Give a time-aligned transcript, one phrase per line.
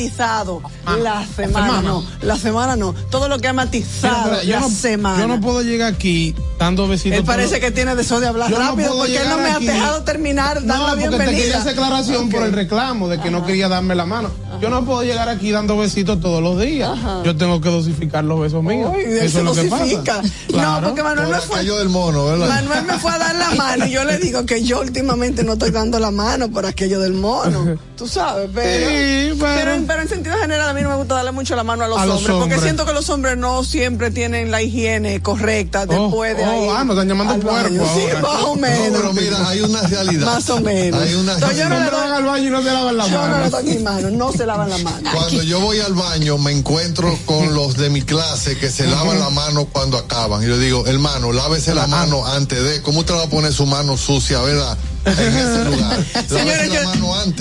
[0.00, 0.62] matizado
[1.02, 5.20] la semana, no, la semana no, todo lo que ha matizado la semana.
[5.20, 7.18] Yo no puedo llegar aquí dando besitos.
[7.18, 10.64] Él parece que tiene deseo de hablar rápido porque él no me ha dejado terminar
[10.64, 11.30] dar la bienvenida.
[11.30, 14.30] Te quería hacer aclaración por el reclamo de que no quería darme la mano.
[14.60, 16.98] Yo no puedo llegar aquí dando besitos todos los días.
[17.24, 18.92] Yo tengo que dosificar los besos míos.
[18.96, 20.22] Eso es lo que pasa.
[20.52, 21.64] No, porque Manuel me fue.
[21.64, 24.80] del mono, Manuel me fue a dar la mano y yo le digo que yo
[24.80, 27.78] últimamente no estoy dando la mano por aquello del mono.
[27.96, 31.64] Tú sabes, pero, pero, en sentido general a mí no me gusta darle mucho la
[31.64, 35.82] mano a los, hombres, porque siento que los hombres no siempre tienen la higiene correcta
[35.82, 36.68] oh, después de oh, ahí.
[36.70, 37.84] Ah, nos están llamando puerco.
[37.94, 39.00] Sí, más o menos.
[39.00, 40.26] pero mira, hay una realidad.
[40.26, 41.00] Más o menos.
[41.00, 43.22] Hay una Entonces, yo no le doy al baño y no se lavan la mano.
[43.22, 45.10] Yo no le doy mi mano, no se lavan la mano.
[45.12, 49.18] Cuando yo voy al baño me encuentro con los de mi clase que se lavan
[49.18, 50.42] la mano cuando acaban.
[50.42, 52.82] Y yo digo, hermano, lávese la mano antes de.
[52.82, 54.76] ¿Cómo usted va a poner su mano sucia, verdad?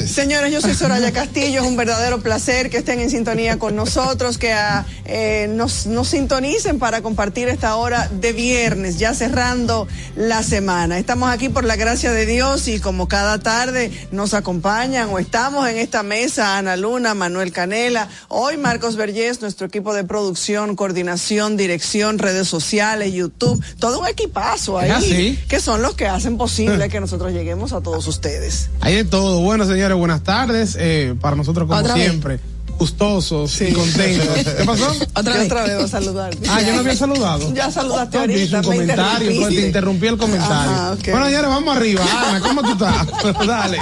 [0.07, 4.37] Señores, yo, soy Soraya Castillo, es un verdadero placer que estén en sintonía con nosotros,
[4.37, 10.41] que ah, eh, nos, nos, sintonicen para compartir esta hora de viernes, ya cerrando la
[10.41, 10.97] semana.
[10.97, 15.67] Estamos aquí por la gracia de Dios y como cada tarde nos acompañan o estamos
[15.67, 21.57] en esta mesa Ana Luna, Manuel Canela, hoy Marcos Vergés, nuestro equipo de producción, coordinación,
[21.57, 26.99] dirección, redes sociales, YouTube, todo un equipazo ahí, que son los que hacen posible que
[26.99, 28.69] nosotros lleguemos a todos ustedes.
[28.81, 29.41] Hay de todo.
[29.41, 30.77] Bueno, señores, buenas tardes.
[30.79, 32.39] Eh, para nosotros, como siempre
[32.79, 34.27] gustosos y contentos.
[34.57, 34.89] ¿Qué pasó?
[35.13, 35.45] Otra vez.
[35.45, 36.35] Otra vez a saludar.
[36.47, 37.53] Ah, yo no había saludado.
[37.53, 38.57] Ya saludaste no, ahorita.
[38.57, 40.97] un comentario, te interrumpí el comentario.
[41.11, 42.05] Bueno, señores, vamos arriba.
[42.25, 43.07] Ana, ¿cómo tú estás?
[43.47, 43.79] Dale.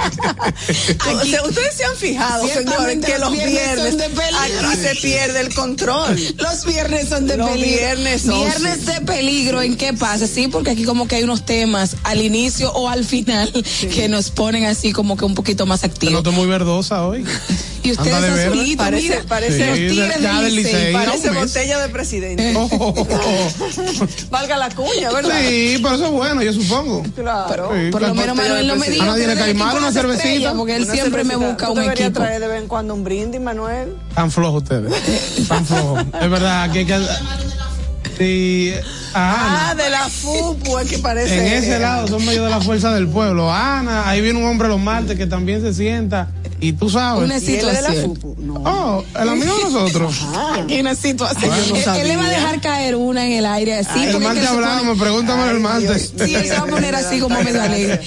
[1.46, 6.20] ustedes se han fijado, señores, que los viernes, aquí se pierde el control.
[6.36, 7.78] Los viernes son de los peligro.
[7.78, 10.26] Viernes, son, viernes de peligro, ¿en qué pasa?
[10.26, 13.52] Sí, porque aquí como que hay unos temas al inicio o al final
[13.94, 16.10] que nos ponen así como que un poquito más activos.
[16.10, 17.24] Te noto muy verdosa hoy.
[17.84, 18.48] y ustedes
[18.90, 19.24] parece.
[19.28, 22.54] Parece, sí, de, parece botella de presidente.
[22.56, 23.06] Oh.
[24.30, 25.38] Valga la cuña, ¿verdad?
[25.40, 27.02] Sí, pero eso es bueno, yo supongo.
[27.14, 27.70] Claro.
[27.74, 29.02] Sí, por lo menos Manuel no me dijo.
[29.02, 30.54] A nadie le cae mal una cervecita.
[30.54, 32.12] Porque él siempre me busca un equipo.
[32.12, 33.96] traer de vez en cuando un brindis, Manuel.
[34.14, 34.92] Tan flojos ustedes.
[35.48, 36.04] Tan flojos.
[36.20, 36.98] Es verdad que hay que.
[38.18, 38.74] Sí.
[39.14, 41.38] Ah, de la FUPU, es que parece.
[41.38, 43.52] En ese lado son medio de la fuerza del pueblo.
[43.52, 46.28] Ana, ahí viene un hombre los martes que también se sienta
[46.60, 47.24] y tú sabes.
[47.24, 48.18] Una situación.
[48.64, 50.16] Oh, el amigo de nosotros.
[50.56, 51.52] Aquí una situación.
[51.96, 54.04] él, le va a dejar caer una en el aire así.
[54.04, 56.12] el martes hablamos, pregúntame el martes.
[56.18, 58.00] Sí, se va a poner así como medio alegre.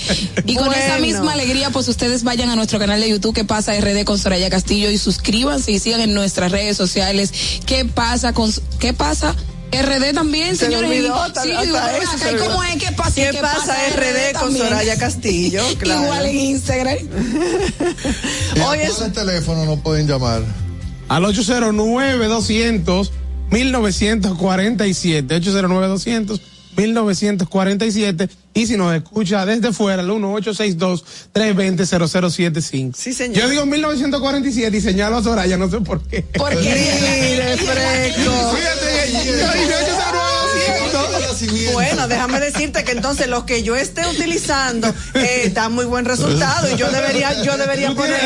[0.45, 3.73] Y con esa misma alegría, pues ustedes vayan a nuestro canal de YouTube, ¿Qué pasa
[3.79, 4.90] RD con Soraya Castillo?
[4.90, 7.31] Y suscríbanse y sigan en nuestras redes sociales.
[7.66, 9.35] ¿Qué pasa con, qué pasa?
[9.71, 10.89] RD también, señores.
[11.41, 11.51] sí,
[12.39, 12.75] ¿Cómo es?
[12.75, 13.13] ¿Qué pasa?
[13.15, 15.63] ¿Qué, pasa, RD, con Soraya Castillo?
[15.83, 16.97] Igual en Instagram.
[18.67, 20.41] Oye, el teléfono no pueden llamar?
[21.07, 23.11] Al 809 200
[23.51, 26.41] 1947 809 200
[26.77, 32.93] 1947 y si nos escucha desde fuera, el 1862-320-0075.
[32.95, 33.37] Sí, señor.
[33.37, 36.23] Yo digo 1947 y señalo a Soraya, no sé por qué.
[36.23, 36.61] ¿Por qué?
[37.57, 38.31] fresco.
[41.74, 46.69] Bueno, déjame decirte que entonces lo que yo esté utilizando eh, da muy buen resultado
[46.72, 48.22] y yo debería, yo debería poner,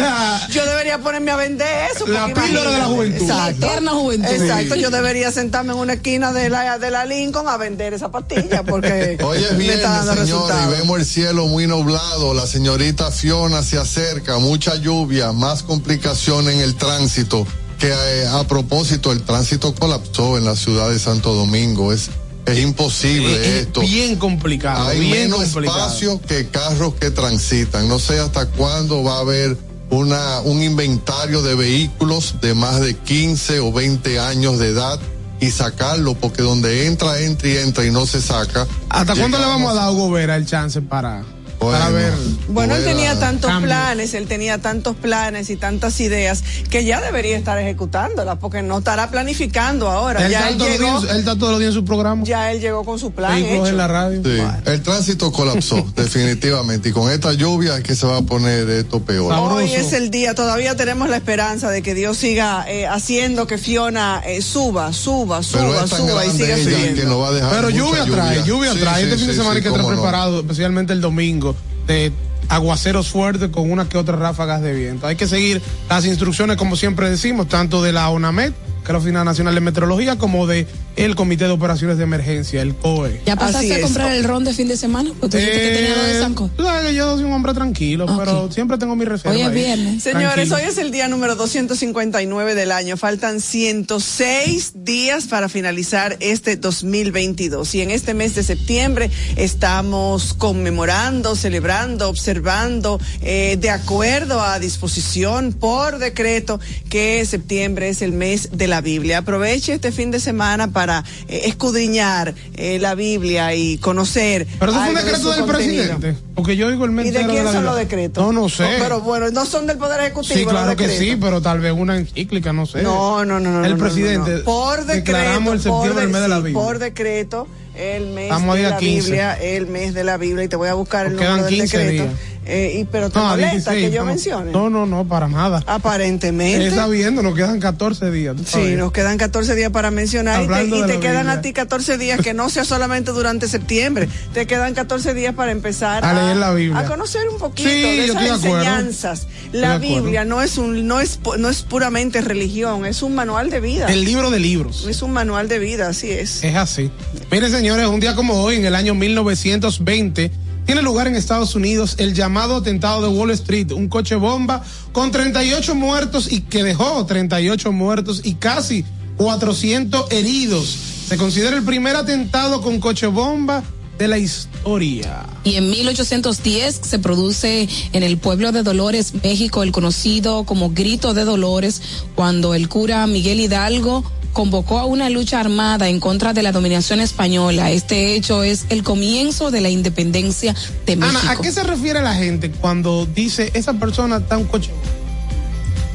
[0.50, 2.08] yo debería ponerme a vender eso.
[2.08, 3.22] La píldora de la juventud.
[3.22, 3.66] Exacto.
[3.66, 4.30] eterna juventud.
[4.30, 8.12] Exacto, yo debería sentarme en una esquina de la, de la Lincoln a vender esa
[8.12, 10.74] pastilla porque Oye, me está dando resultados.
[10.74, 16.50] Y vemos el cielo muy nublado, la señorita Fiona se acerca, mucha lluvia, más complicación
[16.50, 17.46] en el tránsito
[17.80, 21.92] que eh, a propósito el tránsito colapsó en la ciudad de Santo Domingo.
[21.92, 22.10] Es
[22.46, 23.82] es imposible esto.
[23.82, 24.88] Bien complicado.
[24.88, 27.88] Hay bien menos espacio que carros que transitan.
[27.88, 29.58] No sé hasta cuándo va a haber
[29.90, 35.00] una, un inventario de vehículos de más de 15 o 20 años de edad
[35.40, 38.68] y sacarlo, porque donde entra, entra y entra y no se saca.
[38.90, 41.24] ¿Hasta cuándo le vamos a dar a Hugo Vera el chance para
[41.60, 42.14] bueno, ver.
[42.48, 47.38] Bueno, él tenía tantos planes, él tenía tantos planes y tantas ideas que ya debería
[47.38, 50.26] estar ejecutándolas porque no estará planificando ahora.
[50.26, 52.24] Él, ya él, llegó, él está todos los días en su programa.
[52.24, 53.38] Ya él llegó con su plan.
[53.38, 53.68] Hecho.
[53.68, 54.22] En la radio.
[54.24, 54.42] Sí.
[54.66, 56.90] El tránsito colapsó, definitivamente.
[56.90, 59.34] Y con esta lluvia es que se va a poner esto peor.
[59.34, 63.58] Hoy es el día, todavía tenemos la esperanza de que Dios siga eh, haciendo que
[63.58, 67.28] Fiona eh, suba, suba, suba, suba y siga subiendo.
[67.52, 69.04] Pero lluvia, trae, lluvia trae.
[69.04, 71.55] este fin de semana hay que estar preparado, especialmente el domingo
[71.88, 72.12] de
[72.50, 75.08] aguaceros fuertes con una que otra ráfagas de viento.
[75.08, 78.54] Hay que seguir las instrucciones, como siempre decimos, tanto de la ONAMED,
[78.86, 82.76] que la Oficina Nacional de Meteorología, como de el Comité de Operaciones de Emergencia, el
[82.76, 83.22] COE.
[83.26, 85.10] ¿Ya pasaste a comprar el ron de fin de semana?
[85.20, 86.50] Porque tú que tenía dos de Sanco.
[86.58, 89.36] Eh, yo soy un hombre tranquilo, pero siempre tengo mi reserva.
[89.36, 90.04] Hoy es viernes.
[90.04, 92.96] Señores, hoy es el día número 259 del año.
[92.96, 97.76] Faltan 106 días para finalizar este 2022.
[97.76, 105.54] Y en este mes de septiembre estamos conmemorando, celebrando, observando, eh, de acuerdo a disposición
[105.54, 106.60] por decreto,
[106.90, 109.20] que septiembre es el mes de la Biblia.
[109.20, 114.48] Aproveche este fin de semana para eh, escudriñar eh, la Biblia y conocer.
[114.60, 116.16] Pero eso fue un decreto del presidente.
[116.36, 118.24] Porque yo digo el ¿Y de quién son los decretos?
[118.24, 118.68] No, no sé.
[118.80, 120.40] pero bueno, no son del Poder Ejecutivo.
[120.40, 122.82] Sí, claro que sí, pero tal vez una encíclica, no sé.
[122.84, 123.52] No, no, no.
[123.52, 124.40] no el presidente.
[124.40, 125.54] por decreto.
[125.54, 126.64] El septiembre el mes de la Biblia.
[126.64, 130.70] Por decreto el mes de la Biblia, el mes de la Biblia, y te voy
[130.70, 132.06] a buscar el número del decreto.
[132.46, 134.52] Eh, y, pero te no, molesta que yo mencione.
[134.52, 135.64] No, no, no, para nada.
[135.68, 136.68] Aparentemente.
[136.68, 138.36] Está viendo, nos quedan 14 días.
[138.46, 142.34] Sí, nos quedan 14 días para mencionar y te, quedan a ti 14 días que
[142.34, 144.08] no sea solamente durante septiembre.
[144.34, 145.66] Te quedan 14 días para empar
[146.04, 146.80] a, leer la Biblia.
[146.80, 149.28] A conocer un poquito de esas enseñanzas.
[149.52, 153.60] La Biblia no es un no es no es puramente religión, es un manual de
[153.60, 153.88] vida.
[153.88, 154.86] El libro de libros.
[154.88, 156.44] Es un manual de vida, así es.
[156.44, 156.92] Es así.
[157.32, 161.96] Miren, señores, un día como hoy en el año 1920 tiene lugar en Estados Unidos
[162.00, 167.06] el llamado atentado de Wall Street, un coche bomba con 38 muertos y que dejó
[167.06, 168.84] 38 muertos y casi
[169.18, 170.78] 400 heridos.
[171.08, 173.64] Se considera el primer atentado con coche bomba
[173.98, 175.26] de la historia.
[175.44, 181.14] Y en 1810 se produce en el pueblo de Dolores, México, el conocido como Grito
[181.14, 181.82] de Dolores,
[182.16, 184.04] cuando el cura Miguel Hidalgo
[184.36, 187.72] convocó a una lucha armada en contra de la dominación española.
[187.72, 190.54] Este hecho es el comienzo de la independencia
[190.86, 191.20] de México.
[191.22, 194.72] Ana, ¿a qué se refiere la gente cuando dice esa persona está un coche?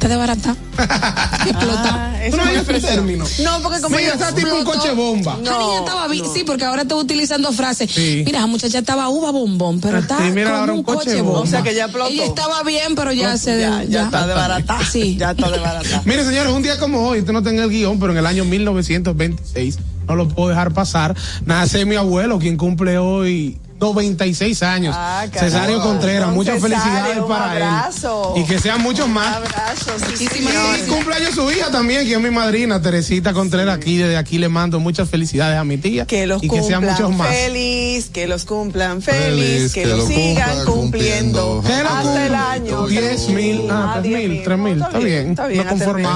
[0.01, 0.55] Está de barata.
[1.45, 1.89] Explota.
[1.93, 3.23] Ah, no hay otro término.
[3.43, 5.37] No, porque como Mira, está tipo un coche bomba.
[5.43, 7.95] No, la niña estaba Sí, porque ahora estoy utilizando frases.
[7.95, 11.41] Mira, la muchacha estaba uva bombón, pero está sí, mira, ahora un coche, bomba.
[11.41, 12.09] O sea que ya explotó.
[12.09, 13.61] Ella estaba bien, pero ya se.
[13.61, 14.79] Ya, ya, está de barata.
[14.91, 15.17] Sí.
[15.17, 16.01] Ya está de barata.
[16.05, 18.43] Mire, señores, un día como hoy, usted no tenga el guion, pero en el año
[18.43, 19.77] 1926,
[20.07, 21.15] no lo puedo dejar pasar,
[21.45, 24.95] nace mi abuelo, quien cumple hoy 96 años.
[24.95, 28.41] Ah, Cesario Contreras, muchas felicidades para él.
[28.41, 29.39] Y que sean muchos más.
[29.39, 33.75] Un abrazo, sí, Y cumpleaños su hija también, que es mi madrina, Teresita Contreras.
[33.75, 36.05] Aquí, desde aquí le mando muchas felicidades a mi tía.
[36.05, 37.27] Que los y que sean muchos más.
[37.29, 41.63] feliz, que los cumplan feliz, que, los sigan cumpliendo.
[41.65, 42.87] hasta el año.
[42.87, 45.29] 10 mil, ah, 3 mil, 3 mil, está bien.
[45.31, 45.65] Está bien.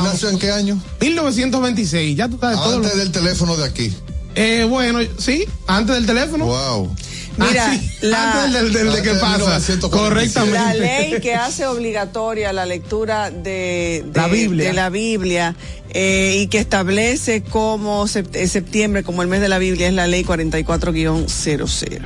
[0.04, 0.80] ¿Nació en qué año?
[1.02, 3.92] 1926, ya tú estás de Antes del teléfono de aquí.
[4.36, 6.46] Eh, bueno, sí, antes del teléfono.
[6.46, 6.96] Wow.
[7.38, 9.60] Mira, ah, la, antes del, de que pasa,
[9.90, 10.58] correctamente.
[10.58, 15.56] La ley que hace obligatoria la lectura de, la Biblia, de la Biblia
[15.90, 20.08] eh, y que establece como eh, septiembre como el mes de la Biblia es la
[20.08, 22.00] ley 44-00.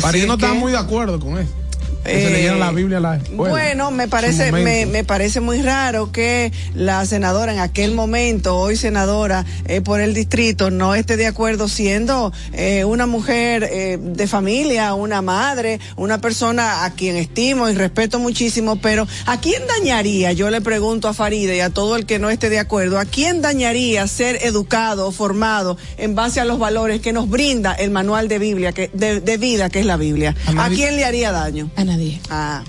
[0.00, 1.61] Para yo no estaba muy de acuerdo con eso
[2.04, 7.52] eh, la Biblia la Bueno, me parece, me, me, parece muy raro que la senadora
[7.52, 12.84] en aquel momento, hoy senadora eh, por el distrito, no esté de acuerdo siendo eh,
[12.84, 18.76] una mujer eh, de familia, una madre, una persona a quien estimo y respeto muchísimo,
[18.76, 20.32] pero ¿a quién dañaría?
[20.32, 23.04] Yo le pregunto a Faride y a todo el que no esté de acuerdo, ¿a
[23.04, 27.90] quién dañaría ser educado o formado en base a los valores que nos brinda el
[27.90, 30.34] manual de Biblia, que, de, de vida que es la Biblia?
[30.56, 31.70] ¿A, quién le haría daño?
[31.92, 32.20] Nadie.
[32.30, 32.62] Ah.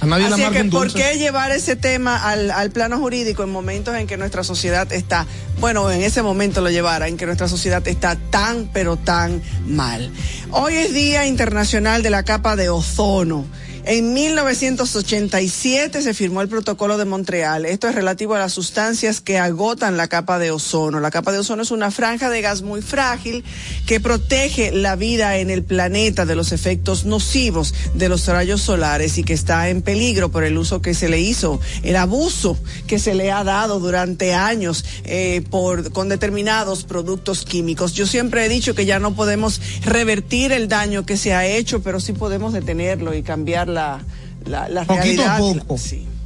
[0.00, 3.94] A nadie Así que, ¿por qué llevar ese tema al, al, plano jurídico en momentos
[3.96, 5.26] en que nuestra sociedad está,
[5.58, 10.10] bueno, en ese momento lo llevara, en que nuestra sociedad está tan, pero tan mal?
[10.50, 13.46] Hoy es Día Internacional de la Capa de Ozono.
[13.88, 17.64] En 1987 se firmó el protocolo de Montreal.
[17.64, 20.98] Esto es relativo a las sustancias que agotan la capa de ozono.
[20.98, 23.44] La capa de ozono es una franja de gas muy frágil
[23.86, 29.18] que protege la vida en el planeta de los efectos nocivos de los rayos solares
[29.18, 32.98] y que está en peligro por el uso que se le hizo, el abuso que
[32.98, 37.92] se le ha dado durante años eh, por con determinados productos químicos.
[37.92, 41.84] Yo siempre he dicho que ya no podemos revertir el daño que se ha hecho,
[41.84, 45.76] pero sí podemos detenerlo y cambiarlo la, la, Poquito a poco.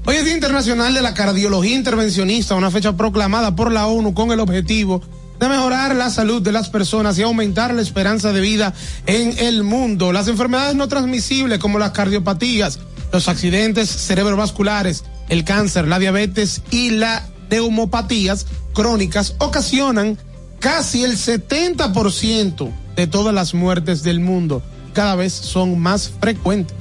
[0.06, 4.32] Hoy es Día Internacional de la Cardiología Intervencionista, una fecha proclamada por la ONU con
[4.32, 5.02] el objetivo
[5.38, 8.74] de mejorar la salud de las personas y aumentar la esperanza de vida
[9.06, 10.12] en el mundo.
[10.12, 12.78] Las enfermedades no transmisibles como las cardiopatías,
[13.12, 20.18] los accidentes cerebrovasculares, el cáncer, la diabetes y las neumopatías crónicas ocasionan
[20.60, 24.62] casi el 70% de todas las muertes del mundo.
[24.92, 26.76] Cada vez son más frecuentes.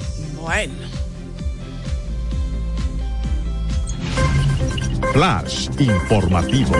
[0.50, 0.74] Bueno.
[5.77, 6.74] Informativo.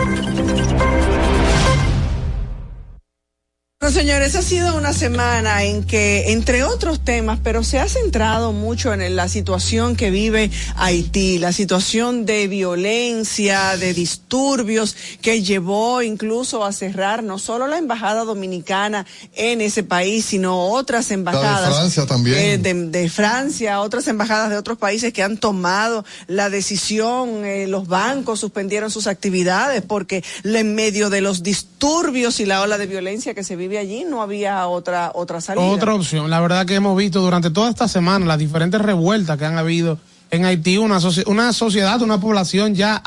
[3.82, 8.52] Bueno, señores, ha sido una semana en que, entre otros temas, pero se ha centrado
[8.52, 16.02] mucho en la situación que vive Haití, la situación de violencia, de disturbios, que llevó
[16.02, 21.70] incluso a cerrar no solo la embajada dominicana en ese país, sino otras embajadas.
[21.70, 22.36] de Francia también.
[22.38, 27.88] Eh, de, Francia, otras embajadas de otros países que han tomado la decisión, eh, los
[27.88, 33.32] bancos suspendieron sus actividades porque en medio de los disturbios y la ola de violencia
[33.32, 35.64] que se vive allí, no había otra, otra salida.
[35.64, 36.30] Otra opción.
[36.30, 39.98] La verdad que hemos visto durante toda esta semana las diferentes revueltas que han habido
[40.30, 43.02] en Haití, una, una sociedad, una población ya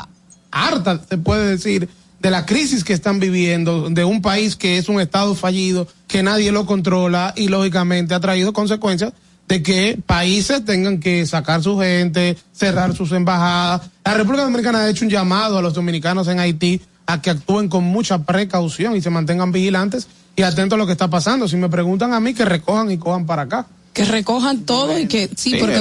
[0.50, 1.88] harta, se puede decir,
[2.20, 6.22] de la crisis que están viviendo, de un país que es un estado fallido, que
[6.22, 9.12] nadie lo controla y lógicamente ha traído consecuencias
[9.48, 13.90] de que países tengan que sacar su gente, cerrar sus embajadas.
[14.04, 17.68] La República Dominicana ha hecho un llamado a los dominicanos en Haití a que actúen
[17.68, 21.48] con mucha precaución y se mantengan vigilantes y atentos a lo que está pasando.
[21.48, 23.66] Si me preguntan a mí, que recojan y cojan para acá.
[23.92, 25.80] Que recojan todo y que sí, porque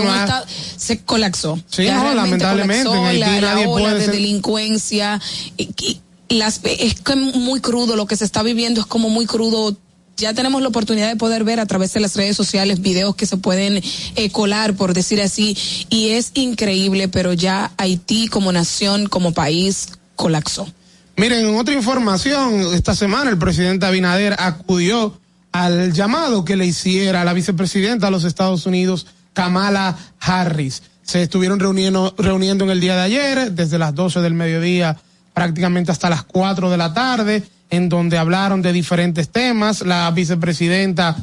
[0.77, 1.59] se colapsó.
[1.67, 5.19] Sí, no, lamentablemente en Haití la, nadie ola de delincuencia
[5.57, 9.77] y, las es muy crudo lo que se está viviendo es como muy crudo
[10.17, 13.25] ya tenemos la oportunidad de poder ver a través de las redes sociales videos que
[13.25, 13.81] se pueden
[14.15, 15.57] eh, colar, por decir así,
[15.89, 20.67] y es increíble, pero ya Haití como nación, como país, colapsó.
[21.15, 25.19] Miren, en otra información, esta semana el presidente Abinader acudió
[25.51, 30.81] al llamado que le hiciera la vicepresidenta de los Estados Unidos, Kamala Harris.
[31.03, 34.97] Se estuvieron reuniendo, reuniendo en el día de ayer, desde las 12 del mediodía
[35.35, 39.81] prácticamente hasta las 4 de la tarde, en donde hablaron de diferentes temas.
[39.81, 41.15] La vicepresidenta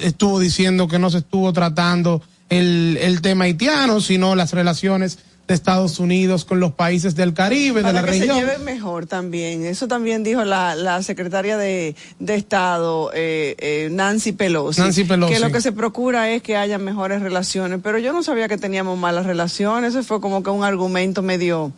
[0.00, 5.54] estuvo diciendo que no se estuvo tratando el, el tema haitiano, sino las relaciones de
[5.54, 8.36] Estados Unidos con los países del Caribe, de la que región.
[8.36, 9.64] Se lleven mejor también.
[9.64, 14.80] Eso también dijo la, la secretaria de, de Estado, eh, eh, Nancy Pelosi.
[14.80, 15.34] Nancy Pelosi.
[15.34, 17.80] Que lo que se procura es que haya mejores relaciones.
[17.82, 19.94] Pero yo no sabía que teníamos malas relaciones.
[19.94, 21.72] Eso fue como que un argumento medio.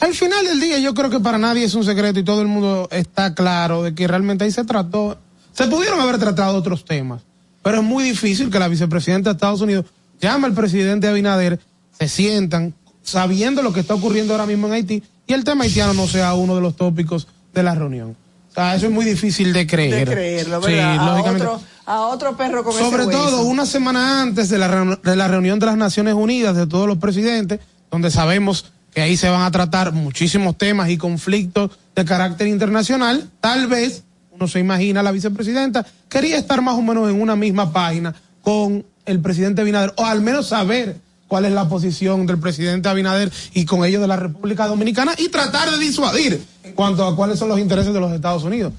[0.00, 2.48] Al final del día, yo creo que para nadie es un secreto y todo el
[2.48, 5.18] mundo está claro de que realmente ahí se trató.
[5.52, 7.22] Se pudieron haber tratado otros temas,
[7.62, 9.86] pero es muy difícil que la vicepresidenta de Estados Unidos
[10.20, 11.60] llame al presidente Abinader,
[11.98, 15.94] se sientan, sabiendo lo que está ocurriendo ahora mismo en Haití y el tema haitiano
[15.94, 18.16] no sea uno de los tópicos de la reunión.
[18.50, 20.08] O sea, eso es muy difícil de creer.
[20.08, 20.98] De creerlo, ¿verdad?
[20.98, 25.28] a, otro, a otro perro con Sobre todo una semana antes de la, de la
[25.28, 29.42] reunión de las Naciones Unidas de todos los presidentes, donde sabemos que ahí se van
[29.42, 35.10] a tratar muchísimos temas y conflictos de carácter internacional, tal vez, uno se imagina, la
[35.10, 40.04] vicepresidenta quería estar más o menos en una misma página con el presidente Binader, o
[40.04, 40.96] al menos saber
[41.34, 45.30] cuál es la posición del presidente Abinader y con ellos de la República Dominicana y
[45.30, 48.72] tratar de disuadir en cuanto a cuáles son los intereses de los Estados Unidos.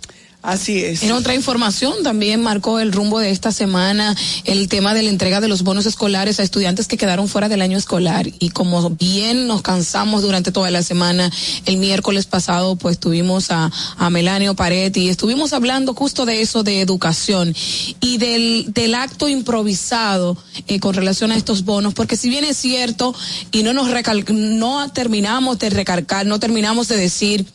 [0.46, 1.02] Así es.
[1.02, 5.42] En otra información también marcó el rumbo de esta semana el tema de la entrega
[5.42, 9.48] de los bonos escolares a estudiantes que quedaron fuera del año escolar y como bien
[9.48, 11.32] nos cansamos durante toda la semana,
[11.66, 16.62] el miércoles pasado pues tuvimos a, a Melanio Paretti y estuvimos hablando justo de eso
[16.62, 17.56] de educación
[18.00, 20.38] y del, del acto improvisado
[20.68, 23.16] eh, con relación a estos bonos porque si bien es cierto
[23.52, 27.48] y no nos recal no terminamos de recargar, no terminamos de decir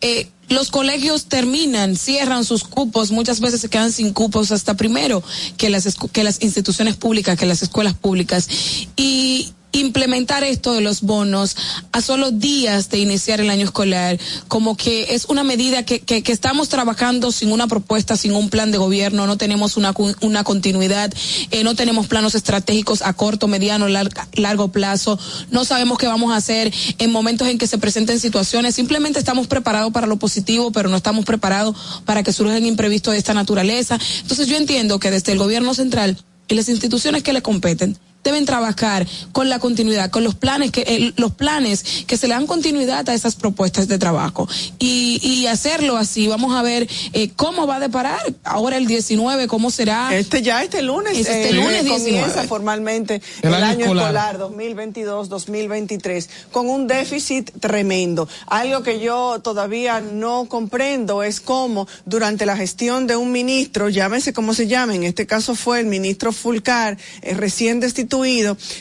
[0.00, 5.22] eh, los colegios terminan, cierran sus cupos, muchas veces se quedan sin cupos hasta primero
[5.56, 8.48] que las, que las instituciones públicas, que las escuelas públicas.
[8.96, 11.56] Y, implementar esto de los bonos
[11.92, 16.22] a solo días de iniciar el año escolar, como que es una medida que, que,
[16.22, 20.44] que, estamos trabajando sin una propuesta, sin un plan de gobierno, no tenemos una, una
[20.44, 21.12] continuidad,
[21.50, 25.18] eh, no tenemos planos estratégicos a corto, mediano, largo plazo,
[25.50, 29.46] no sabemos qué vamos a hacer en momentos en que se presenten situaciones, simplemente estamos
[29.46, 33.98] preparados para lo positivo, pero no estamos preparados para que surjan imprevistos de esta naturaleza.
[34.22, 36.16] Entonces yo entiendo que desde el gobierno central
[36.48, 40.82] y las instituciones que le competen, deben trabajar con la continuidad, con los planes que
[40.82, 44.48] eh, los planes que se le dan continuidad a esas propuestas de trabajo
[44.78, 46.28] y, y hacerlo así.
[46.28, 50.16] Vamos a ver eh, cómo va a deparar ahora el 19, cómo será.
[50.16, 56.86] Este ya este lunes, este eh, lunes comienza formalmente el, año, escolar, 2022-2023 con un
[56.86, 58.28] déficit tremendo.
[58.46, 64.32] Algo que yo todavía no comprendo es cómo durante la gestión de un ministro, llámese
[64.32, 68.09] como se llame, en este caso fue el ministro Fulcar, recién destituido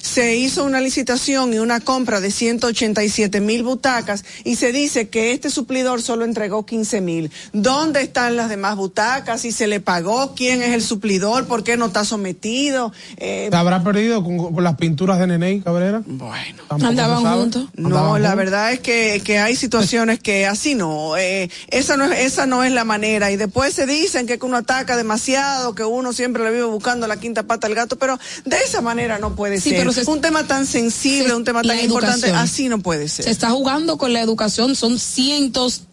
[0.01, 5.31] se hizo una licitación y una compra de 187 mil butacas y se dice que
[5.31, 7.31] este suplidor solo entregó 15 mil.
[7.53, 9.41] ¿Dónde están las demás butacas?
[9.41, 10.33] ¿Si se le pagó?
[10.35, 11.45] ¿Quién es el suplidor?
[11.45, 12.91] ¿Por qué no está sometido?
[13.17, 16.01] Eh, habrá perdido con, las pinturas de Nene Cabrera?
[16.05, 16.63] Bueno.
[16.69, 17.67] ¿Andaban juntos?
[17.75, 21.17] No, la verdad es que, que hay situaciones que así no.
[21.17, 23.31] Eh, esa no es, esa no es la manera.
[23.31, 27.19] Y después se dicen que uno ataca demasiado, que uno siempre le vive buscando la
[27.19, 29.75] quinta pata al gato, pero de esa manera no puede ser.
[29.75, 33.25] Pero un tema tan sensible, un tema tan importante, así no puede ser.
[33.25, 35.83] Se está jugando con la educación, son cientos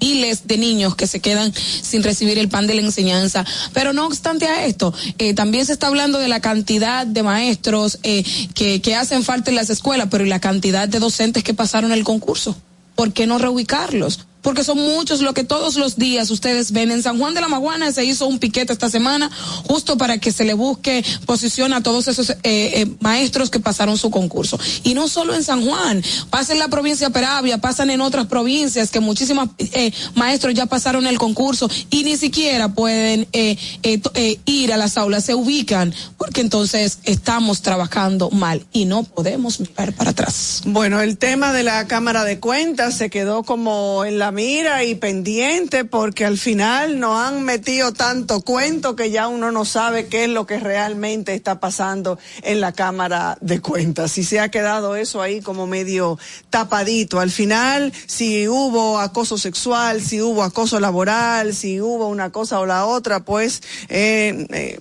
[0.00, 3.46] miles de niños que se quedan sin recibir el pan de la enseñanza.
[3.72, 7.98] Pero no obstante a esto, eh, también se está hablando de la cantidad de maestros
[8.02, 8.24] eh,
[8.54, 11.92] que, que hacen falta en las escuelas, pero y la cantidad de docentes que pasaron
[11.92, 12.56] el concurso.
[12.96, 14.26] ¿Por qué no reubicarlos?
[14.42, 16.90] Porque son muchos lo que todos los días ustedes ven.
[16.90, 19.30] En San Juan de la Maguana se hizo un piquete esta semana
[19.66, 23.96] justo para que se le busque posición a todos esos eh, eh, maestros que pasaron
[23.96, 24.58] su concurso.
[24.82, 28.26] Y no solo en San Juan, pasa en la provincia de Peravia, pasan en otras
[28.26, 34.76] provincias que muchísimos eh, maestros ya pasaron el concurso y ni siquiera pueden ir a
[34.76, 40.62] las aulas, se ubican porque entonces estamos trabajando mal y no podemos mirar para atrás.
[40.64, 44.94] Bueno, el tema de la Cámara de Cuentas se quedó como en la mira y
[44.94, 50.24] pendiente porque al final nos han metido tanto cuento que ya uno no sabe qué
[50.24, 54.18] es lo que realmente está pasando en la Cámara de Cuentas.
[54.18, 56.18] Y se ha quedado eso ahí como medio
[56.50, 57.20] tapadito.
[57.20, 62.66] Al final, si hubo acoso sexual, si hubo acoso laboral, si hubo una cosa o
[62.66, 63.62] la otra, pues...
[63.88, 64.80] Eh, eh,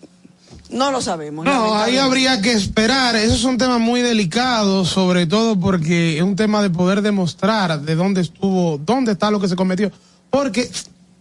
[0.72, 1.46] no lo sabemos.
[1.46, 3.16] No, ahí habría que esperar.
[3.16, 7.96] Esos son temas muy delicados, sobre todo porque es un tema de poder demostrar de
[7.96, 9.92] dónde estuvo, dónde está lo que se cometió.
[10.30, 10.70] Porque,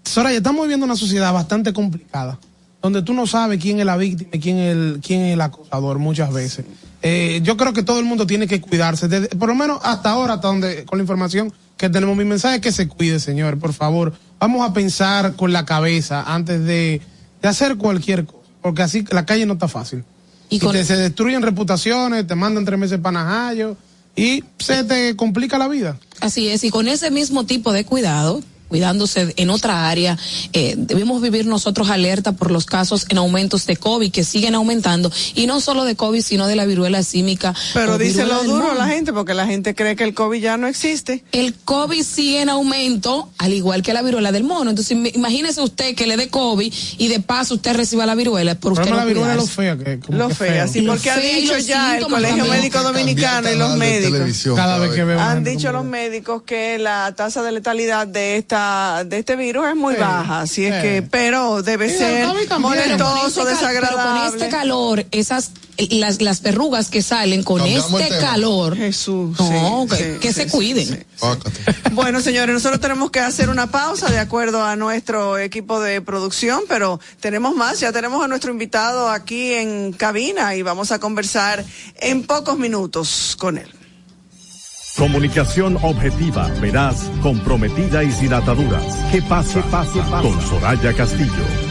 [0.04, 2.38] Soraya, estamos viviendo una sociedad bastante complicada,
[2.80, 5.40] donde tú no sabes quién es la víctima y quién es el, quién es el
[5.40, 6.64] acosador muchas veces.
[7.02, 10.34] Eh, yo creo que todo el mundo tiene que cuidarse, por lo menos hasta ahora,
[10.34, 13.72] hasta donde, con la información que tenemos, mi mensaje es que se cuide, señor, por
[13.72, 14.12] favor.
[14.38, 17.00] Vamos a pensar con la cabeza antes de,
[17.40, 20.04] de hacer cualquier cosa porque así la calle no está fácil.
[20.48, 23.22] Y, se destruyen reputaciones, te mandan tres meses para
[24.16, 25.96] y se te complica la vida.
[26.20, 30.16] Así es, y con ese mismo tipo de cuidado, cuidándose en otra área.
[30.52, 35.12] Eh, debemos vivir nosotros alerta por los casos en aumentos de COVID que siguen aumentando
[35.34, 37.52] y no solo de COVID sino de la viruela símica.
[37.74, 40.68] Pero dice lo duro la gente porque la gente cree que el COVID ya no
[40.68, 41.24] existe.
[41.32, 44.70] El COVID sigue en aumento al igual que la viruela del mono.
[44.70, 48.72] Entonces imagínese usted que le dé COVID y de paso usted reciba la viruela por
[48.72, 52.44] usted la viruela lo fea que lo fea, sí, porque han dicho ya el Colegio
[52.46, 54.46] Médico Dominicano y los médicos.
[54.54, 58.59] Cada vez que han dicho los médicos que la tasa de letalidad de esta
[59.06, 62.26] de este virus es muy baja, así es que, pero debe ser
[62.58, 64.30] molestoso, desagradable.
[64.30, 65.50] con este calor, esas
[65.88, 68.76] las, las verrugas que salen con este calor.
[68.76, 69.36] Jesús.
[70.20, 71.06] que, se cuiden.
[71.92, 76.62] bueno, señores, nosotros tenemos que hacer una pausa de acuerdo a nuestro equipo de producción,
[76.68, 77.80] pero tenemos más.
[77.80, 81.64] Ya tenemos a nuestro invitado aquí en cabina y vamos a conversar
[81.96, 83.79] en pocos minutos con él.
[84.96, 88.96] Comunicación objetiva, veraz, comprometida y sin ataduras.
[89.10, 89.62] ¿Qué pasa?
[89.70, 91.69] pasa, Con Soraya Castillo.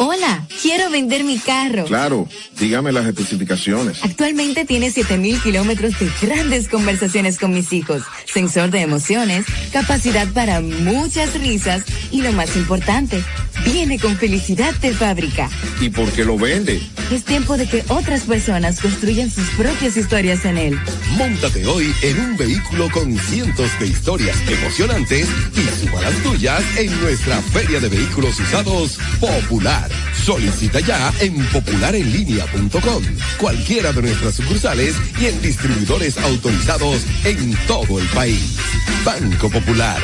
[0.00, 1.84] Hola, quiero vender mi carro.
[1.84, 3.98] Claro, dígame las especificaciones.
[4.04, 10.60] Actualmente tiene 7000 kilómetros de grandes conversaciones con mis hijos, sensor de emociones, capacidad para
[10.60, 11.82] muchas risas
[12.12, 13.24] y lo más importante,
[13.64, 15.50] viene con felicidad de fábrica.
[15.80, 16.80] ¿Y por qué lo vende?
[17.10, 20.78] Es tiempo de que otras personas construyan sus propias historias en él.
[21.16, 27.00] Móntate hoy en un vehículo con cientos de historias emocionantes y suba las tuyas en
[27.00, 29.87] nuestra Feria de Vehículos Usados Popular.
[30.24, 33.02] Solicita ya en popularenlinea.com,
[33.38, 38.56] cualquiera de nuestras sucursales y en distribuidores autorizados en todo el país.
[39.04, 40.02] Banco Popular,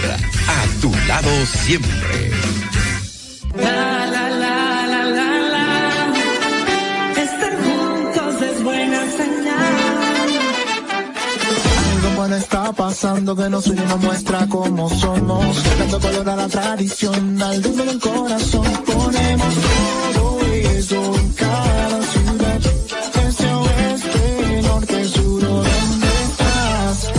[0.48, 2.30] a tu lado siempre.
[12.32, 15.62] Está pasando que nos une nos muestra cómo somos.
[15.78, 18.66] Dando color a la tradición, al ritmo del corazón.
[18.86, 19.54] Ponemos
[20.14, 22.60] todo eso en cada ciudad.
[23.28, 27.10] Este oeste, norte, sur, ¿dónde estás?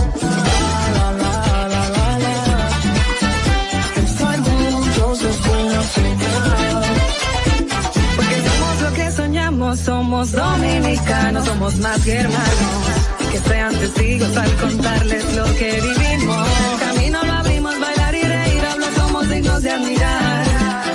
[9.86, 13.15] Somos dominicanos, somos más que hermanos.
[13.36, 16.48] Que sean testigos al contarles lo que vivimos.
[16.80, 20.46] Camino lo abrimos, bailar y reír, hablo somos dignos de admirar.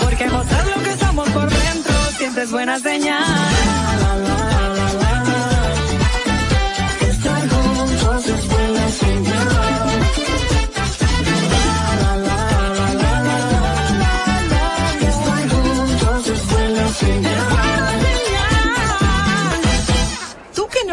[0.01, 3.80] Porque mostrar lo que somos por dentro siempre buena señal.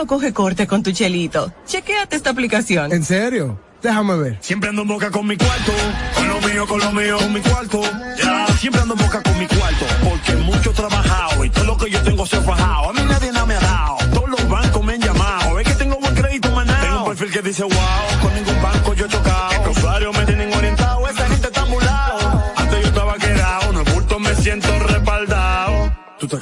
[0.08, 1.54] Coge corte con tu chelito.
[1.68, 2.92] Chequéate esta aplicación.
[2.92, 3.60] ¿En serio?
[3.84, 4.38] Déjame ver.
[4.42, 5.72] Siempre ando en boca con mi cuarto,
[6.16, 7.82] con lo mío, con lo mío, con mi cuarto.
[8.18, 11.78] Ya, siempre ando en boca con mi cuarto, porque mucho he trabajado y todo lo
[11.78, 12.90] que yo tengo se ha fajado.
[12.90, 15.60] A mí nadie nada me ha dado, todos los bancos me han llamado.
[15.60, 16.82] Es que tengo buen crédito manado.
[16.82, 18.17] Tengo un perfil que dice wow,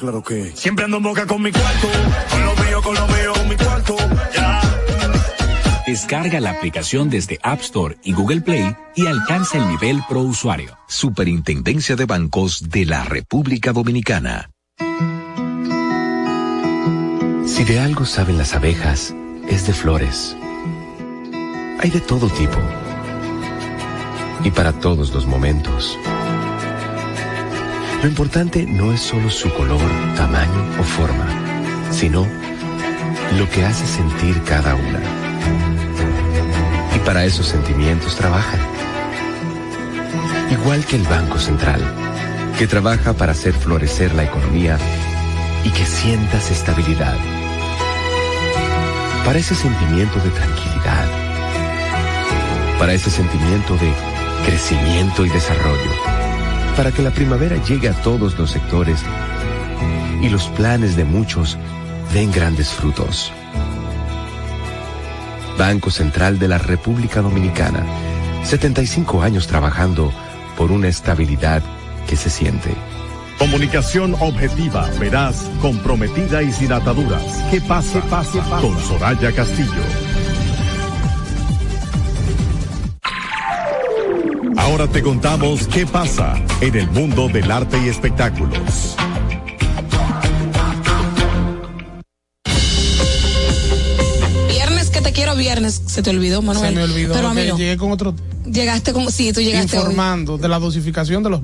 [0.06, 1.88] claro que siempre ando en boca con mi cuarto,
[2.30, 3.96] con lo mío, con lo mío, con mi cuarto.
[4.36, 4.62] Ya.
[5.88, 10.78] Descarga la aplicación desde App Store y Google Play y alcanza el nivel pro usuario.
[10.88, 14.52] Superintendencia de Bancos de la República Dominicana.
[17.48, 19.16] Si de algo saben las abejas,
[19.48, 20.38] es de flores.
[21.80, 22.60] Hay de todo tipo.
[24.44, 25.98] Y para todos los momentos.
[28.06, 29.82] Lo importante no es solo su color,
[30.16, 31.26] tamaño o forma,
[31.90, 32.28] sino
[33.36, 35.00] lo que hace sentir cada una.
[36.96, 38.60] Y para esos sentimientos trabajan.
[40.52, 41.82] Igual que el Banco Central,
[42.60, 44.78] que trabaja para hacer florecer la economía
[45.64, 47.18] y que sientas estabilidad.
[49.26, 51.08] Para ese sentimiento de tranquilidad.
[52.78, 53.92] Para ese sentimiento de
[54.46, 56.25] crecimiento y desarrollo.
[56.76, 59.00] Para que la primavera llegue a todos los sectores
[60.22, 61.58] y los planes de muchos
[62.14, 63.32] den grandes frutos.
[65.58, 67.86] Banco Central de la República Dominicana.
[68.44, 70.12] 75 años trabajando
[70.58, 71.64] por una estabilidad
[72.08, 72.76] que se siente.
[73.40, 77.24] Comunicación objetiva, veraz, comprometida y sin ataduras.
[77.52, 78.02] ¿Qué pasa?
[78.10, 78.68] pase, pase.
[78.68, 80.05] Con Soraya Castillo.
[84.66, 88.96] Ahora te contamos qué pasa en el mundo del arte y espectáculos.
[94.50, 96.70] Viernes que te quiero viernes, se te olvidó, Manuel.
[96.70, 97.14] Se me olvidó.
[97.14, 97.58] Pero a mí que no.
[97.58, 98.16] Llegué con otro.
[98.52, 99.84] Llegaste como, sí, tú llegaste hoy.
[99.84, 101.42] Informando de la dosificación de los.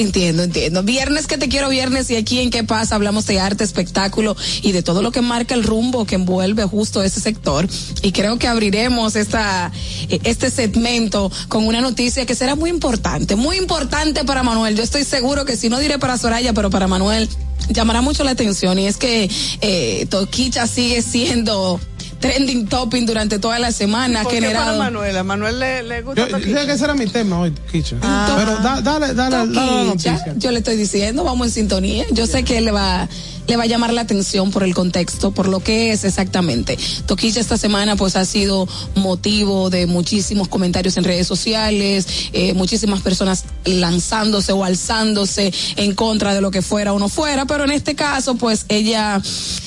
[0.00, 0.82] Entiendo, entiendo.
[0.82, 4.72] Viernes que te quiero viernes y aquí en qué pasa hablamos de arte, espectáculo y
[4.72, 7.68] de todo lo que marca el rumbo que envuelve justo ese sector.
[8.00, 9.70] Y creo que abriremos esta
[10.08, 14.74] eh, este segmento con una noticia que será muy importante, muy importante para Manuel.
[14.74, 17.28] Yo estoy seguro que si no diré para Soraya, pero para Manuel
[17.68, 21.78] llamará mucho la atención y es que eh, Toquicha sigue siendo
[22.20, 24.22] trending topping durante toda la semana.
[24.22, 24.78] ¿Por qué generado...
[24.78, 25.16] para Manuel?
[25.16, 27.96] ¿A Manuel le, le gusta Yo, yo que ese era mi tema hoy, Kicha.
[28.02, 28.34] Ah.
[28.38, 30.34] Pero da- dale, dale, dale la noticia.
[30.36, 32.04] yo le estoy diciendo, vamos en sintonía.
[32.12, 33.08] Yo sé que él le va,
[33.50, 36.78] le va a llamar la atención por el contexto, por lo que es exactamente.
[37.06, 43.00] Toquicha esta semana pues ha sido motivo de muchísimos comentarios en redes sociales, eh, muchísimas
[43.00, 47.72] personas lanzándose o alzándose en contra de lo que fuera o no fuera, pero en
[47.72, 49.20] este caso pues ella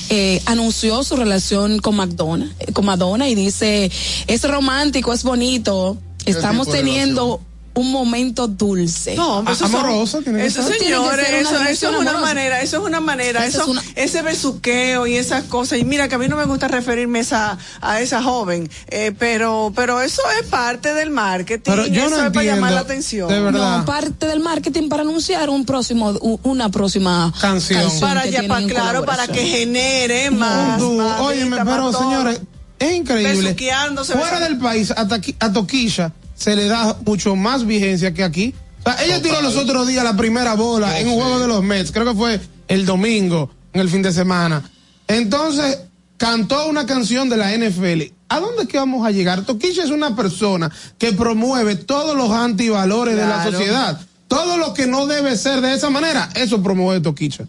[0.08, 3.92] eh, anunció su relación con Madonna, eh, con Madonna y dice,
[4.28, 7.42] es romántico, es bonito, estamos teniendo
[7.76, 9.16] un momento dulce.
[9.16, 10.78] No, pero eso, Amoroso, son- tiene que eso ser.
[10.78, 12.20] señores, Tiene eso, es una amorosa.
[12.22, 15.80] manera, eso es una manera, Eso eso, es una- ese besuqueo y esas cosas.
[15.80, 19.74] Y mira que a mí no me gusta referirme esa, a esa joven, eh, pero,
[19.76, 23.28] pero eso es parte del marketing, Pero yo eso no es para llamar la atención.
[23.28, 23.80] de verdad.
[23.80, 26.12] No, parte del marketing para anunciar un próximo,
[26.44, 27.92] una próxima Canción.
[28.00, 30.80] para que ya, para, claro, para que genere más.
[30.80, 32.40] Vista, pero señores,
[32.80, 33.42] es increíble.
[33.42, 38.24] Besuqueándose, Fuera del país, a, Taqui- a Toquilla se le da mucho más vigencia que
[38.24, 38.54] aquí.
[38.86, 41.64] O sea, ella tiró los otros días la primera bola en un juego de los
[41.64, 44.70] Mets, creo que fue el domingo, en el fin de semana.
[45.08, 45.80] Entonces,
[46.18, 48.14] cantó una canción de la NFL.
[48.30, 49.44] ¿A dónde es que vamos a llegar?
[49.46, 53.52] Toquilla es una persona que promueve todos los antivalores de la Claro.
[53.52, 54.02] sociedad.
[54.28, 57.46] Todo lo que no debe ser de esa manera, eso promueve Toquilla.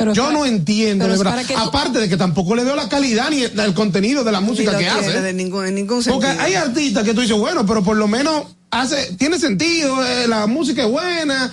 [0.00, 1.44] Pero Yo para- no entiendo, de verdad.
[1.58, 4.88] Aparte de que tampoco le veo la calidad ni el, contenido de la música que
[4.88, 5.20] hace.
[5.20, 6.26] de ningún, en ningún sentido.
[6.26, 10.26] Porque hay artistas que tú dices, bueno, pero por lo menos hace, tiene sentido, eh,
[10.26, 11.52] la música es buena.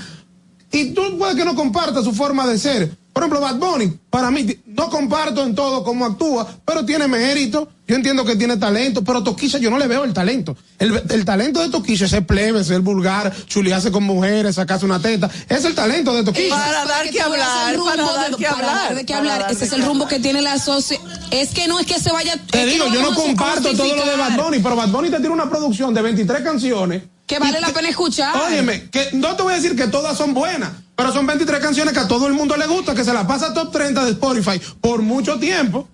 [0.72, 2.98] Y tú puedes que no compartas su forma de ser.
[3.18, 7.68] Por ejemplo, Bad Bunny, para mí, no comparto en todo cómo actúa, pero tiene mérito.
[7.88, 10.56] Yo entiendo que tiene talento, pero Toquilla yo no le veo el talento.
[10.78, 15.02] El, el talento de Toquilla es ser plebe, ser vulgar, chulearse con mujeres, sacarse una
[15.02, 15.32] teta.
[15.50, 16.50] Es el talento de Toquilla.
[16.56, 19.14] Para Para dar que que hablar, para dar de- que para hablar, dar de qué
[19.16, 19.52] para hablar.
[19.52, 21.02] Ese es el rumbo que tiene la sociedad.
[21.32, 22.34] Es que no es que se vaya.
[22.52, 24.38] Te que digo, yo no comparto todo lo de Bad.
[24.38, 27.02] Bunny, pero Bad Bunny te tiene una producción de 23 canciones.
[27.26, 28.36] Que vale la pena escuchar.
[28.38, 31.94] Óyeme, que no te voy a decir que todas son buenas, pero son 23 canciones
[31.94, 34.60] que a todo el mundo le gusta, que se la pasa top 30 de Spotify
[34.82, 35.88] por mucho tiempo.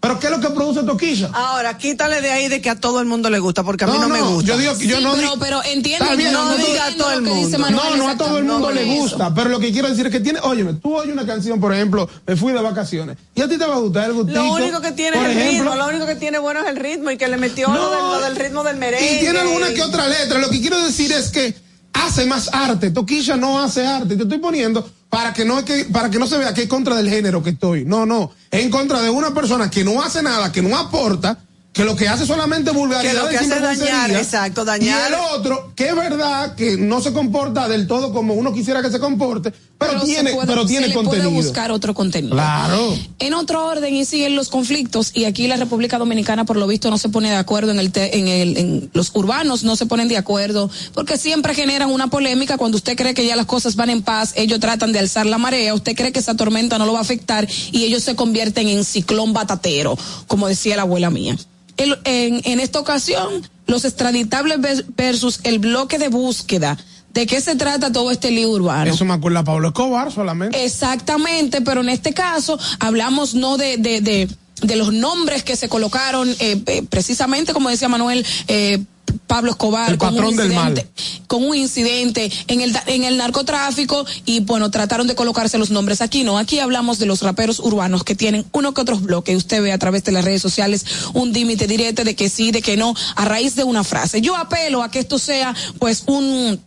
[0.00, 1.30] Pero ¿qué es lo que produce Toquilla?
[1.32, 3.98] Ahora, quítale de ahí de que a todo el mundo le gusta, porque a mí
[3.98, 4.46] no, me gusta.
[4.46, 7.24] Yo digo que yo no pero, pero entiendo, bien, no diga a todo el lo
[7.24, 7.46] que mundo.
[7.46, 10.06] dice Manuel, no, no a todo el mundo le gusta, pero lo que quiero decir
[10.06, 13.42] es que tiene, óyeme, tú oyes una canción, por ejemplo, me fui de vacaciones, y
[13.42, 14.42] a ti te va a gustar el gustito.
[14.42, 16.68] Lo único que tiene por es el ejemplo, ritmo, lo único que tiene bueno es
[16.68, 19.16] el ritmo y que le metió lo, del, lo del ritmo del merengue.
[19.16, 20.38] Y tiene alguna que otra letra.
[20.38, 21.65] Lo que quiero decir es que
[22.04, 22.90] hace más arte.
[22.90, 24.16] Toquilla no hace arte.
[24.16, 27.08] Te estoy poniendo para que no para que no se vea que es contra del
[27.08, 27.84] género que estoy.
[27.84, 28.32] No, no.
[28.50, 31.38] Es en contra de una persona que no hace nada, que no aporta,
[31.76, 35.10] que lo que hace solamente vulgaridad Que lo que hace es dañar, exacto, dañar.
[35.10, 38.80] Y el otro, que es verdad que no se comporta del todo como uno quisiera
[38.80, 41.28] que se comporte, pero, tiene, puede- pero tiene se contenido.
[41.30, 42.34] puede buscar otro contenido.
[42.34, 42.96] Claro.
[43.18, 46.88] En otro orden y siguen los conflictos y aquí la República Dominicana por lo visto
[46.88, 49.84] no se pone de acuerdo en el te- en el en los urbanos no se
[49.84, 53.76] ponen de acuerdo porque siempre generan una polémica cuando usted cree que ya las cosas
[53.76, 56.86] van en paz, ellos tratan de alzar la marea, usted cree que esa tormenta no
[56.86, 61.10] lo va a afectar y ellos se convierten en ciclón batatero, como decía la abuela
[61.10, 61.36] mía.
[61.76, 66.76] El- en, en esta ocasión, los extraditables vers- versus el bloque de búsqueda.
[67.12, 68.92] ¿De qué se trata todo este lío urbano?
[68.92, 70.64] Eso me acuerda a Pablo Escobar solamente.
[70.64, 74.28] Exactamente, pero en este caso hablamos no de, de, de,
[74.62, 78.82] de los nombres que se colocaron, eh, eh, precisamente como decía Manuel, eh,
[79.26, 80.84] Pablo Escobar, El con un del mal.
[81.26, 86.00] con un incidente en el, en el narcotráfico y bueno, trataron de colocarse los nombres.
[86.00, 89.36] Aquí no, aquí hablamos de los raperos urbanos que tienen uno que otros bloques.
[89.36, 92.62] Usted ve a través de las redes sociales un límite directo de que sí, de
[92.62, 94.20] que no, a raíz de una frase.
[94.20, 96.60] Yo apelo a que esto sea pues un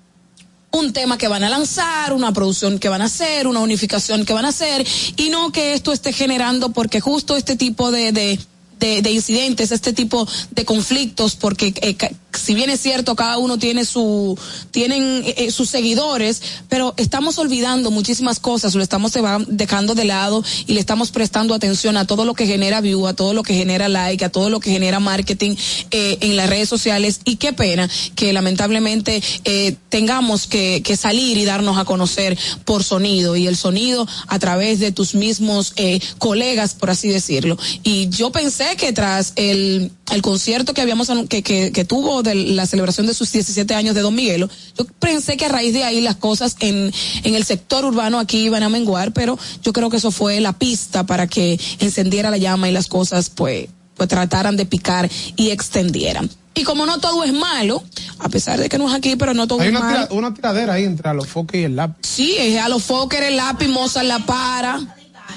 [0.71, 4.33] un tema que van a lanzar, una producción que van a hacer, una unificación que
[4.33, 4.85] van a hacer,
[5.17, 8.39] y no que esto esté generando, porque justo este tipo de, de,
[8.79, 11.97] de, de incidentes, este tipo de conflictos, porque eh,
[12.33, 14.37] si bien es cierto, cada uno tiene su,
[14.71, 19.13] tienen eh, eh, sus seguidores, pero estamos olvidando muchísimas cosas, lo estamos
[19.47, 23.13] dejando de lado y le estamos prestando atención a todo lo que genera view, a
[23.13, 25.55] todo lo que genera like, a todo lo que genera marketing
[25.91, 31.37] eh, en las redes sociales y qué pena que lamentablemente eh, tengamos que, que salir
[31.37, 35.99] y darnos a conocer por sonido y el sonido a través de tus mismos eh,
[36.17, 37.57] colegas, por así decirlo.
[37.83, 42.65] Y yo pensé que tras el, el concierto que habíamos que, que tuvo de la
[42.65, 46.01] celebración de sus 17 años de Don Miguelo, yo pensé que a raíz de ahí
[46.01, 46.91] las cosas en,
[47.23, 50.53] en el sector urbano aquí iban a menguar, pero yo creo que eso fue la
[50.53, 55.49] pista para que encendiera la llama y las cosas pues pues trataran de picar y
[55.49, 56.29] extendieran.
[56.55, 57.83] Y como no todo es malo,
[58.19, 60.07] a pesar de que no es aquí, pero no todo Hay es una, malo.
[60.07, 62.07] tira- una tiradera ahí entre los foques y el lápiz.
[62.07, 64.77] Sí, es a los Fokker, el lápiz, Mozart la para.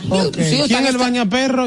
[0.09, 0.37] Ok.
[0.37, 1.67] Sí, ¿Quién el esta- bañaperro?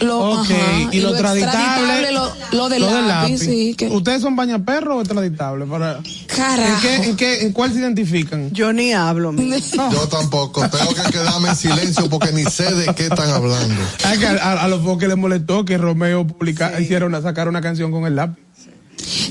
[0.00, 2.12] Lo, Ok, ajá, y lo extraditable.
[2.12, 3.74] Lo, lo del lápiz, sí.
[3.76, 5.68] Que, ¿Ustedes son bañaperros o extraditables?
[5.68, 6.00] Para...
[6.26, 6.74] Carajo.
[6.74, 8.50] ¿En, qué, en, qué, ¿En cuál se identifican?
[8.52, 9.32] Yo ni hablo.
[9.92, 10.68] Yo tampoco.
[10.68, 13.74] Tengo que quedarme en silencio porque ni sé de qué están hablando.
[14.18, 17.60] Que a, a- a los foques les molestó que Romeo publica, hiciera una, sacar una
[17.60, 18.42] canción con el lápiz.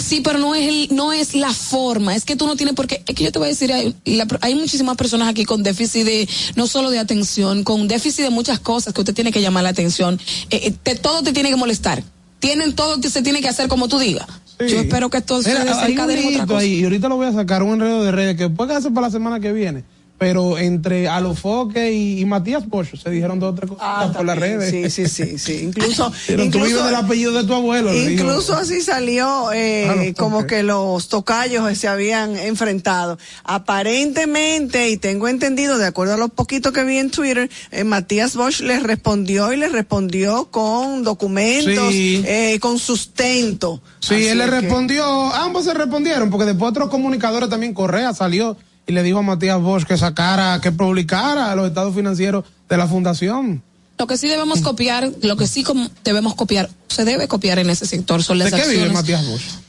[0.06, 2.16] Sí, pero no es el, no es la forma.
[2.16, 3.02] Es que tú no tienes por qué.
[3.08, 6.06] Es que yo te voy a decir, hay, la- hay muchísimas personas aquí con déficit
[6.06, 9.64] de, no solo de atención, con déficit de muchas cosas que usted tiene que llamar
[9.64, 10.20] la atención.
[10.52, 12.04] Eh, eh, te- todo te tiene que molestar.
[12.40, 14.28] Tienen todo que se tiene que hacer como tú digas.
[14.60, 16.60] Yo espero que esto se Mira, desencadene en otra cosa.
[16.60, 19.08] ahí, y ahorita lo voy a sacar, un enredo de redes que puede hacer para
[19.08, 19.84] la semana que viene.
[20.18, 24.38] Pero entre Alofoque y, y Matías Bosch se dijeron dos o tres cosas por las
[24.38, 24.70] redes.
[24.74, 25.60] Ah, Sí, sí, sí, sí.
[25.64, 27.94] Incluso, Pero tú incluso- vives del apellido de tu abuelo.
[27.94, 33.18] Incluso así salió eh, Ah, no, como que los tocayos se habían enfrentado.
[33.44, 38.36] Aparentemente, y tengo entendido, de acuerdo a lo poquito que vi en Twitter, eh, Matías
[38.38, 42.24] Bosch les respondió y les respondió con documentos, Sí.
[42.26, 43.82] eh, con sustento.
[44.00, 48.14] Sí, Así él le que- respondió, ambos se respondieron, porque después otros comunicadores también, Correa
[48.14, 48.56] salió
[48.88, 52.88] y le dijo a Matías Bosch que sacara, que publicara los estados financieros de la
[52.88, 53.62] fundación.
[53.98, 55.64] Lo que sí debemos copiar, lo que sí
[56.04, 58.94] debemos copiar, se debe copiar en ese sector son las ¿De qué vive acciones.
[58.94, 59.65] Matías Bosch?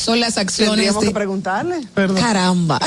[0.00, 0.72] Son las acciones.
[0.72, 1.76] Tendríamos de- que preguntarle.
[1.94, 2.80] Caramba.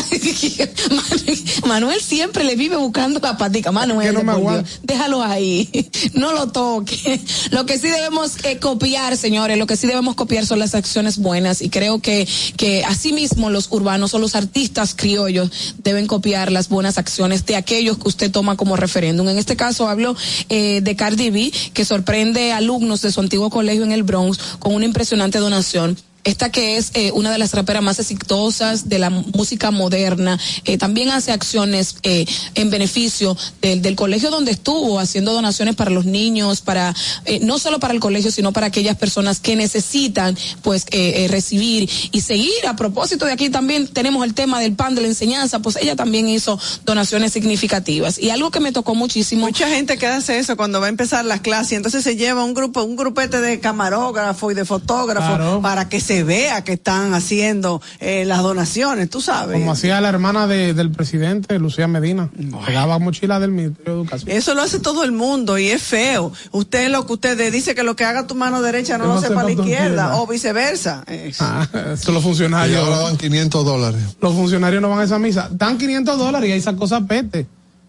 [1.67, 3.71] Manuel siempre le vive buscando la patica.
[3.71, 5.69] Manuel, no me déjalo ahí.
[6.13, 7.19] No lo toque.
[7.51, 11.17] Lo que sí debemos eh, copiar, señores, lo que sí debemos copiar son las acciones
[11.17, 15.49] buenas y creo que, que asimismo los urbanos o los artistas criollos
[15.83, 19.27] deben copiar las buenas acciones de aquellos que usted toma como referéndum.
[19.29, 20.15] En este caso hablo
[20.49, 24.73] eh, de Cardi B, que sorprende alumnos de su antiguo colegio en el Bronx con
[24.75, 29.09] una impresionante donación esta que es eh, una de las raperas más exitosas de la
[29.09, 35.33] música moderna, eh, también hace acciones eh, en beneficio del, del, colegio donde estuvo, haciendo
[35.33, 36.93] donaciones para los niños, para
[37.25, 41.27] eh, no solo para el colegio, sino para aquellas personas que necesitan pues eh, eh,
[41.29, 42.67] recibir y seguir.
[42.67, 45.95] A propósito de aquí también tenemos el tema del pan de la enseñanza, pues ella
[45.95, 48.19] también hizo donaciones significativas.
[48.19, 49.45] Y algo que me tocó muchísimo.
[49.45, 52.53] Mucha gente que hace eso cuando va a empezar las clases, entonces se lleva un
[52.53, 55.61] grupo, un grupete de camarógrafos y de fotógrafos claro.
[55.61, 59.57] para que se vea que están haciendo eh, las donaciones, tú sabes.
[59.57, 62.63] Como hacía la hermana de, del presidente, Lucía Medina, bueno.
[62.63, 64.29] pegaba mochila del Ministerio de Educación.
[64.29, 66.31] Eso lo hace todo el mundo y es feo.
[66.51, 69.21] Usted lo que usted dice que lo que haga tu mano derecha no, no lo
[69.21, 71.03] sepa la izquierda, o viceversa.
[71.39, 72.77] Ah, eso los funcionarios.
[72.77, 74.01] Y ahora van 500 dólares.
[74.21, 75.49] Los funcionarios no van a esa misa.
[75.51, 77.47] Dan 500 dólares y ahí esa cosa pete.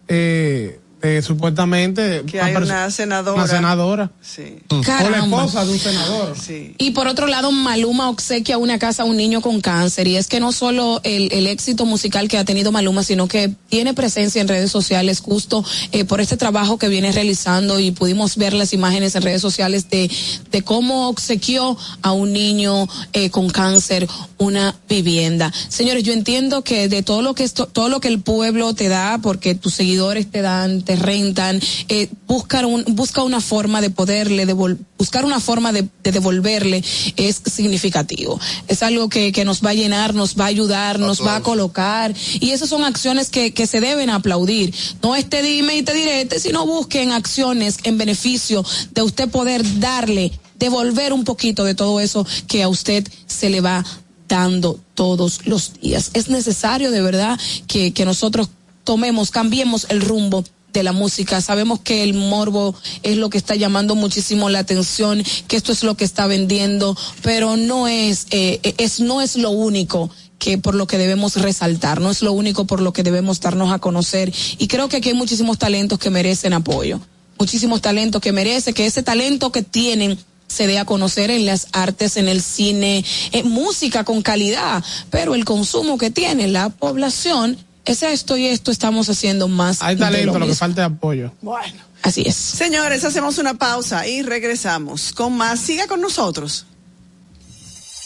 [0.08, 3.34] Eh, eh, supuestamente que hay una senadora.
[3.34, 4.10] una senadora.
[4.22, 4.56] Sí.
[4.70, 6.36] o la esposa de un senador.
[6.40, 6.74] Sí.
[6.78, 10.08] y por otro lado Maluma obsequia una casa a un niño con cáncer.
[10.08, 13.52] Y es que no solo el, el éxito musical que ha tenido Maluma sino que
[13.68, 17.78] tiene presencia en redes sociales justo eh, por este trabajo que viene realizando.
[17.78, 20.10] Y pudimos ver las imágenes en redes sociales de,
[20.50, 25.52] de cómo obsequió a un niño eh, con cáncer una vivienda.
[25.68, 28.88] Señores yo entiendo que de todo lo que esto, todo lo que el pueblo te
[28.88, 33.90] da porque tus seguidores te dan te rentan, eh, buscar un, busca una forma de
[33.90, 36.82] poderle devol buscar una forma de, de, devolverle
[37.16, 38.40] es significativo.
[38.68, 41.42] Es algo que, que, nos va a llenar, nos va a ayudar, nos va a
[41.42, 44.74] colocar y esas son acciones que, que se deben aplaudir.
[45.02, 50.32] No este dime y te direte, sino busquen acciones en beneficio de usted poder darle,
[50.58, 53.84] devolver un poquito de todo eso que a usted se le va
[54.28, 56.10] dando todos los días.
[56.14, 58.48] Es necesario de verdad que, que nosotros
[58.84, 61.40] tomemos, cambiemos el rumbo de la música.
[61.40, 65.82] Sabemos que el morbo es lo que está llamando muchísimo la atención, que esto es
[65.82, 70.74] lo que está vendiendo, pero no es, eh, es no es lo único que por
[70.74, 74.30] lo que debemos resaltar, no es lo único por lo que debemos darnos a conocer.
[74.58, 77.00] Y creo que aquí hay muchísimos talentos que merecen apoyo,
[77.38, 81.68] muchísimos talentos que merecen, que ese talento que tienen se dé a conocer en las
[81.72, 87.56] artes, en el cine, en música con calidad, pero el consumo que tiene la población
[87.84, 89.82] es esto y esto estamos haciendo más.
[89.82, 91.32] Hay talento, lo, lo que falta es apoyo.
[91.42, 91.74] Bueno.
[92.02, 92.36] Así es.
[92.36, 95.58] Señores, hacemos una pausa y regresamos con más.
[95.60, 96.66] Siga con nosotros.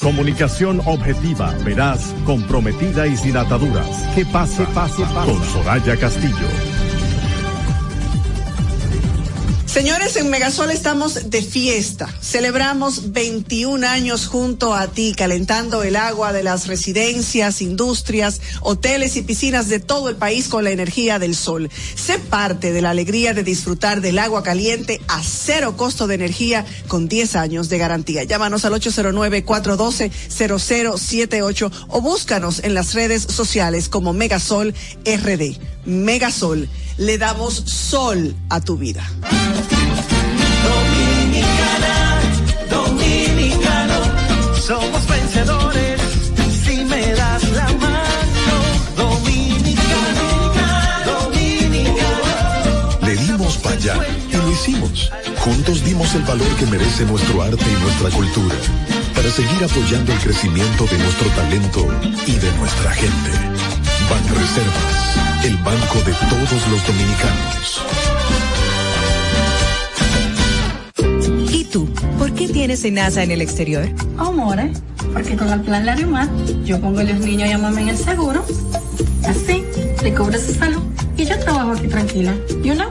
[0.01, 3.89] Comunicación objetiva, veraz, comprometida y sin ataduras.
[4.15, 5.33] Que pase, pase, pase.
[5.33, 6.78] Con Soraya Castillo.
[9.79, 12.13] Señores, en Megasol estamos de fiesta.
[12.21, 19.23] Celebramos 21 años junto a ti, calentando el agua de las residencias, industrias, hoteles y
[19.23, 21.71] piscinas de todo el país con la energía del sol.
[21.95, 26.67] Sé parte de la alegría de disfrutar del agua caliente a cero costo de energía
[26.89, 28.25] con 10 años de garantía.
[28.25, 35.57] Llámanos al 809-412-0078 o búscanos en las redes sociales como Megasol RD.
[35.85, 39.09] Megasol, le damos sol a tu vida.
[40.69, 42.21] Dominicana,
[42.69, 43.95] dominicano,
[44.61, 46.01] somos vencedores
[46.65, 48.57] si me das la mano.
[48.97, 50.27] Dominicano,
[51.07, 52.99] dominicano.
[53.03, 53.97] Le dimos para allá
[54.31, 55.11] y lo hicimos.
[55.39, 58.57] Juntos dimos el valor que merece nuestro arte y nuestra cultura
[59.15, 61.87] para seguir apoyando el crecimiento de nuestro talento
[62.27, 63.58] y de nuestra gente.
[64.09, 67.83] Banreservas, el banco de todos los dominicanos.
[71.53, 71.89] ¿Y tú?
[72.19, 73.89] ¿Por qué tienes SENASA en el exterior?
[74.19, 74.73] Oh, more,
[75.13, 76.29] porque con el plan Larimar
[76.65, 78.45] yo pongo a los niños y a mamá en el seguro.
[79.27, 79.65] Así,
[80.03, 80.83] le cubro su salud
[81.17, 82.35] y yo trabajo aquí tranquila.
[82.63, 82.89] You know?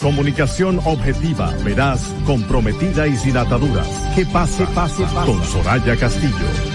[0.00, 3.88] Comunicación objetiva, veraz, comprometida y sin ataduras.
[4.14, 5.30] Que pase, pase, pase.
[5.30, 6.73] Con Soraya Castillo.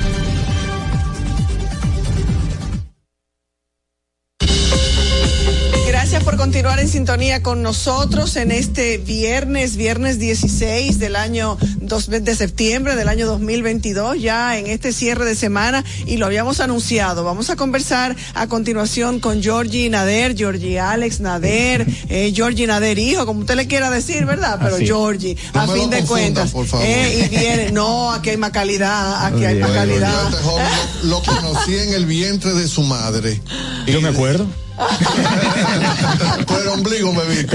[6.60, 12.98] Continuar en sintonía con nosotros en este viernes, viernes 16 del año 2 de septiembre
[12.98, 17.24] del año 2022, ya en este cierre de semana y lo habíamos anunciado.
[17.24, 23.26] Vamos a conversar a continuación con Georgie Nader, Georgie Alex Nader, eh, Georgie Nader hijo,
[23.26, 24.60] como usted le quiera decir, ¿verdad?
[24.62, 24.86] Pero Así.
[24.86, 26.52] Georgie, No a fin de cuentas.
[26.52, 26.86] por favor.
[26.86, 30.12] eh, y viene, no, aquí hay más calidad, aquí hay más calidad.
[30.12, 30.68] yo a este joven
[31.04, 33.42] lo, lo conocí en el vientre de su madre.
[33.88, 34.46] Y yo me acuerdo.
[36.48, 37.46] Por el ombligo me vi.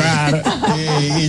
[0.77, 1.29] Y, y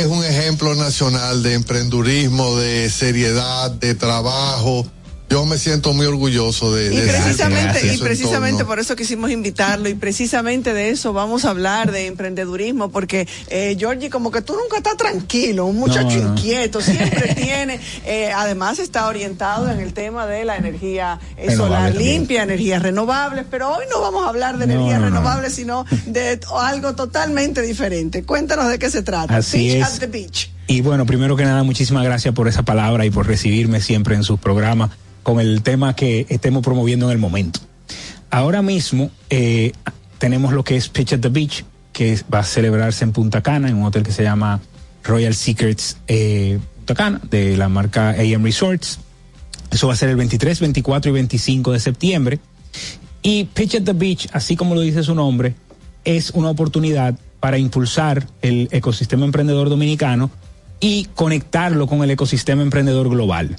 [0.00, 4.86] es un ejemplo nacional de emprendurismo, de seriedad, de trabajo.
[5.30, 9.30] Yo me siento muy orgulloso de, Y de- precisamente, de y precisamente por eso quisimos
[9.30, 14.42] invitarlo y precisamente de eso vamos a hablar de emprendedurismo porque eh, Georgie como que
[14.42, 16.28] tú nunca estás tranquilo, un muchacho No, no.
[16.36, 21.94] inquieto, siempre tiene, eh, además está orientado en el tema de la energía eh, solar
[21.94, 25.16] limpia, energías renovables, pero hoy no vamos a hablar de No, energías no, no.
[25.16, 28.24] renovables sino de algo totalmente diferente.
[28.24, 29.36] Cuéntanos de qué se trata.
[29.36, 29.94] Así Beach es.
[29.94, 30.50] at the beach.
[30.66, 34.24] Y bueno, primero que nada, muchísimas gracias por esa palabra y por recibirme siempre en
[34.24, 34.90] sus programas
[35.22, 37.60] con el tema que estemos promoviendo en el momento.
[38.30, 39.72] Ahora mismo eh,
[40.18, 43.68] tenemos lo que es Pitch at the Beach, que va a celebrarse en Punta Cana,
[43.68, 44.60] en un hotel que se llama
[45.02, 49.00] Royal Secrets eh, Punta Cana, de la marca AM Resorts.
[49.70, 52.40] Eso va a ser el 23, 24 y 25 de septiembre.
[53.22, 55.54] Y Pitch at the Beach, así como lo dice su nombre,
[56.04, 60.30] es una oportunidad para impulsar el ecosistema emprendedor dominicano
[60.78, 63.56] y conectarlo con el ecosistema emprendedor global.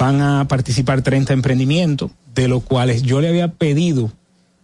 [0.00, 4.10] Van a participar 30 emprendimientos, de los cuales yo le había pedido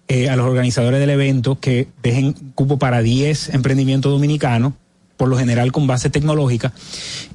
[0.09, 4.73] eh, a los organizadores del evento que dejen cupo para 10 emprendimientos dominicanos,
[5.19, 6.73] por lo general con base tecnológica,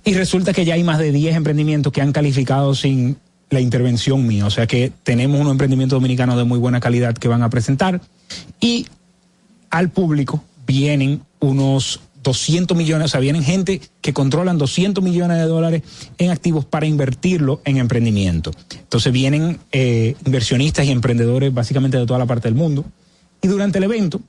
[0.03, 3.17] y resulta que ya hay más de 10 emprendimientos que han calificado sin
[3.51, 7.27] la intervención mía, o sea que tenemos unos emprendimientos dominicanos de muy buena calidad que
[7.27, 8.01] van a presentar,
[8.59, 8.87] y
[9.69, 15.43] al público vienen unos 200 millones, o sea, vienen gente que controlan 200 millones de
[15.45, 15.82] dólares
[16.17, 18.51] en activos para invertirlo en emprendimiento.
[18.72, 22.86] Entonces vienen eh, inversionistas y emprendedores básicamente de toda la parte del mundo.
[23.41, 24.22] Y durante el evento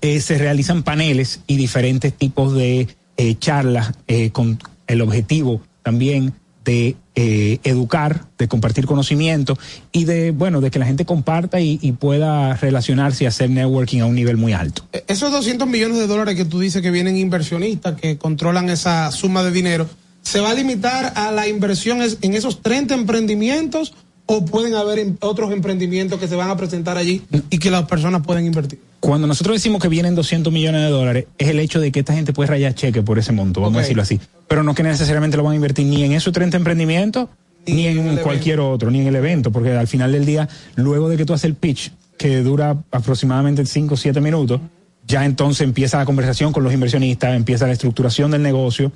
[0.00, 6.32] eh, se realizan paneles y diferentes tipos de eh, charlas eh, con el objetivo también
[6.64, 9.58] de eh, educar, de compartir conocimiento
[9.92, 14.00] y de, bueno, de que la gente comparta y, y pueda relacionarse y hacer networking
[14.00, 14.86] a un nivel muy alto.
[14.92, 19.10] Eh, Esos 200 millones de dólares que tú dices que vienen inversionistas que controlan esa
[19.12, 19.88] suma de dinero,
[20.22, 23.94] ¿se va a limitar a la inversión en esos 30 emprendimientos
[24.26, 27.84] o pueden haber em- otros emprendimientos que se van a presentar allí y que las
[27.84, 28.80] personas pueden invertir?
[29.00, 32.14] Cuando nosotros decimos que vienen 200 millones de dólares, es el hecho de que esta
[32.14, 34.18] gente puede rayar cheque por ese monto, vamos a decirlo así.
[34.48, 37.28] Pero no que necesariamente lo van a invertir ni en esos 30 emprendimientos,
[37.66, 41.16] ni, en, cualquier otro, ni en el evento, porque al final del día, luego de
[41.16, 44.60] que tú haces el pitch, que dura aproximadamente 5 o 7 minutos,
[45.06, 48.90] ya entonces empieza la conversación con los inversionistas, empieza la estructuración del negocio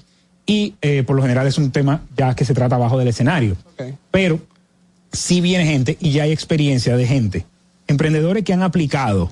[0.46, 3.56] y eh, por lo general es un tema ya que se trata abajo del escenario.
[4.10, 4.40] Pero
[5.12, 7.46] sí viene gente y ya hay experiencia de gente,
[7.86, 9.30] emprendedores que han aplicado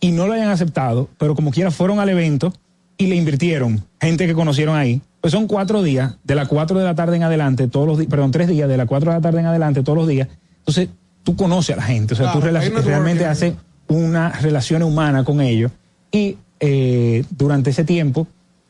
[0.00, 2.52] y no lo hayan aceptado, pero como quiera fueron al evento
[2.98, 5.00] y le invirtieron, gente que conocieron ahí.
[5.20, 8.08] Pues son cuatro días, de las cuatro de la tarde en adelante, todos los días,
[8.08, 10.28] perdón, tres días, de las cuatro de la tarde en adelante, todos los días.
[10.58, 10.88] Entonces,
[11.24, 13.54] tú conoces a la gente, o sea, Claro, tú realmente haces
[13.88, 15.72] una relación humana con ellos
[16.10, 18.26] y eh, durante ese tiempo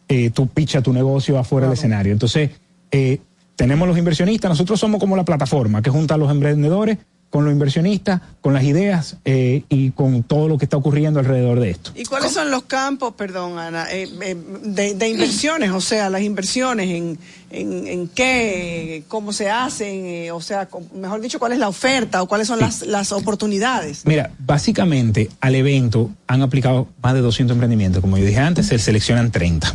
[0.08, 2.12] eh, tú pichas tu negocio afuera del escenario.
[2.12, 2.50] Entonces,
[2.90, 3.20] eh,
[3.56, 6.98] tenemos los inversionistas, nosotros somos como la plataforma que junta a los emprendedores
[7.30, 11.58] con los inversionistas, con las ideas eh, y con todo lo que está ocurriendo alrededor
[11.58, 11.90] de esto.
[11.94, 15.70] ¿Y cuáles son los campos, perdón, Ana, eh, eh, de, de inversiones?
[15.72, 17.18] O sea, las inversiones en,
[17.50, 22.22] en, en qué, cómo se hacen, eh, o sea, mejor dicho, cuál es la oferta
[22.22, 24.06] o cuáles son las, las oportunidades.
[24.06, 28.00] Mira, básicamente al evento han aplicado más de 200 emprendimientos.
[28.00, 29.74] Como yo dije antes, se seleccionan 30.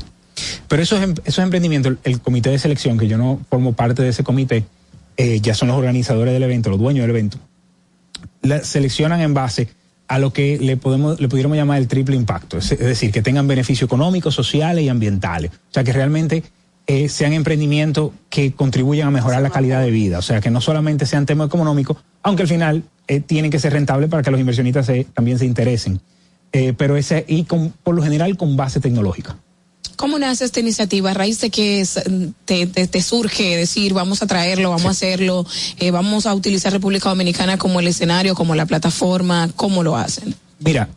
[0.68, 4.10] Pero esos, em- esos emprendimientos, el comité de selección, que yo no formo parte de
[4.10, 4.64] ese comité,
[5.18, 7.38] eh, ya son los organizadores del evento, los dueños del evento,
[8.42, 9.68] la seleccionan en base
[10.08, 13.48] a lo que le podemos le pudiéramos llamar el triple impacto, es, decir, que tengan
[13.48, 15.52] beneficios económicos, sociales y ambientales.
[15.52, 16.44] O sea, que realmente
[16.88, 20.18] eh, sean emprendimientos que contribuyan a mejorar la calidad de vida.
[20.18, 23.72] O sea, que no solamente sean temas económicos, aunque al final eh, tienen que ser
[23.74, 26.02] rentables para que los inversionistas se- también se interesen.
[26.78, 29.38] Pero ese, y con, por lo general con base tecnológica.
[30.02, 31.12] ¿Cómo nace esta iniciativa?
[31.12, 34.89] ¿A raíz de que mm, te, te- te surge decir, vamos a traerlo, vamos a
[34.89, 35.45] hacerlo,
[35.80, 39.47] eh, vamos a utilizar República Dominicana como el escenario, como la plataforma?
[39.56, 40.34] ¿Cómo lo hacen?
[40.58, 40.89] Mira,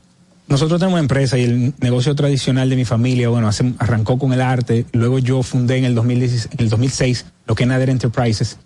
[0.49, 4.33] nosotros tenemos una empresa y el negocio tradicional de mi familia, bueno, hace- arrancó con
[4.33, 7.91] el arte, luego yo fundé en el, 2016 en el 2006 lo que es Nader
[7.91, 8.57] Enterprises.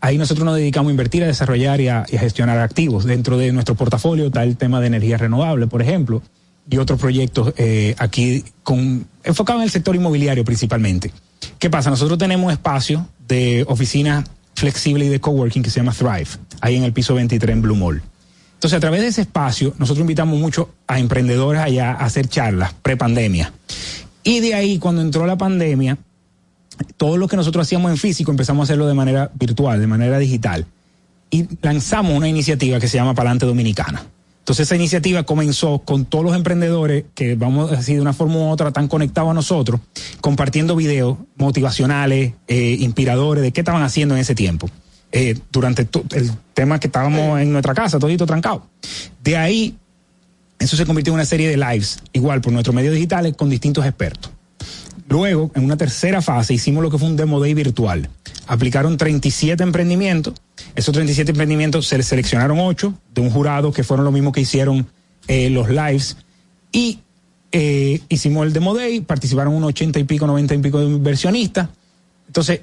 [0.00, 3.04] Ahí nosotros nos dedicamos a invertir, a desarrollar y a, y a gestionar activos.
[3.04, 6.20] Dentro de nuestro portafolio está el tema de energía renovable, por ejemplo,
[6.68, 11.12] y otros proyectos eh, aquí con enfocados en el sector inmobiliario principalmente.
[11.58, 11.90] ¿Qué pasa?
[11.90, 16.28] Nosotros tenemos espacio de oficina flexible y de coworking que se llama Thrive,
[16.60, 18.02] ahí en el piso 23 en Blue Mall.
[18.54, 22.72] Entonces, a través de ese espacio, nosotros invitamos mucho a emprendedores allá a hacer charlas
[22.72, 23.52] pre-pandemia.
[24.22, 25.98] Y de ahí, cuando entró la pandemia,
[26.96, 30.18] todo lo que nosotros hacíamos en físico empezamos a hacerlo de manera virtual, de manera
[30.18, 30.66] digital.
[31.30, 34.02] Y lanzamos una iniciativa que se llama Palante Dominicana.
[34.44, 38.36] Entonces esa iniciativa comenzó con todos los emprendedores que vamos a decir de una forma
[38.36, 39.80] u otra tan conectados a nosotros,
[40.20, 44.68] compartiendo videos motivacionales, eh, inspiradores de qué estaban haciendo en ese tiempo.
[45.12, 48.66] Eh, durante el tema que estábamos en nuestra casa, todito trancado.
[49.22, 49.78] De ahí,
[50.58, 53.86] eso se convirtió en una serie de lives, igual por nuestros medios digitales, con distintos
[53.86, 54.30] expertos.
[55.08, 58.10] Luego, en una tercera fase, hicimos lo que fue un Demo Day virtual.
[58.46, 60.34] Aplicaron 37 emprendimientos.
[60.74, 64.86] Esos 37 emprendimientos se seleccionaron 8 de un jurado que fueron lo mismo que hicieron
[65.28, 66.16] eh, los lives.
[66.72, 67.00] Y
[67.52, 71.68] eh, hicimos el Demo Day, participaron unos 80 y pico, 90 y pico de inversionistas.
[72.26, 72.60] Entonces,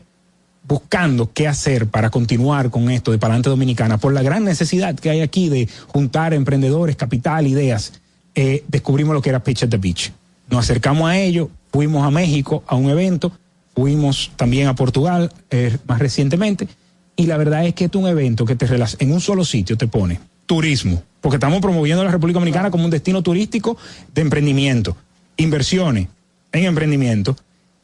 [0.67, 5.09] buscando qué hacer para continuar con esto de Palante Dominicana, por la gran necesidad que
[5.09, 7.93] hay aquí de juntar emprendedores, capital, ideas,
[8.35, 10.11] eh, descubrimos lo que era Pitch at the Beach.
[10.49, 13.31] Nos acercamos a ello, fuimos a México a un evento,
[13.75, 16.67] fuimos también a Portugal eh, más recientemente,
[17.15, 18.67] y la verdad es que es un evento que te
[18.99, 22.83] en un solo sitio te pone turismo, porque estamos promoviendo a la República Dominicana como
[22.83, 23.77] un destino turístico
[24.13, 24.97] de emprendimiento,
[25.37, 26.07] inversiones
[26.51, 27.37] en emprendimiento,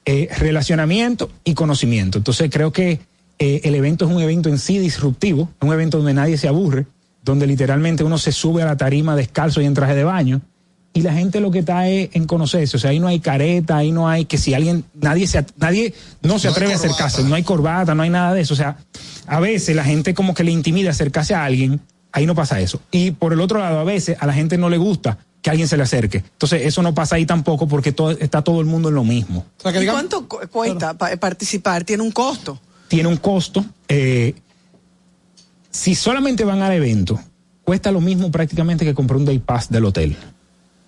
[0.06, 2.18] eh, relacionamiento y conocimiento.
[2.18, 3.00] Entonces creo que
[3.40, 6.88] eh, el evento es un evento en sí disruptivo, un evento donde nadie se aburre,
[7.24, 10.42] donde literalmente uno se sube a la tarima descalzo y en traje de baño
[10.98, 13.78] y la gente lo que está es en conocerse, o sea, ahí no hay careta,
[13.78, 15.93] ahí no hay que si alguien, nadie se, nadie
[16.24, 18.78] no se atreve a acercarse, no hay corbata, no hay nada de eso, o sea,
[19.28, 21.82] a veces la gente como que le intimida acercarse a alguien,
[22.14, 22.82] ahí no pasa eso.
[22.89, 25.68] Y por el otro lado, a veces a la gente no le gusta que alguien
[25.68, 26.18] se le acerque.
[26.18, 29.45] Entonces, eso no pasa ahí tampoco porque todo, está todo el mundo en lo mismo.
[29.64, 31.84] ¿Y cuánto cuesta participar?
[31.84, 32.60] ¿Tiene un costo?
[32.88, 33.64] Tiene un costo.
[33.88, 34.34] Eh,
[35.70, 37.20] si solamente van al evento,
[37.64, 40.18] cuesta lo mismo prácticamente que comprar un day pass del hotel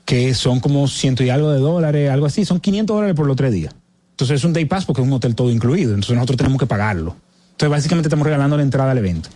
[0.10, 3.36] que son como ciento y algo de dólares, algo así, son 500 dólares por los
[3.36, 3.76] tres días.
[4.10, 6.66] Entonces es un day pass porque es un hotel todo incluido, entonces nosotros tenemos que
[6.66, 7.16] pagarlo.
[7.52, 9.30] Entonces básicamente estamos regalando la entrada al evento.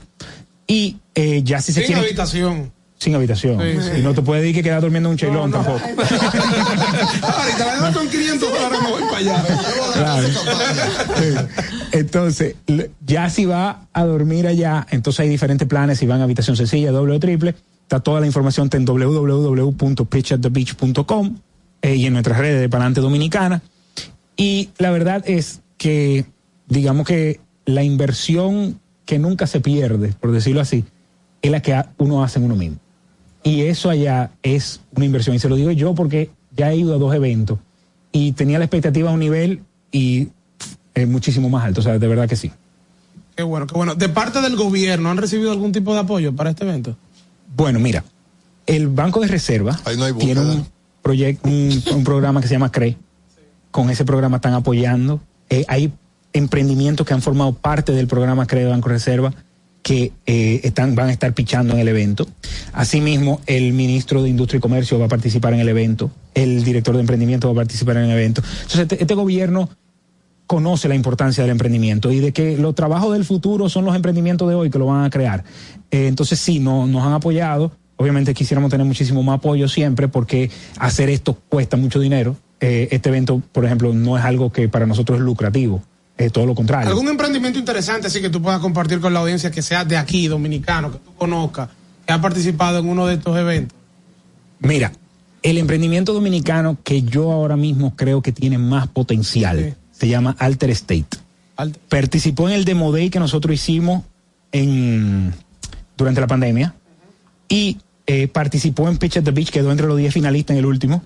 [0.65, 2.71] Y eh, ya si se Sin habitación.
[2.97, 3.61] Sin habitación.
[3.99, 5.79] Y no te puedes decir que quedas durmiendo en un chelón tampoco.
[7.21, 9.45] Ahorita la con 500 dólares, me voy para allá.
[9.93, 10.27] Claro.
[11.91, 12.55] Entonces,
[13.05, 16.89] ya si va a dormir allá, entonces hay diferentes planes, si van a habitación sencilla,
[16.89, 17.53] doble o triple
[17.83, 21.37] Está toda la información en www.pitchatthebeach.com
[21.81, 23.61] eh, y en nuestras redes de Palante Dominicana.
[24.35, 26.25] Y la verdad es que,
[26.67, 30.85] digamos que la inversión que nunca se pierde, por decirlo así,
[31.41, 32.77] es la que uno hace en uno mismo.
[33.43, 35.35] Y eso allá es una inversión.
[35.35, 37.59] Y se lo digo yo porque ya he ido a dos eventos
[38.11, 39.61] y tenía la expectativa a un nivel
[39.91, 40.29] y
[40.93, 41.81] es muchísimo más alto.
[41.81, 42.51] O sea, de verdad que sí.
[43.35, 43.95] Qué bueno, qué bueno.
[43.95, 46.95] De parte del gobierno, ¿han recibido algún tipo de apoyo para este evento?
[47.55, 48.03] Bueno, mira,
[48.65, 49.79] el Banco de Reserva
[50.19, 50.67] tiene un,
[51.01, 52.97] proyecto, un, programa que se llama CRE.
[53.71, 55.21] Con ese programa están apoyando.
[55.49, 55.91] Eh, hay
[56.33, 59.33] emprendimientos que han formado parte del programa CRE de Banco de Reserva
[59.83, 62.25] que eh, están, van a estar pichando en el evento.
[62.71, 66.95] Asimismo, el ministro de Industria y Comercio va a participar en el evento, el director
[66.95, 68.41] de emprendimiento va a participar en el evento.
[68.41, 69.69] Entonces, este, este gobierno
[70.53, 74.47] conoce la importancia del emprendimiento y de que los trabajos del futuro son los emprendimientos
[74.47, 75.43] de hoy que lo van a crear.
[75.89, 77.71] Eh, entonces sí, no, nos han apoyado.
[77.95, 82.35] Obviamente quisiéramos tener muchísimo más apoyo siempre porque hacer esto cuesta mucho dinero.
[82.59, 85.81] Eh, este evento, por ejemplo, no es algo que para nosotros es lucrativo.
[86.31, 86.87] Todo lo contrario.
[86.87, 90.27] ¿Algún emprendimiento interesante así que tú puedas compartir con la audiencia que sea de aquí,
[90.27, 91.69] dominicano, que tú conozcas,
[92.05, 93.75] que ha participado en uno de estos eventos?
[94.59, 94.91] Mira,
[95.41, 100.69] el emprendimiento dominicano que yo ahora mismo creo que tiene más potencial se llama Alter
[100.71, 101.17] State.
[101.87, 104.03] Participó en el Demo Day que nosotros hicimos
[104.51, 105.33] en,
[105.95, 106.75] durante la pandemia
[107.47, 110.65] y eh, participó en Pitch at the Beach, quedó entre los 10 finalistas en el
[110.65, 111.05] último.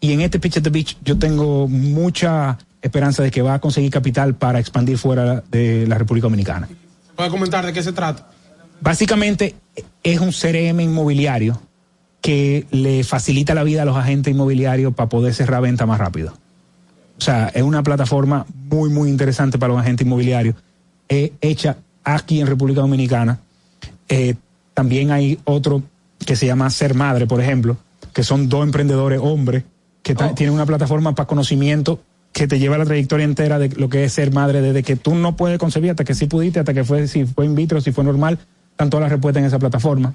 [0.00, 3.58] Y en este Pitch at the Beach yo tengo mucha esperanza de que va a
[3.58, 6.68] conseguir capital para expandir fuera de la República Dominicana.
[7.16, 8.30] ¿Puede comentar de qué se trata?
[8.80, 9.56] Básicamente
[10.04, 11.60] es un CRM inmobiliario
[12.20, 16.37] que le facilita la vida a los agentes inmobiliarios para poder cerrar venta más rápido.
[17.18, 20.54] O sea, es una plataforma muy, muy interesante para los agentes inmobiliarios,
[21.08, 23.40] hecha aquí en República Dominicana.
[24.08, 24.34] Eh,
[24.74, 25.82] también hay otro
[26.24, 27.76] que se llama Ser Madre, por ejemplo,
[28.12, 29.64] que son dos emprendedores hombres
[30.02, 30.34] que oh.
[30.34, 32.00] tienen una plataforma para conocimiento
[32.32, 35.14] que te lleva la trayectoria entera de lo que es ser madre, desde que tú
[35.14, 37.90] no puedes concebir hasta que sí pudiste, hasta que fue, si fue in vitro, si
[37.90, 38.38] fue normal,
[38.70, 40.14] están todas las respuestas en esa plataforma.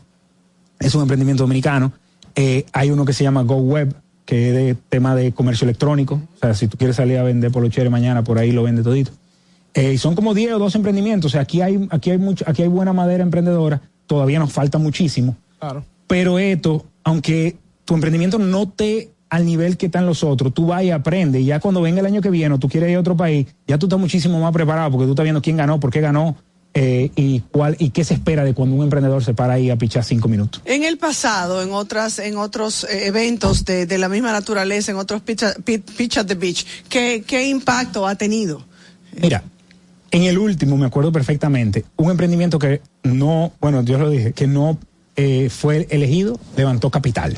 [0.79, 1.91] Es un emprendimiento dominicano.
[2.35, 3.93] Eh, hay uno que se llama Go Web,
[4.25, 6.21] que es de tema de comercio electrónico.
[6.35, 9.11] O sea, si tú quieres salir a vender polocheres mañana, por ahí lo vende todito.
[9.73, 11.31] Eh, y son como 10 o 12 emprendimientos.
[11.31, 13.81] O sea, aquí hay, aquí hay mucho, aquí hay buena madera emprendedora.
[14.07, 15.35] Todavía nos falta muchísimo.
[15.59, 15.83] Claro.
[16.07, 20.83] Pero esto, aunque tu emprendimiento no te al nivel que están los otros, tú vas
[20.83, 21.41] y aprendes.
[21.41, 23.47] Y ya cuando venga el año que viene o tú quieres ir a otro país,
[23.67, 26.35] ya tú estás muchísimo más preparado porque tú estás viendo quién ganó, por qué ganó.
[26.75, 29.75] Eh, y cuál y qué se espera de cuando un emprendedor se para ahí a
[29.75, 30.61] pichar cinco minutos.
[30.65, 34.97] En el pasado, en otras, en otros eh, eventos de, de la misma naturaleza, en
[34.97, 38.65] otros pitch, at- Pi- Pitch at the Beach, ¿qué, qué impacto ha tenido?
[39.21, 39.43] Mira,
[40.11, 44.47] en el último me acuerdo perfectamente, un emprendimiento que no, bueno, yo lo dije, que
[44.47, 44.77] no
[45.15, 47.37] eh, fue elegido, levantó capital.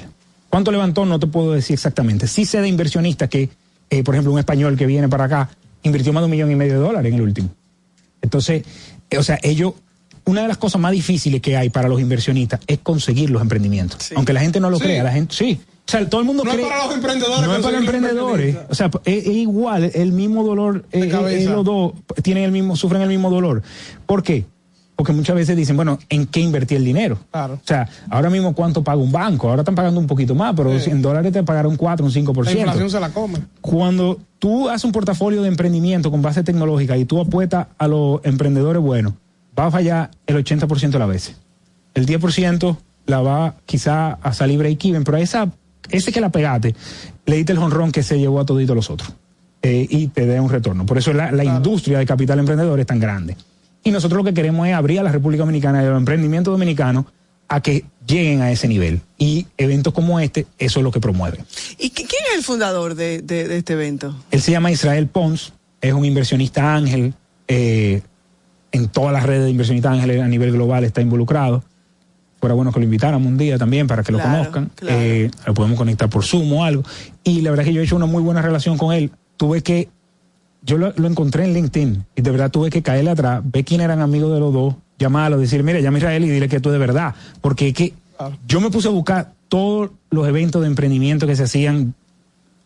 [0.50, 1.06] ¿Cuánto levantó?
[1.06, 2.28] No te puedo decir exactamente.
[2.28, 3.50] Sí sé de inversionistas que,
[3.90, 5.50] eh, por ejemplo, un español que viene para acá
[5.84, 7.50] invirtió más de un millón y medio de dólares en el último.
[8.22, 8.64] Entonces,
[9.18, 9.74] o sea, ellos,
[10.26, 14.12] una de las cosas más difíciles que hay para los inversionistas es conseguir los emprendimientos.
[14.16, 14.84] Aunque la gente no lo Sí.
[14.84, 15.60] crea, la gente, sí.
[15.88, 16.68] O sea, todo el mundo No es cree.
[16.68, 18.58] para los emprendedores No es para los emprendedores.
[18.70, 21.38] O sea, es, es igual, el mismo dolor, eh, cabeza.
[21.52, 21.94] eh, los dos
[22.24, 23.62] tienen el mismo, sufren el mismo dolor.
[24.08, 24.46] ¿Por qué?
[24.96, 27.18] Porque muchas veces dicen, bueno, ¿en qué invertí el dinero?
[27.32, 27.56] Claro.
[27.56, 30.80] O sea, ahora mismo cuánto paga un banco, ahora están pagando un poquito más, pero
[30.80, 30.90] Sí.
[30.90, 32.54] en dólares te pagaron un 4, un 5%.
[32.56, 33.40] La inflación se la come.
[33.60, 38.22] Cuando tú haces un portafolio de emprendimiento con base tecnológica y tú apuestas a los
[38.24, 39.14] emprendedores buenos,
[39.58, 41.36] va a fallar el 80% de las veces.
[41.94, 45.50] El 10% la va quizá a salir break-even, pero a esa,
[45.90, 46.74] ese que la pegaste,
[47.26, 49.12] le diste el honrón que se llevó a todito los otros
[49.62, 50.86] eh, y te dé un retorno.
[50.86, 53.36] Por eso la, la industria de capital emprendedor es tan grande.
[53.86, 56.52] Y nosotros lo que queremos es abrir a la República Dominicana y a los emprendimientos
[56.54, 57.06] dominicanos
[57.48, 59.00] a que lleguen a ese nivel.
[59.18, 61.46] Y eventos como este, eso es lo que promueven.
[61.78, 64.14] ¿Y qui- quién es el fundador de, de- de este evento?
[64.32, 67.14] Él se llama Israel Pons, es un inversionista ángel,
[67.48, 68.02] eh,
[68.72, 71.64] en todas las redes de inversionistas ángeles a nivel global está involucrado.
[72.40, 74.72] Fuera bueno que lo invitáramos un día también para que lo conozcan.
[74.76, 74.98] claro.
[75.00, 76.84] Eh, lo podemos conectar por Zoom o algo.
[77.24, 79.12] Y la verdad es que yo he hecho una muy buena relación con él.
[79.38, 79.88] Tuve que,
[80.66, 83.82] yo lo, lo encontré en LinkedIn y de verdad tuve que caerle atrás, ver quién
[83.82, 86.70] eran amigos de los dos, llamarlo, decir, mira, llama a Israel y dile que tú
[86.70, 87.14] de verdad.
[87.42, 87.94] Porque es que
[88.48, 91.94] yo me puse a buscar todos los eventos de emprendimiento que se hacían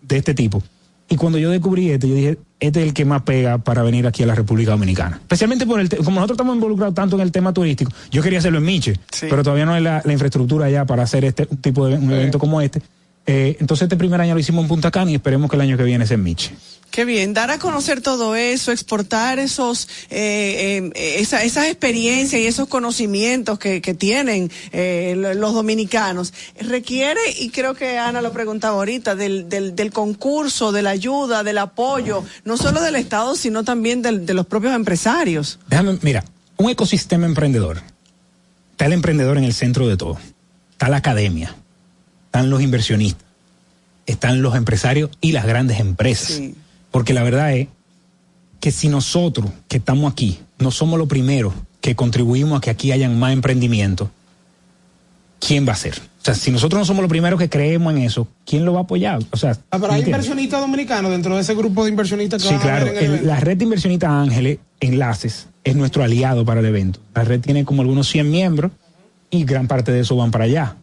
[0.01, 0.63] de este tipo.
[1.09, 4.05] Y cuando yo descubrí este, yo dije, este es el que más pega para venir
[4.05, 5.17] aquí a la República Dominicana.
[5.17, 8.59] Especialmente por el, como nosotros estamos involucrados tanto en el tema turístico, yo quería hacerlo
[8.59, 11.95] en Miche, pero todavía no hay la, la infraestructura allá para hacer este tipo de
[11.95, 12.81] un evento como este.
[13.25, 15.77] Eh, entonces este primer año lo hicimos en Punta Cana y esperemos que el año
[15.77, 16.51] que viene sea en Miche.
[16.99, 22.45] Qué bien, dar a conocer todo eso, exportar esos, eh, eh, esa- esas experiencias y
[22.45, 28.33] esos conocimientos que, que tienen eh, lo- los dominicanos, requiere, y creo que Ana lo
[28.33, 33.37] preguntaba ahorita, del, del, del concurso, de la ayuda, del apoyo, no solo del Estado,
[33.37, 35.57] sino también del- de los propios empresarios.
[35.69, 36.25] Déjame, mira,
[36.57, 37.81] un ecosistema emprendedor.
[38.71, 40.17] Está el emprendedor en el centro de todo.
[40.73, 41.55] Está la academia.
[42.25, 43.23] Están los inversionistas.
[44.05, 46.41] Están los empresarios y las grandes empresas.
[46.91, 47.67] Porque la verdad es
[48.59, 52.91] que si nosotros que estamos aquí no somos los primeros que contribuimos a que aquí
[52.91, 54.11] hayan más emprendimiento,
[55.39, 55.93] ¿quién va a ser?
[56.21, 58.79] O sea, si nosotros no somos los primeros que creemos en eso, ¿quién lo va
[58.79, 59.19] a apoyar?
[59.31, 62.53] O sea, Ah, pero hay inversionistas dominicanos dentro de ese grupo de inversionistas que Sí,
[62.55, 62.85] a claro.
[62.85, 66.65] ver en el El- la red de inversionistas Ángeles Enlaces es nuestro aliado para el
[66.65, 66.99] evento.
[67.15, 68.71] La red tiene como algunos 100 miembros
[69.29, 70.75] y gran parte de eso van para allá.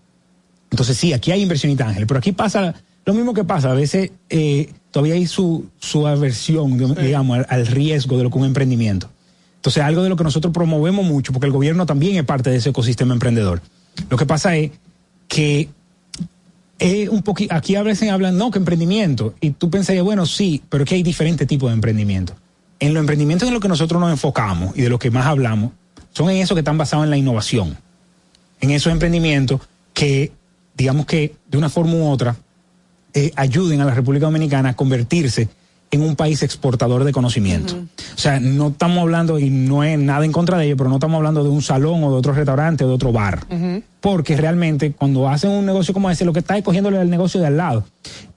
[0.71, 3.71] Entonces sí, aquí hay inversionistas Ángeles, pero aquí pasa lo mismo que pasa.
[3.71, 8.39] A veces eh, todavía hay su, su aversión, digamos, al, al riesgo de lo que
[8.39, 9.11] un emprendimiento.
[9.57, 12.57] Entonces algo de lo que nosotros promovemos mucho, porque el gobierno también es parte de
[12.57, 13.61] ese ecosistema emprendedor.
[14.09, 14.71] Lo que pasa es
[15.29, 15.69] que
[16.79, 19.35] es un poquito, aquí a veces hablan, no, que emprendimiento.
[19.43, 22.33] Y tú pensarías, bueno, sí, pero es que hay diferentes tipos de emprendimiento.
[22.81, 25.73] En los emprendimientos en los que nosotros nos enfocamos y de los que más hablamos,
[26.15, 27.77] son en esos que están basados en la innovación.
[28.63, 29.61] En esos emprendimientos
[29.93, 30.33] que,
[30.75, 32.35] digamos que de una forma u otra,
[33.17, 35.49] eh, ayuden a la República Dominicana a convertirse
[35.91, 37.75] en un país exportador de conocimiento.
[37.77, 40.97] O sea, no estamos hablando, y no es nada en contra de ello, pero no
[40.97, 43.47] estamos hablando de un salón o de otro restaurante o de otro bar
[44.01, 47.41] porque realmente cuando hacen un negocio como ese, lo que está es cogiéndole el negocio
[47.41, 47.85] de al lado.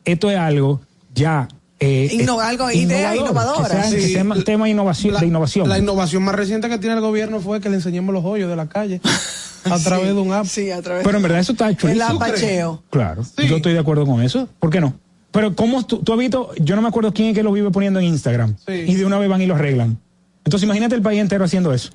[0.05, 0.79] Esto es algo
[1.13, 1.47] ya...
[1.79, 3.81] eh, Inno- es algo, idea innovador, innovadora.
[3.83, 4.43] Que sea, que Sí.
[4.45, 5.69] tema de innovación, La- de innovación.
[5.69, 8.55] La innovación más reciente que tiene el gobierno fue que le enseñemos los hoyos de
[8.55, 9.01] la calle
[9.63, 10.45] a través de un app.
[10.45, 12.05] Sí, a través Pero en verdad eso está chulísimo.
[12.05, 12.83] El apacheo.
[12.89, 14.47] Claro, yo estoy de acuerdo con eso.
[14.59, 14.93] ¿Por qué no?
[15.31, 16.51] Pero ¿cómo tú, tú has visto?
[16.59, 18.55] Yo no me acuerdo quién es que lo vive poniendo en Instagram.
[18.67, 19.97] Y de una vez van y lo arreglan.
[20.43, 21.91] Entonces imagínate el país entero haciendo eso.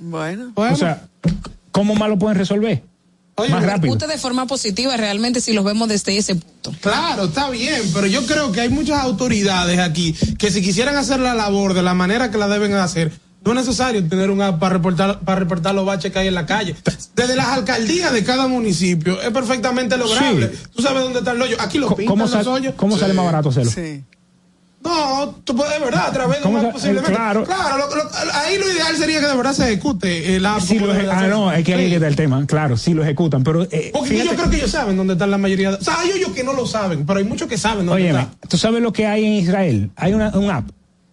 [0.00, 0.52] Bueno.
[0.54, 1.02] O sea,
[1.72, 2.82] ¿cómo más lo pueden resolver?
[3.48, 3.96] más rápido.
[3.96, 6.72] De forma positiva realmente si los vemos desde ese punto.
[6.80, 11.20] Claro, está bien, pero yo creo que hay muchas autoridades aquí que si quisieran hacer
[11.20, 13.12] la labor de la manera que la deben hacer,
[13.44, 16.34] No es necesario tener un app para reportar, para reportar los baches que hay en
[16.34, 16.74] la calle.
[17.14, 20.50] Desde las alcaldías de cada municipio es perfectamente lograble.
[20.74, 21.56] Tú sabes dónde está el hoyo.
[21.60, 22.74] Aquí lo pintan ¿Cómo, los sal- hoyos.
[22.76, 23.70] cómo sale más barato hacerlo?
[23.70, 24.04] Sí.
[24.84, 27.10] No, tú puedes, de verdad, a través de ¿Cómo un sa- app posiblemente.
[27.12, 27.44] eh, claro.
[27.44, 30.60] lo- lo- ahí lo ideal sería que de verdad se ejecute el app.
[30.60, 31.94] Sí, lo eje- ah, no, es que ahí Sí.
[31.94, 32.46] está el tema.
[32.46, 33.64] Claro, sí lo ejecutan, pero.
[33.64, 35.70] eh, Porque fíjate- yo creo que ellos saben dónde están la mayoría.
[35.72, 35.76] De...
[35.78, 38.20] O sea, hay hoyos que no lo saben, pero hay muchos que saben dónde Óyeme,
[38.20, 38.48] está.
[38.48, 39.90] ¿tú sabes lo que hay en Israel?
[39.96, 40.70] Hay una, un app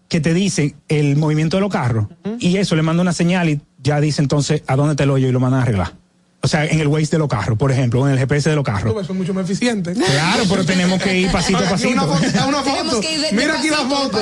[0.07, 2.07] que te dice el movimiento de los carros
[2.39, 5.27] y eso le manda una señal y ya dice entonces a dónde está el hoyo
[5.27, 5.93] y lo mandan a arreglar.
[6.41, 8.55] O sea, en el Waze de los carros, por ejemplo, o en el GPS de
[8.55, 8.93] los carros.
[8.95, 9.97] Ves, son mucho más eficientes.
[9.97, 11.89] Claro, pero tenemos que ir pasito a pasito.
[11.93, 13.01] Una foto, una Tenemos foto.
[13.01, 14.19] que ir de- Mira aquí la foto.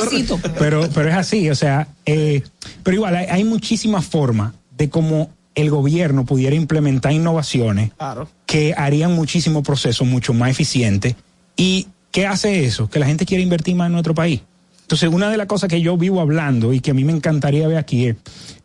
[0.58, 2.42] Pero, pero es así, o sea, eh,
[2.82, 8.30] pero igual hay, hay muchísimas formas de cómo el gobierno pudiera implementar innovaciones Claro.
[8.46, 11.18] que harían muchísimo proceso mucho más eficiente.
[11.58, 12.90] ¿Y qué hace eso?
[12.90, 14.40] Que la gente quiere invertir más en nuestro país.
[14.84, 17.68] Entonces, una de las cosas que yo vivo hablando y que a mí me encantaría
[17.68, 18.16] ver aquí es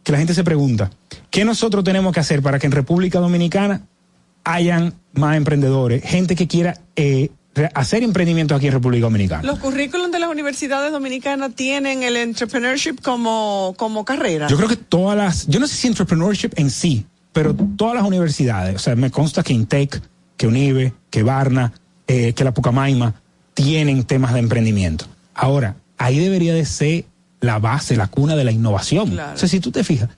[0.03, 0.91] que la gente se pregunta,
[1.31, 3.83] ¿qué nosotros tenemos que hacer para que en República Dominicana
[4.45, 7.31] hayan más emprendedores, gente que quiera eh,
[7.75, 9.43] hacer emprendimientos aquí en República Dominicana?
[9.43, 14.49] Los currículums de las universidades dominicanas tienen el entrepreneurship como, como carrera.
[14.49, 18.05] Yo creo que todas las, yo no sé si entrepreneurship en sí, pero todas las
[18.05, 20.03] universidades, o sea, me consta que Intec,
[20.37, 21.73] que Unive, que Barna,
[22.07, 23.15] eh, que la Pucamaima,
[23.55, 25.05] tienen temas de emprendimiento.
[25.35, 27.05] Ahora, ahí debería de ser
[27.41, 29.11] la base, la cuna de la innovación.
[29.11, 29.35] Claro.
[29.35, 30.09] O sea, si tú te fijas,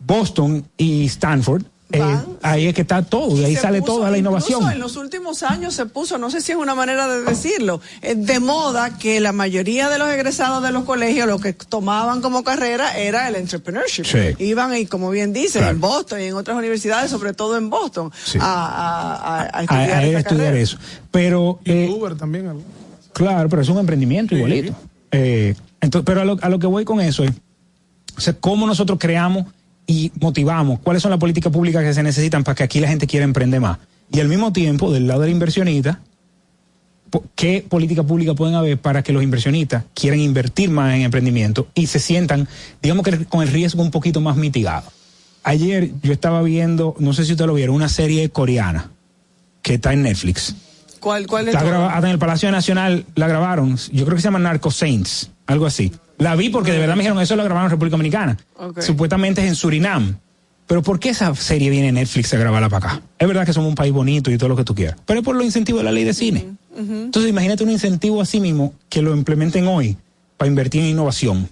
[0.00, 1.62] Boston y Stanford,
[1.92, 2.02] eh,
[2.42, 4.68] ahí es que está todo, de ahí sale puso- toda la innovación.
[4.72, 8.16] En los últimos años se puso, no sé si es una manera de decirlo, eh,
[8.16, 12.42] de moda que la mayoría de los egresados de los colegios lo que tomaban como
[12.42, 14.04] carrera era el entrepreneurship.
[14.04, 14.44] Sí.
[14.44, 15.74] Iban y como bien dicen, Claro.
[15.74, 18.38] en Boston y en otras universidades, sobre todo en Boston, Sí.
[18.40, 20.78] a, a- a- a a, estudiar, esta eso.
[21.12, 22.50] Pero eh, Uber también.
[23.12, 24.74] Claro, pero es un emprendimiento igualito.
[25.16, 27.32] Eh, entonces, pero a lo, que voy con eso es,
[28.40, 29.44] cómo nosotros creamos
[29.86, 33.06] y motivamos, cuáles son las políticas públicas que se necesitan para que aquí la gente
[33.06, 33.78] quiera emprender más.
[34.10, 36.00] Y al mismo tiempo, del lado del inversionista,
[37.36, 41.86] ¿qué política pública pueden haber para que los inversionistas quieran invertir más en emprendimiento y
[41.86, 42.48] se sientan,
[42.82, 44.90] digamos que con el riesgo un poquito más mitigado?
[45.44, 48.90] Ayer yo estaba viendo, no sé si ustedes lo vieron, una serie coreana
[49.62, 50.56] que está en Netflix.
[51.04, 53.76] ¿Cuál, cuál es grabada en el Palacio Nacional, la grabaron.
[53.92, 55.92] Yo creo que se llama Narco Saints, algo así.
[56.16, 58.38] La vi porque de verdad me dijeron eso, la grabaron en República Dominicana.
[58.80, 60.16] Supuestamente es en Surinam.
[60.66, 63.02] Pero ¿por qué esa serie viene en Netflix a grabarla para acá?
[63.18, 65.24] Es verdad que somos un país bonito y todo lo que tú quieras, pero es
[65.26, 66.46] por los incentivos de la ley de cine.
[66.74, 69.98] Entonces imagínate un incentivo así mismo que lo implementen hoy
[70.38, 71.50] para invertir en innovación.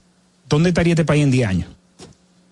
[0.48, 1.68] ¿Dónde estaría este país en 10 años?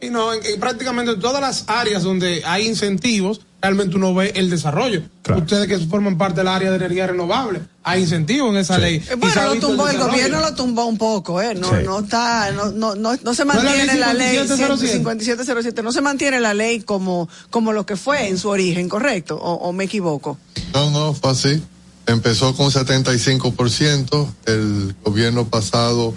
[0.03, 4.48] Y no, en, en prácticamente todas las áreas donde hay incentivos, realmente uno ve el
[4.50, 5.02] desarrollo.
[5.36, 8.96] Ustedes que forman parte del área de energía renovable, hay incentivos en esa ley.
[9.11, 11.54] Eh, Bueno, lo tumbó, el gobierno lo tumbó un poco, ¿eh?
[11.54, 11.76] No, Sí.
[11.84, 14.92] no está, no, no, no, no se ¿No es la mantiene ley la ley 5707?
[14.98, 19.36] 5707, no se mantiene la ley como, como lo que fue en su origen, ¿correcto?
[19.36, 20.38] ¿O, o me equivoco?
[20.72, 21.62] No, no, fue así.
[22.06, 26.12] Empezó con 75%, el gobierno pasado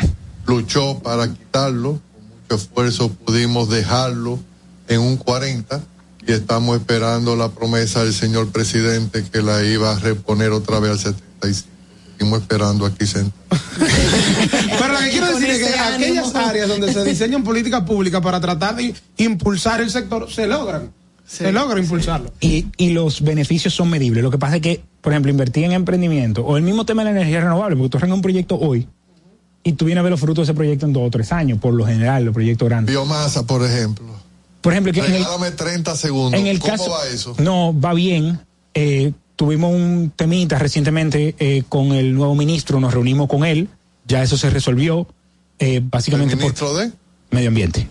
[0.46, 4.40] luchó para quitarlo, con mucho esfuerzo pudimos dejarlo
[4.88, 5.82] en un 40%
[6.28, 11.06] y estamos esperando la promesa del señor presidente que la iba a reponer otra vez
[11.06, 11.64] al 75%.
[12.14, 13.34] Seguimos esperando aquí sentados.
[13.80, 18.40] Pero lo que quiero decir es que aquellas áreas donde se diseñan políticas públicas para
[18.40, 20.92] tratar de impulsar el sector, se logran.
[21.26, 22.32] Se logra impulsarlo.
[22.40, 24.24] Y, y los beneficios son medibles.
[24.24, 27.12] Lo que pasa es que, por ejemplo, invertir en emprendimiento o el mismo tema de
[27.12, 28.88] la energía renovable, porque tú arrancas un proyecto hoy
[29.64, 31.60] y tú vienes a ver los frutos de ese proyecto en dos o tres años,
[31.60, 32.94] por lo general, los proyectos grandes.
[32.94, 34.06] Biomasa, por ejemplo.
[34.64, 36.40] Por ejemplo, que en el, Regálame 30 segundos.
[36.40, 36.90] en el ¿Cómo caso.
[36.90, 37.36] va eso?
[37.38, 38.40] No, va bien.
[38.74, 43.70] Eh, tuvimos un temita recientemente eh, con el nuevo ministro, nos reunimos con él,
[44.08, 45.06] ya eso se resolvió,
[45.60, 46.92] eh, básicamente ¿El ministro de?
[47.30, 47.88] medio ambiente.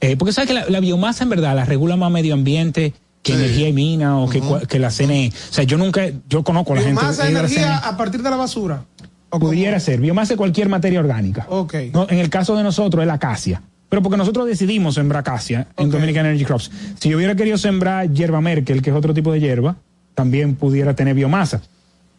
[0.00, 3.34] Eh, porque sabes que la, la biomasa en verdad la regula más medio ambiente que
[3.34, 5.32] energía y mina o que, la CNE.
[5.50, 7.00] O sea, yo nunca, yo conozco a la gente.
[7.00, 7.88] Biomasa, energía CNE.
[7.88, 8.84] a partir de la basura.
[9.30, 11.46] Pudiera ser, biomasa de cualquier materia orgánica.
[11.50, 11.74] Ok.
[11.92, 13.62] No, en el caso de nosotros es la acacia.
[13.88, 16.70] Pero porque nosotros decidimos sembrar acacia en Dominican Energy Crops.
[17.00, 19.76] Si yo hubiera querido sembrar hierba Merkel, que es otro tipo de hierba,
[20.14, 21.62] también pudiera tener biomasa.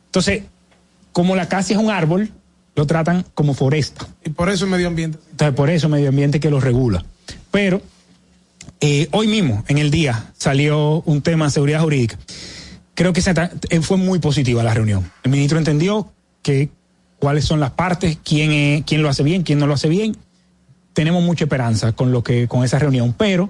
[0.08, 0.44] Entonces,
[1.12, 2.32] como la acacia es un árbol,
[2.76, 4.08] lo tratan como foresta.
[4.26, 5.20] Y por eso el medio ambiente.
[5.32, 7.04] Entonces, por eso medio ambiente que lo regula.
[7.52, 7.82] Pero
[8.82, 12.18] eh, hoy mismo, en el día, salió un tema de seguridad jurídica.
[12.96, 13.32] Creo que se
[13.70, 15.12] eh, fue muy positiva la reunión.
[15.24, 16.12] El ministro entendió
[16.42, 16.70] que
[17.20, 20.16] cuáles son las partes, quién, es- quién lo hace bien, quién no lo hace bien.
[21.00, 23.16] Tenemos mucha esperanza con lo que con esa reunión.
[23.18, 23.48] Pero,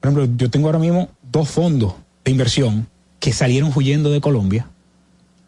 [0.00, 2.88] por ejemplo, yo tengo ahora mismo dos fondos de inversión
[3.20, 4.66] que salieron huyendo de Colombia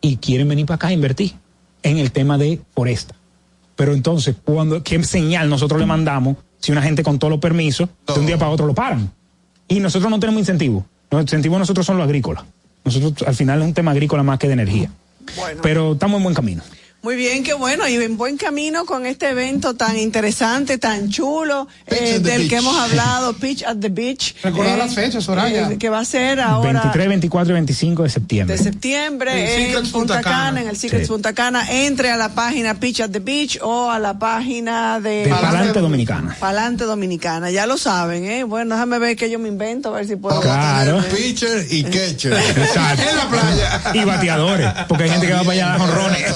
[0.00, 1.32] y quieren venir para acá a invertir
[1.82, 3.16] en el tema de foresta.
[3.74, 7.88] Pero entonces, cuando, ¿qué señal nosotros le mandamos si una gente con todos los permisos,
[8.06, 9.10] de un día para otro lo paran?
[9.66, 10.86] Y nosotros no tenemos incentivo.
[11.10, 12.44] Los incentivos nosotros son los agrícolas.
[12.84, 14.88] Nosotros al final es un tema agrícola más que de energía.
[15.64, 16.62] Pero estamos en buen camino.
[17.04, 21.68] Muy bien, qué bueno, y en buen camino con este evento tan interesante, tan chulo,
[21.86, 24.34] eh, del que hemos hablado, Pitch at the Beach.
[24.42, 25.70] Recordar eh, las fechas, Soraya.
[25.70, 28.56] eh, que va a ser ahora 23, 24 y 25 de septiembre.
[28.56, 30.62] de septiembre En en, Secrets Punta Punta Cana, Cana.
[30.62, 31.12] en el Secrets Sí.
[31.12, 31.66] Punta Cana.
[31.70, 35.24] Entre a la página Pitch at the Beach o a la página de...
[35.24, 36.34] De Palante Dominicana.
[36.40, 38.44] Palante Dominicana, ya lo saben, ¿eh?
[38.44, 40.40] Bueno, déjame ver que yo me invento, a ver si puedo...
[40.40, 41.04] Claro.
[41.14, 42.32] Pitcher y catcher.
[42.32, 43.02] Exacto.
[43.10, 43.80] En la playa.
[43.92, 46.34] Y bateadores, porque hay gente que va para allá a dar jonrones.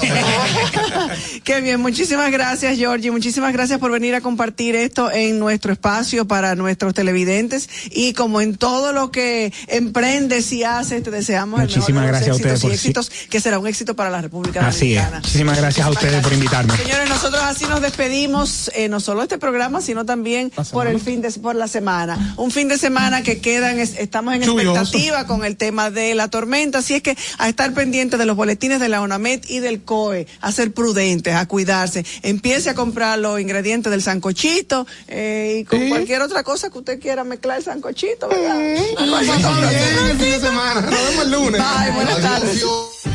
[1.43, 3.11] Qué bien, muchísimas gracias, Georgie.
[3.11, 7.69] Muchísimas gracias por venir a compartir esto en nuestro espacio para nuestros televidentes.
[7.91, 12.29] Y como en todo lo que emprendes y haces, te deseamos Muchísimas el mejor gracias
[12.29, 12.73] a ustedes éxitos y
[13.13, 15.11] éxitos, que será un éxito para la República Así es.
[15.11, 16.75] Muchísimas gracias a ustedes por invitarme.
[16.77, 21.21] Señores, nosotros así nos despedimos, eh, no solo este programa, sino también por el fin
[21.21, 22.33] de por la semana.
[22.37, 24.43] Un fin de semana que quedan, es- estamos en
[24.73, 28.35] expectativa con el tema de la tormenta, así es que a estar pendientes de los
[28.35, 32.05] boletines de la UNAMED y del COE, a ser prudentes, a cuidarse.
[32.21, 36.99] Empiece a comprar los ingredientes del sancochito eh, y con cualquier otra cosa que usted
[36.99, 38.59] quiera mezclar el sancochito, ¿verdad?
[38.97, 39.27] Algo así.
[39.27, 40.81] Pásalo bien el fin de semana.
[40.81, 41.61] Nos vemos el lunes.
[41.61, 42.65] Bye, buenas tardes.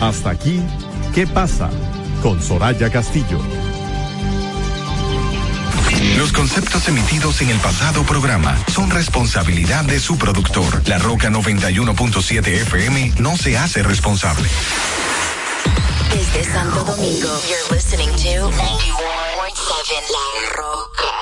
[0.00, 0.60] Hasta aquí,
[1.14, 1.70] ¿qué pasa?
[2.22, 3.38] Con Soraya Castillo.
[6.16, 10.82] Los conceptos emitidos en el pasado programa son responsabilidad de su productor.
[10.86, 14.48] La Roca 91.7 FM no se hace responsable.
[16.14, 18.54] Desde Santo Domingo, you're listening to 91.7
[20.12, 21.12] La Roca.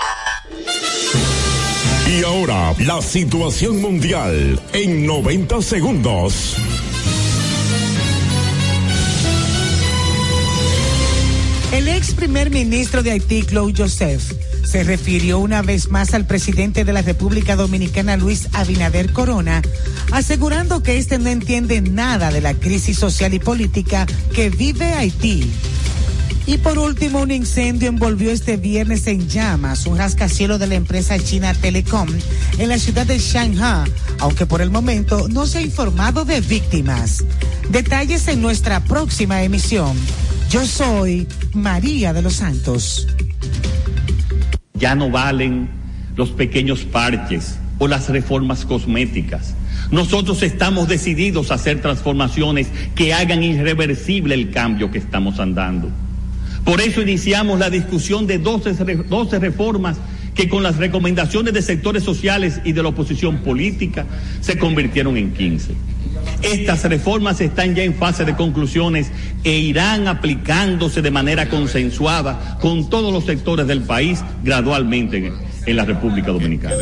[2.11, 6.57] Y ahora, la situación mundial en 90 segundos.
[11.73, 14.35] El ex primer ministro de Haití, Claude Joseph,
[14.73, 19.61] se refirió una vez más al presidente de la República Dominicana, Luis Abinader Corona,
[20.13, 25.53] asegurando que este no entiende nada de la crisis social y política que vive Haití.
[26.47, 31.19] Y por último, un incendio envolvió este viernes en llamas un rascacielos de la empresa
[31.19, 32.09] china Telecom
[32.57, 37.23] en la ciudad de Shanghai, aunque por el momento no se ha informado de víctimas.
[37.69, 39.95] Detalles en nuestra próxima emisión.
[40.49, 43.07] Yo soy María de los Santos.
[44.75, 45.69] Ya no valen
[46.17, 49.55] los pequeños parches o las reformas cosméticas.
[49.91, 55.91] Nosotros estamos decididos a hacer transformaciones que hagan irreversible el cambio que estamos andando.
[56.65, 59.97] Por eso iniciamos la discusión de 12, re- 12 reformas
[60.35, 64.07] que con las recomendaciones de sectores sociales y de la oposición política
[64.41, 65.73] se convirtieron en 15.
[66.43, 69.11] Estas reformas están ya en fase de conclusiones
[69.45, 75.35] e irán aplicándose de manera consensuada con todos los sectores del país gradualmente en,
[75.67, 76.75] en la República Dominicana.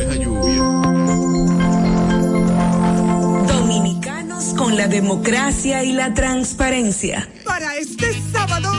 [3.46, 7.28] Dominicanos con la democracia y la transparencia.
[7.44, 8.10] Para este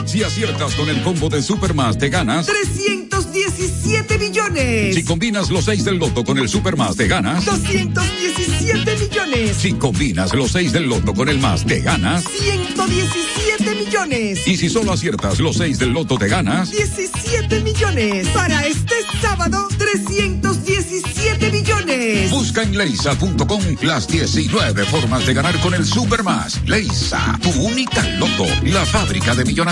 [0.06, 2.46] Si aciertas con el combo de Supermas, te ganas.
[2.46, 4.94] 317 millones.
[4.94, 7.44] Si combinas los 6 del loto con el Supermas, te ganas.
[7.44, 9.56] 217 millones.
[9.56, 12.24] Si combinas los 6 del loto con el más, te ganas.
[12.24, 14.46] 117 millones.
[14.46, 16.70] Y si solo aciertas los 6 del loto, te ganas.
[16.70, 18.28] 17 millones.
[18.28, 22.30] Para este sábado, 317 millones.
[22.30, 26.60] Busca en leisa.com las 19 formas de ganar con el Supermas.
[26.66, 29.71] Leisa, tu única loto, la fábrica de millonarios.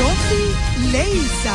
[0.00, 1.54] Loki Leisa.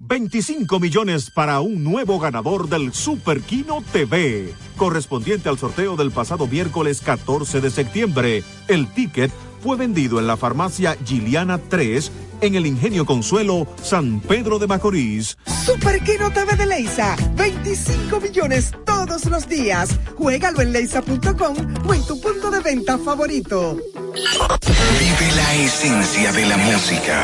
[0.00, 6.46] 25 millones para un nuevo ganador del Super Kino TV, correspondiente al sorteo del pasado
[6.46, 8.44] miércoles 14 de septiembre.
[8.68, 9.32] El ticket
[9.64, 15.36] fue vendido en la farmacia Giliana 3 en el Ingenio Consuelo, San Pedro de Macorís.
[15.64, 17.16] Super Kino TV de Leisa.
[17.36, 19.90] 25 millones todos los días.
[20.16, 21.56] Juégalo en leisa.com
[21.86, 23.76] o en tu punto de venta favorito.
[24.14, 27.22] Vive la esencia de la música.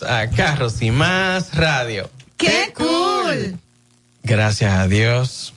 [0.00, 2.10] Bienvenidos a Carros y Más Radio.
[2.36, 3.58] ¡Qué cool!
[4.22, 5.52] Gracias a Dios.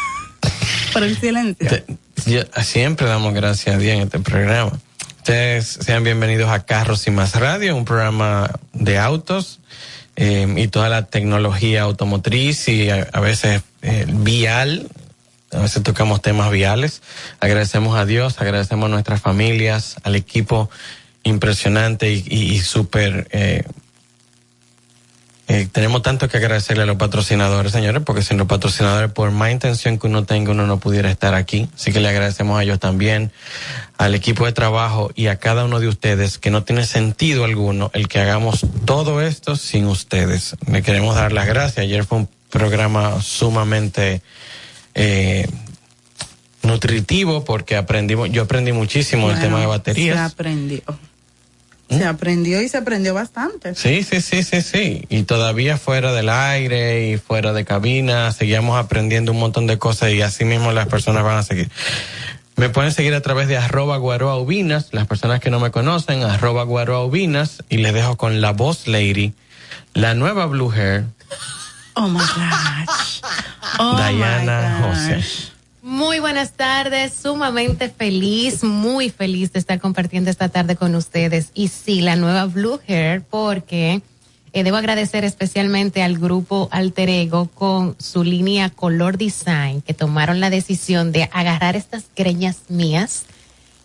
[0.92, 1.68] Por el silencio.
[1.68, 1.84] Te-
[2.26, 4.72] yo- siempre damos gracias a Dios en este programa.
[5.18, 9.60] Ustedes sean bienvenidos a Carros y Más Radio, un programa de autos
[10.16, 14.88] eh, y toda la tecnología automotriz y a, a veces eh, vial.
[15.52, 17.02] A veces tocamos temas viales.
[17.40, 20.70] Agradecemos a Dios, agradecemos a nuestras familias, al equipo
[21.22, 23.64] impresionante y, y- y súper eh,
[25.48, 29.50] eh, tenemos tanto que agradecerle a los patrocinadores, señores, porque sin los patrocinadores, por más
[29.50, 31.68] intención que uno tenga, uno no pudiera estar aquí.
[31.74, 33.32] Así que le agradecemos a ellos también,
[33.98, 37.90] al equipo de trabajo y a cada uno de ustedes, que no tiene sentido alguno
[37.94, 40.54] el que hagamos todo esto sin ustedes.
[40.70, 41.78] Le queremos dar las gracias.
[41.78, 44.22] Ayer fue un programa sumamente
[44.94, 45.48] eh,
[46.62, 50.32] nutritivo porque aprendimos, yo aprendí muchísimo el Bueno, tema de Se baterías.
[50.32, 50.82] aprendió.
[51.90, 53.74] Se aprendió y se aprendió bastante.
[53.74, 55.04] Sí, sí, sí, sí, sí.
[55.08, 60.12] Y todavía fuera del aire y fuera de cabina, seguíamos aprendiendo un montón de cosas
[60.12, 61.68] y así mismo las personas van a seguir.
[62.56, 66.22] Me pueden seguir a través de arroba guaroa ubinas, las personas que no me conocen,
[66.22, 69.32] arroba guaroa ubinas, y les dejo con la voz lady,
[69.94, 71.06] la nueva Blue Hair,
[71.94, 73.20] Oh my gosh.
[73.78, 75.18] Oh Diana my gosh.
[75.18, 75.52] José.
[75.82, 81.52] Muy buenas tardes, sumamente feliz, muy feliz de estar compartiendo esta tarde con ustedes.
[81.54, 84.02] Y sí, la nueva Blue Hair, porque
[84.52, 90.38] eh, debo agradecer especialmente al grupo Alter Ego con su línea Color Design, que tomaron
[90.38, 93.24] la decisión de agarrar estas greñas mías,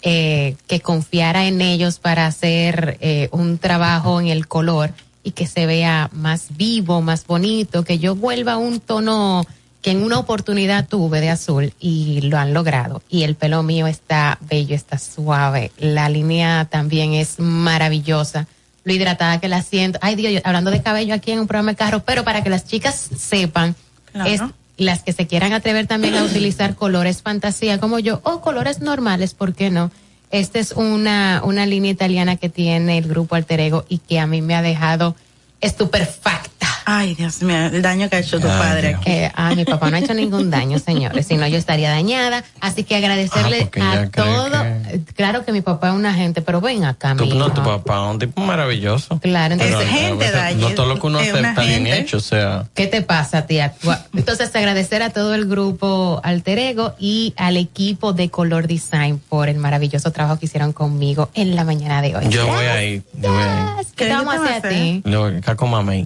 [0.01, 4.91] eh, que confiara en ellos para hacer eh, un trabajo en el color
[5.23, 9.47] y que se vea más vivo, más bonito, que yo vuelva un tono
[9.85, 13.03] que en una oportunidad tuve de azul y lo han logrado.
[13.07, 15.71] Y el pelo mío está bello, está suave.
[15.77, 18.47] La línea también es maravillosa.
[18.83, 19.99] Lo hidratada que la siento.
[20.01, 22.65] Ay Dios, hablando de cabello aquí en un programa de carro, pero para que las
[22.65, 23.75] chicas sepan,
[24.11, 24.31] Claro.
[24.31, 24.41] es
[24.77, 29.35] las que se quieran atrever también a utilizar colores fantasía como yo o colores normales,
[29.35, 29.91] ¿por qué no?
[30.31, 34.25] Esta es una, una línea italiana que tiene el grupo Alter Ego y que a
[34.25, 35.15] mí me ha dejado
[35.61, 36.51] estupefacta.
[36.87, 39.01] Ay, Dios mío, el daño que ha hecho tu Ay, padre Dios.
[39.01, 39.11] aquí.
[39.11, 42.43] Eh, ah, mi papá no ha hecho ningún daño, señores, si no yo estaría dañada.
[42.61, 44.51] Así que agradecerle Ah, a todo.
[44.51, 48.03] que- Claro que mi papá es una gente, pero ven acá, mi no, tu papá,
[48.07, 49.19] un tipo maravilloso.
[49.19, 51.97] Claro, entonces- a gente, veces No todo lo que uno es hace está bien gente.
[52.01, 52.65] hecho, o sea.
[52.75, 53.73] ¿Qué te pasa, tía?
[54.15, 59.49] Entonces, agradecer a todo el grupo Alter Ego y al equipo de Color Design por
[59.49, 62.25] el maravilloso trabajo que hicieron conmigo en la mañana de hoy.
[62.29, 63.85] Yo voy a ir, yo voy a ir.
[63.95, 65.01] ¿Qué te vamos a hacer a ti?
[65.05, 66.05] Lo Caco Mamey.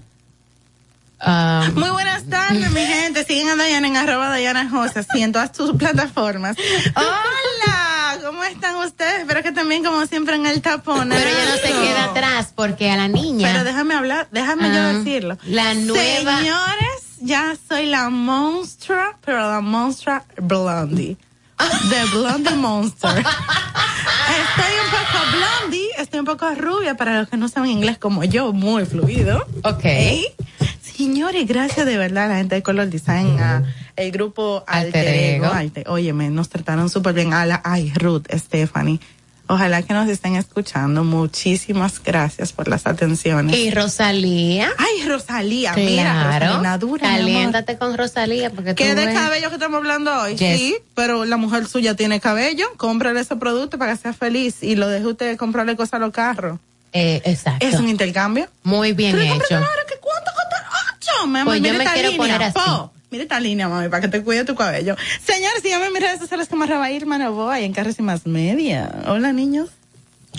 [1.20, 3.26] Ah, Muy buenas tardes, mi gente.
[3.26, 6.56] Siguen a Dayana en arroba Dayana José, así en todas tus plataformas.
[6.95, 9.22] Hola, ¿cómo están ustedes?
[9.22, 11.10] Espero que también, como siempre, en el tapón.
[11.10, 13.50] Pero ella no se queda atrás porque a la niña.
[13.52, 15.38] Pero déjame hablar, déjame yo Ah, decirlo.
[15.47, 21.18] la nueva- Señores, ya soy la monstrua, pero la monstrua blondie.
[21.89, 23.10] The Blondie Monster.
[23.18, 28.24] Estoy un poco blondie, estoy un poco rubia para los que no saben inglés como
[28.24, 29.45] yo, muy fluido.
[29.64, 29.86] Ok.
[30.82, 33.64] Señores, gracias de verdad a la gente de Color Design, a
[33.95, 35.45] el grupo Alter, Alter Ego.
[35.45, 35.53] Ego.
[35.53, 37.34] Alte- óyeme, nos trataron súper bien.
[37.34, 38.99] A la, ay, Ruth, Stephanie.
[39.52, 41.04] Ojalá que nos estén escuchando.
[41.04, 43.58] Muchísimas gracias por las atenciones.
[43.58, 44.70] Y Rosalía.
[44.78, 46.45] Ay, Rosalía, mira, Claro.
[46.45, 47.02] Rosalina dura.
[47.08, 47.20] mi amor.
[47.26, 50.36] Caliéntate con Rosalía porque ¿Qué de ves- cabello que estamos hablando hoy?
[50.36, 50.58] Yes.
[50.58, 52.68] Sí, pero la mujer suya tiene cabello.
[52.78, 56.12] Cómprale ese producto para que sea feliz y lo deje usted comprarle cosas a los
[56.14, 56.60] carros.
[56.93, 57.66] Eh, exacto.
[57.66, 58.47] Es un intercambio.
[58.64, 59.56] Muy bien hecho.
[59.56, 60.70] ahora que cuánto cuesta
[61.00, 61.45] ocho.
[61.45, 62.18] Pues yo mira me quiero línea.
[62.18, 62.54] poner así.
[62.54, 64.95] Po, mira esta línea, mami, para que te cuide tu cabello.
[65.26, 68.26] Señores, síganme en mis redes sociales como arroba Irma Novoa y en Carros y Más
[68.26, 68.89] Media.
[69.07, 69.70] Hola, niños.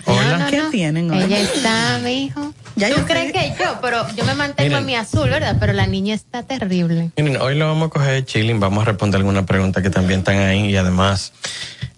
[0.06, 0.46] Hola.
[0.50, 1.24] ¿Qué tienen hoy?
[1.24, 2.54] Ella está, mi hijo.
[2.76, 3.32] Ya ¿Tú crees sé.
[3.32, 3.78] que yo?
[3.82, 4.78] Pero yo me mantengo Miren.
[4.78, 5.56] en mi azul, ¿verdad?
[5.58, 7.10] Pero la niña está terrible.
[7.16, 10.20] Miren, hoy lo vamos a coger de chilling, vamos a responder algunas preguntas que también
[10.20, 11.32] están ahí y además,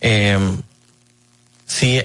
[0.01, 0.39] eh,
[1.66, 2.01] si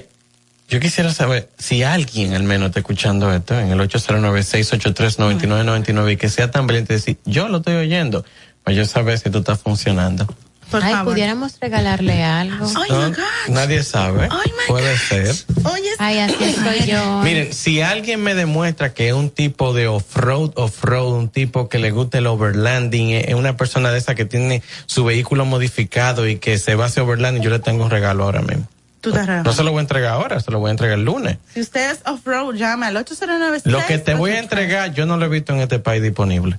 [0.68, 6.28] yo quisiera saber si alguien al menos está escuchando esto en el 809-683-9999 y que
[6.28, 8.24] sea tan valiente de decir, yo lo estoy oyendo,
[8.68, 10.26] para yo saber si tú estás funcionando.
[10.70, 11.14] Por Ay, favor.
[11.14, 12.66] pudiéramos regalarle algo.
[12.76, 13.22] Ay, No, my God.
[13.54, 15.34] nadie sabe, Ay, my puede ser.
[15.64, 17.22] Oye, Ay, así estoy yo.
[17.22, 21.78] Miren, si alguien me demuestra que es un tipo de off-road, off-road, un tipo que
[21.78, 26.28] le gusta el overlanding, es es una persona de esa que tiene su vehículo modificado
[26.28, 28.68] y que se va a hacer overlanding, yo le tengo un regalo ahora mismo.
[29.00, 29.44] tú raro.
[29.44, 31.38] No se lo voy a entregar ahora, se lo voy a entregar el lunes.
[31.54, 35.16] Si usted es off-road, llame al 809 Lo que te voy a entregar, yo no
[35.16, 36.58] lo he visto en este país disponible.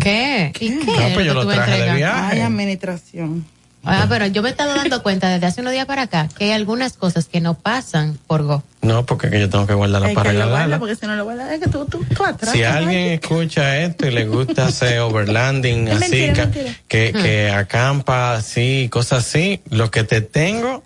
[0.00, 0.52] ¿Qué?
[0.60, 0.84] ¿Y qué?
[0.86, 2.36] No, es pues yo que lo traje de viaje.
[2.36, 3.46] Ay, administración.
[3.84, 6.44] Ah, pero yo me he estado dando cuenta desde hace unos días para acá que
[6.46, 8.62] hay algunas cosas que no pasan por Go.
[8.82, 10.78] No, porque que yo tengo que guardarla para regalarla.
[10.78, 12.52] porque si no lo guarda es que tú, tú, tú atrás.
[12.52, 16.74] Si alguien escucha esto y le gusta hacer overlanding, Es así, mentira, mentira.
[16.86, 20.82] que, que acampa así, cosas así, lo que te tengo,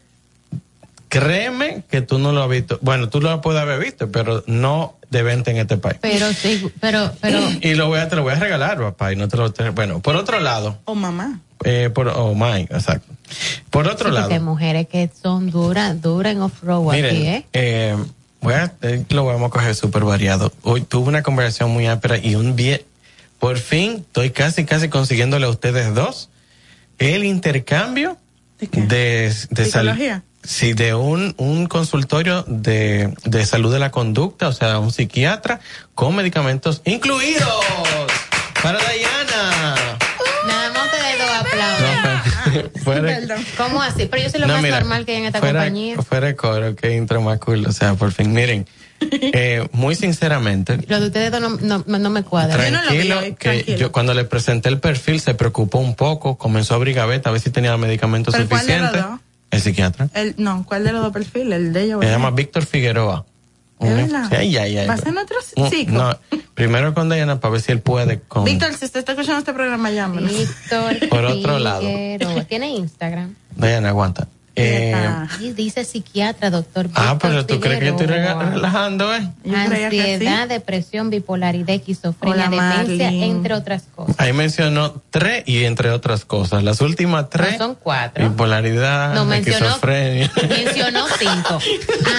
[1.12, 2.78] créeme que tú no lo has visto.
[2.80, 5.98] Bueno, tú lo puedes haber visto, pero no de venta en este país.
[6.00, 9.16] Pero sí, pero, pero, Y lo voy a, te lo voy a regalar, papá, y
[9.16, 11.38] no te lo te- Bueno, por otro lado, O mamá.
[11.64, 13.12] eh, por, oh my, exacto.
[13.68, 17.44] Por otro sí, lado, porque hay mujeres que son duras, duras en off-road aquí, ¿eh?
[17.52, 17.94] eh,
[18.40, 20.50] voy a, eh, lo vamos a coger súper variado.
[20.62, 22.80] Hoy tuve una conversación muy áspera y un bien,
[23.38, 26.30] por fin estoy casi, casi consiguiéndole a ustedes dos
[26.98, 28.16] el intercambio
[28.60, 30.22] de, de, sal- ¿Psicología?
[30.44, 35.60] Sí, de un, un consultorio de, de salud de la conducta, o sea, un psiquiatra
[35.94, 37.48] con medicamentos incluidos
[38.62, 39.74] para Diana.
[40.46, 42.12] Nada más dos aplauden.
[42.12, 44.06] No, fue- fuera- ¿Cómo así?
[44.06, 45.96] Pero yo soy lo No, más mira, normal que hay en esta fuera, compañía.
[46.02, 47.64] Fuera de coro, que intro más cool.
[47.66, 48.66] O sea, por fin, miren,
[49.00, 52.56] eh, muy sinceramente, Lo de ustedes dos no, no, no me cuadra.
[52.56, 56.96] tranquilo, que yo cuando le presenté el perfil se preocupó un poco, comenzó a abrir
[56.96, 59.20] gaveta a ver si tenía medicamentos ¿Pero cuál de los suficientes.
[59.52, 60.08] El psiquiatra.
[60.14, 61.56] El, no, ¿cuál de los dos perfiles?
[61.58, 61.98] El de ella.
[62.00, 63.24] Se llama Víctor Figueroa.
[63.78, 64.28] ¿Es Un- verdad?
[64.30, 64.86] Sí, ay, ay.
[64.88, 65.92] ¿Va a ser nuestro Mm, psico?
[65.92, 66.18] No,
[66.54, 68.44] primero con Diana para ver si él puede con...
[68.44, 70.30] Víctor, si usted está escuchando este programa, llámanos.
[70.36, 71.80] Víctor Por otro lado.
[71.82, 72.44] Figueroa.
[72.44, 73.34] ¿Tiene Instagram?
[73.56, 74.26] Diana, aguanta.
[74.54, 74.94] Eh,
[75.40, 76.88] Y dice psiquiatra, doctor.
[76.94, 79.26] ah, Víctor pero tú crees que yo estoy relajando, ¿eh?
[79.54, 83.26] Ansiedad, depresión, bipolaridad, esquizofrenia, Hola, demencia, Marlene.
[83.28, 84.14] entre otras cosas.
[84.18, 86.62] Ahí mencionó tres y entre otras cosas.
[86.64, 87.52] Las últimas tres.
[87.52, 88.28] No, son cuatro.
[88.28, 90.30] Bipolaridad, No, mencionó- esquizofrenia.
[90.48, 91.58] Mencionó cinco.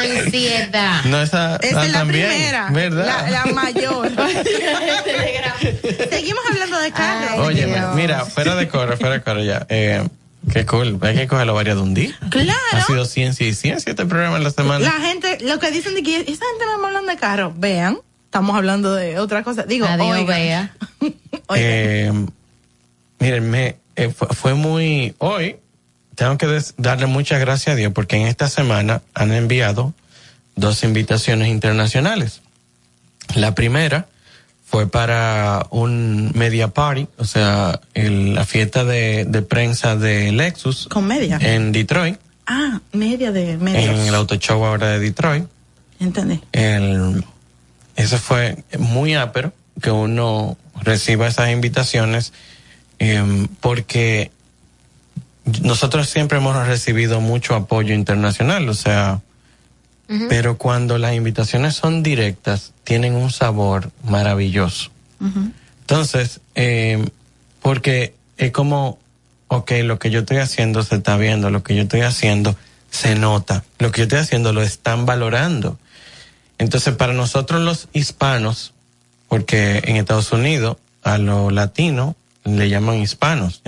[0.02, 1.04] Ansiedad.
[1.06, 2.70] No, esa, Esa ah, es la también, primera.
[2.72, 3.06] ¿verdad?
[3.30, 4.10] La, la mayor.
[6.10, 7.48] Seguimos hablando de carros.
[7.48, 7.96] Oye, Dios.
[7.96, 9.66] mira, fuera de coro, fuera de coro ya.
[9.70, 10.08] Eh,
[10.52, 10.98] qué cool.
[11.02, 12.18] Hay que cogerlo varios de un día.
[12.30, 12.52] Claro.
[12.74, 14.80] Ha sido ciencia y ciencia este programa en la semana.
[14.86, 17.98] La gente, lo que dicen de que esa gente no está hablando de carros, vean,
[18.26, 19.64] estamos hablando de otra cosa.
[19.64, 20.26] Digo, Adiós, oigan.
[20.28, 20.74] Bea.
[21.56, 22.12] Eh,
[23.20, 25.14] miren, me, eh, fue, fue muy.
[25.18, 25.58] Hoy
[26.16, 29.94] tengo que des- darle muchas gracias a Dios porque en esta semana han enviado
[30.56, 32.42] dos invitaciones internacionales.
[33.36, 34.08] La primera
[34.74, 40.88] fue para un media party, o sea, el- la fiesta de, de prensa de Lexus
[40.88, 41.38] Con media.
[41.40, 42.18] en Detroit,
[42.48, 44.00] Ah, media de medios.
[44.00, 45.46] en el auto show ahora de Detroit.
[46.00, 46.42] Entendí.
[46.54, 47.24] El,
[47.96, 52.34] eso fue muy ápero que uno reciba esas invitaciones
[52.98, 54.32] em, porque
[55.62, 59.22] nosotros siempre hemos recibido mucho apoyo internacional, o sea,
[60.08, 64.92] pero cuando las invitaciones son directas, tienen un sabor maravilloso.
[65.82, 67.08] Entonces, eh,
[67.62, 69.00] porque es como,
[69.48, 72.56] ok, lo que yo estoy haciendo se está viendo, lo que yo estoy haciendo
[72.92, 75.80] se nota, lo que yo estoy haciendo lo están valorando.
[76.58, 78.74] Entonces, para nosotros los hispanos,
[79.30, 83.62] porque en Estados Unidos a los latinos le llaman hispanos,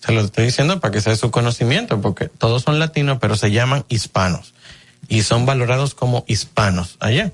[0.00, 3.50] se lo estoy diciendo para que sea su conocimiento, porque todos son latinos, pero se
[3.50, 4.54] llaman hispanos
[5.08, 7.32] y son valorados como hispanos allá.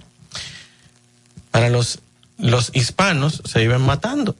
[1.50, 2.00] Para los,
[2.38, 4.36] los hispanos se viven matando.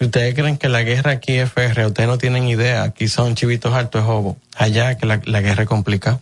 [0.00, 3.72] Ustedes creen que la guerra aquí es férrea, ustedes no tienen idea, aquí son chivitos
[3.74, 6.20] altos de jobo, allá que la, la guerra es complicada.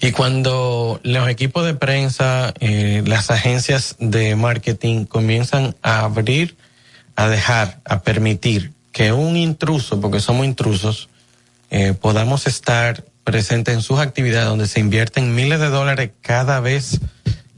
[0.00, 6.56] Y cuando los equipos de prensa, eh, las agencias de marketing comienzan a abrir,
[7.16, 11.08] a dejar, a permitir que un intruso, porque somos intrusos,
[11.70, 17.00] eh, podamos estar presentes en sus actividades donde se invierten miles de dólares cada vez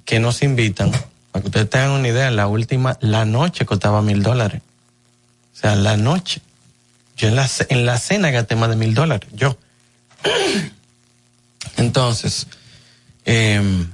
[0.05, 0.93] que nos invitan.
[1.33, 4.63] Para que ustedes tengan una idea, la última, la noche costaba mil dólares.
[5.55, 6.41] O sea, la noche.
[7.17, 9.29] Yo en la, en la cena gasté más de mil dólares.
[9.33, 9.59] Yo.
[11.77, 12.47] Entonces,
[13.25, 13.87] eh,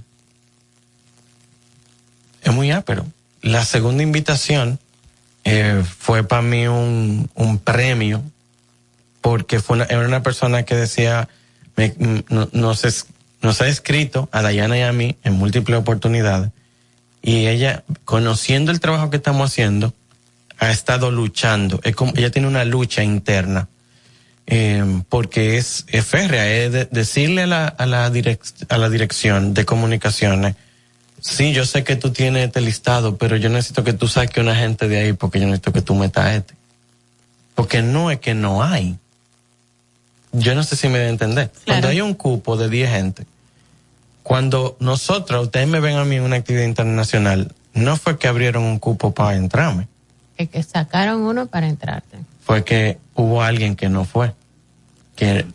[2.42, 3.06] es muy ápero.
[3.40, 4.78] La segunda invitación
[5.44, 8.22] eh, fue para mí un, un, premio
[9.20, 11.28] porque fue una, era una persona que decía,
[12.28, 16.50] nos, ha escrito a Dayana y a mí en múltiples oportunidades
[17.22, 19.94] y ella, conociendo el trabajo que estamos haciendo,
[20.58, 21.80] ha estado luchando.
[21.84, 23.68] Es como, ella tiene una lucha interna
[24.46, 29.64] eh, porque es, es férrea, es decirle a la, a, la a la dirección de
[29.64, 30.56] comunicaciones,
[31.20, 34.56] sí, yo sé que tú tienes este listado, pero yo necesito que tú saques una
[34.56, 36.54] gente de ahí porque yo necesito que tú metas este.
[37.54, 38.98] Porque no es que no hay.
[40.32, 41.50] Yo no sé si me debe entender.
[41.66, 43.26] Cuando hay un cupo de 10 gente,
[44.22, 48.62] cuando nosotros, ustedes me ven a mí en una actividad internacional, no fue que abrieron
[48.64, 49.88] un cupo para entrarme.
[50.36, 54.34] Es que sacaron uno para entrarte fue que hubo alguien que no fue.
[55.16, 55.46] Que,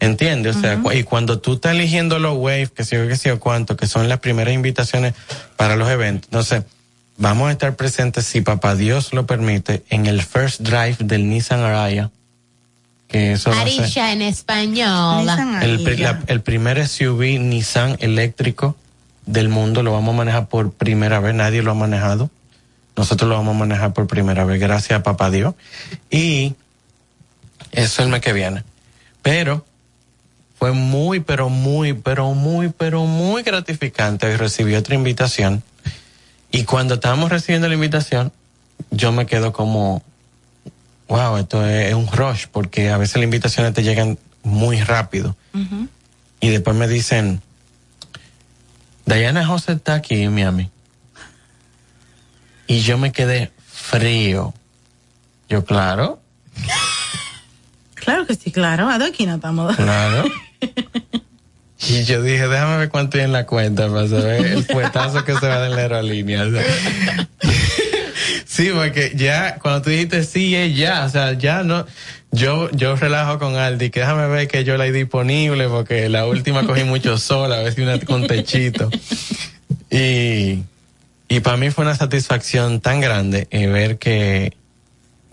[0.00, 0.56] ¿Entiendes?
[0.56, 3.40] O sea, y cuando tú estás eligiendo los waves, que sé yo, que sé yo
[3.40, 5.14] cuánto, que son las primeras invitaciones
[5.56, 6.62] para los eventos, entonces,
[7.16, 11.60] vamos a estar presentes, si papá Dios lo permite, en el first drive del Nissan
[11.60, 12.10] Araya.
[13.08, 15.26] Que eso Arisha en español.
[15.62, 18.76] El, el primer SUV Nissan eléctrico
[19.24, 22.30] del mundo lo vamos a manejar por primera vez, nadie lo ha manejado.
[22.96, 25.54] Nosotros lo vamos a manejar por primera vez, gracias a papá Dios.
[26.10, 26.54] Y
[27.72, 28.64] eso es el mes que viene.
[29.22, 29.64] Pero
[30.58, 34.32] fue muy, pero muy, pero muy, pero muy gratificante.
[34.32, 35.62] Y recibí otra invitación.
[36.50, 38.32] Y cuando estábamos recibiendo la invitación,
[38.90, 40.02] yo me quedo como,
[41.08, 45.36] wow, esto es, un rush, porque a veces las invitaciones te llegan muy rápido.
[46.40, 47.42] Y después me dicen,
[49.06, 50.70] Diana José está aquí en Miami
[52.68, 54.54] y yo me quedé frío.
[55.48, 56.20] Yo, claro.
[57.94, 58.88] Claro que sí, claro.
[58.88, 59.76] Aquí no estamos.
[59.76, 60.24] Claro.
[61.80, 65.34] Y yo dije, déjame ver cuánto hay en la cuenta para saber el puestazo que
[65.34, 66.44] se va de la aerolínea.
[68.44, 71.86] sí, porque ya, cuando tú dijiste sí, es ya, o sea, ya no,
[72.30, 76.26] yo, yo relajo con Aldi, que déjame ver que yo la hay disponible, porque la
[76.26, 78.90] última cogí mucho sola, a ver si una con techito.
[79.90, 80.62] Y,
[81.28, 84.52] y para mí fue una satisfacción tan grande eh, ver que,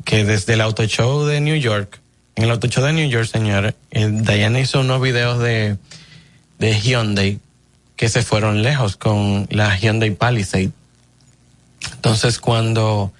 [0.05, 1.99] que desde el Auto Show de New York,
[2.35, 5.77] en el Auto Show de New York, señores, eh, Diana hizo unos videos de,
[6.59, 7.39] de Hyundai
[7.95, 10.71] que se fueron lejos con la Hyundai Palisade.
[11.93, 13.11] Entonces, cuando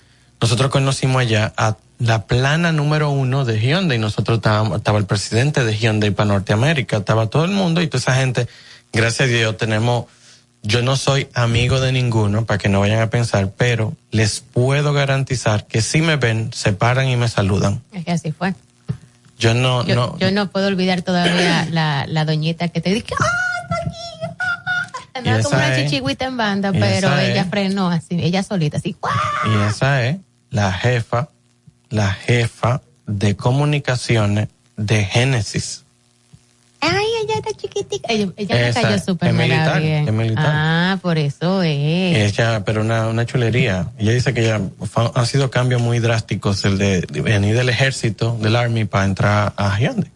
[0.42, 5.64] nosotros conocimos allá a la plana número uno de Hyundai, nosotros estábamos, estaba el presidente
[5.64, 8.48] de Hyundai para Norteamérica, estaba todo el mundo y toda esa gente,
[8.92, 10.06] gracias a Dios, tenemos
[10.66, 14.94] yo no soy amigo de ninguno, para que no vayan a pensar, pero les puedo
[14.94, 17.82] garantizar que si me ven, se paran y me saludan.
[17.94, 18.56] Es que así fue.
[19.38, 20.18] Yo no, yo, no.
[20.18, 23.26] Yo no puedo olvidar todavía la, la doñita que te dice, ¡ah,
[23.62, 24.15] está aquí!
[25.16, 28.96] Andaba como una chichigüita en banda, pero ella frenó así, ella solita, así.
[29.46, 30.18] Y esa es
[30.50, 31.30] la jefa,
[31.90, 35.86] la jefa de comunicaciones de Génesis.
[36.82, 38.12] Ay, ella está chiquitica.
[38.12, 40.06] Ella, me cayó súper militar, bien.
[40.06, 40.46] Es militar.
[40.48, 42.34] Ah, por eso es.
[42.34, 43.88] Ella, pero una, una chulería.
[43.98, 44.62] Ella dice que ya
[45.16, 49.80] ha sido cambios muy drásticos el de, venir del ejército, del army, para entrar a
[49.80, 50.12] Hyundai.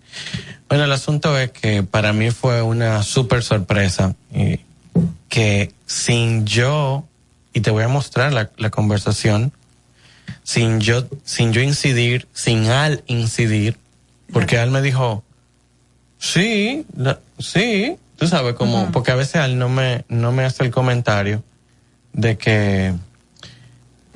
[0.67, 4.59] Bueno, el asunto es que para mí fue una súper sorpresa y
[5.29, 7.05] que sin yo,
[7.53, 9.53] y te voy a mostrar la, la conversación,
[10.43, 13.77] sin yo, sin yo incidir, sin Al incidir,
[14.31, 15.23] porque Al me dijo,
[16.19, 16.85] Sí,
[17.39, 21.41] sí, tú sabes como, porque a veces él no me, no me hace el comentario
[22.11, 22.93] de que,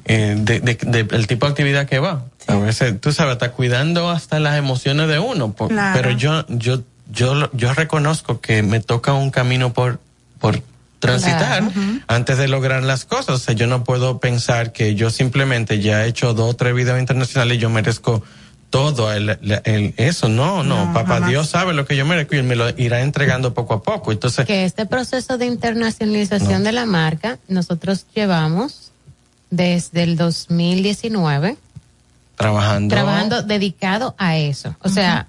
[0.04, 2.26] eh, de, de, el tipo de actividad que va.
[2.48, 7.50] A veces, tú sabes, está cuidando hasta las emociones de uno, pero yo, yo, yo,
[7.54, 10.02] yo reconozco que me toca un camino por,
[10.40, 10.62] por
[11.04, 11.64] transitar
[12.08, 13.36] antes de lograr las cosas.
[13.36, 16.74] O sea, yo no puedo pensar que yo simplemente ya he hecho dos o tres
[16.74, 18.24] videos internacionales y yo merezco
[18.70, 19.38] todo el,
[19.98, 20.30] eso.
[20.30, 23.76] No, no, papá Dios sabe lo que yo merezco y me lo irá entregando poco
[23.76, 24.12] a poco.
[24.12, 24.46] Entonces.
[24.46, 28.92] Que este proceso de internacionalización de la marca, nosotros llevamos
[29.52, 31.58] desde el 2019.
[32.38, 32.96] Trabajando.
[32.96, 34.76] Trabajando dedicado a eso.
[34.80, 35.28] O sea,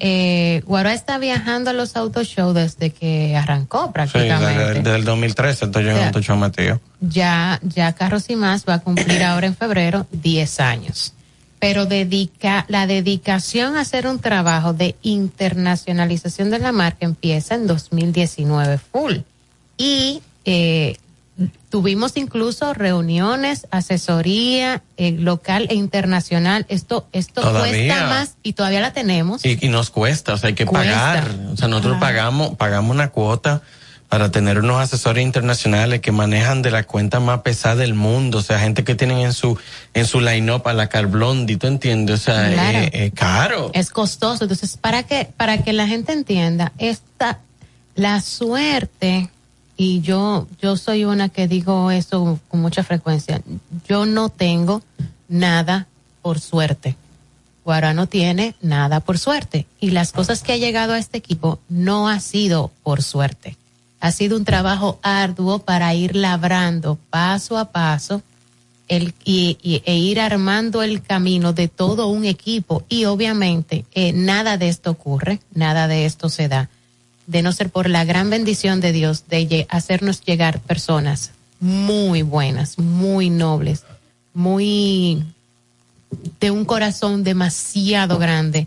[0.00, 4.64] Eh, Guará está viajando a los auto show desde que arrancó Sí, prácticamente.
[4.64, 6.80] desde, desde el 2013 estoy yo en O sea, Auto Show metido.
[7.00, 11.14] ya, ya Carros y Más va a cumplir ahora en febrero 10 años.
[11.58, 17.66] Pero dedica, la dedicación a hacer un trabajo de internacionalización de la marca empieza en
[17.66, 19.16] 2019 full.
[19.76, 20.96] Y eh,
[21.70, 26.66] tuvimos incluso reuniones, asesoría eh, local e internacional.
[26.68, 27.94] Esto, esto Todavía.
[27.94, 29.44] cuesta más y todavía la tenemos.
[29.44, 30.88] Y, y nos cuesta, o sea, hay que Cuesta.
[30.90, 31.30] pagar.
[31.52, 33.62] O sea, nosotros pagamos, pagamos una cuota
[34.08, 38.42] para tener unos asesores internacionales que manejan de la cuenta más pesada del mundo, o
[38.42, 39.58] sea, gente que tienen en su
[39.92, 42.20] en su line-up a la Carblondi, ¿tú entiendes?
[42.20, 42.78] O sea, Claro.
[42.78, 43.70] es eh, caro.
[43.74, 44.44] Es costoso.
[44.44, 47.40] Entonces, para que, para que la gente entienda, esta,
[47.96, 49.28] la suerte,
[49.78, 53.40] y yo, yo soy una que digo eso con mucha frecuencia,
[53.88, 54.82] yo no tengo
[55.28, 55.86] nada
[56.20, 56.96] por suerte.
[57.64, 59.66] Guará no tiene nada por suerte.
[59.80, 63.56] Y las cosas que ha llegado a este equipo no ha sido por suerte.
[64.00, 68.22] Ha sido un trabajo arduo para ir labrando paso a paso
[68.88, 72.84] el, y- e ir armando el camino de todo un equipo.
[72.88, 76.70] Y obviamente eh, nada de esto ocurre, nada de esto se da,
[77.28, 81.30] de no ser por la gran bendición de Dios de hacernos llegar personas
[81.60, 83.84] muy buenas, muy nobles,
[84.34, 85.22] muy
[86.40, 88.66] de un corazón demasiado grande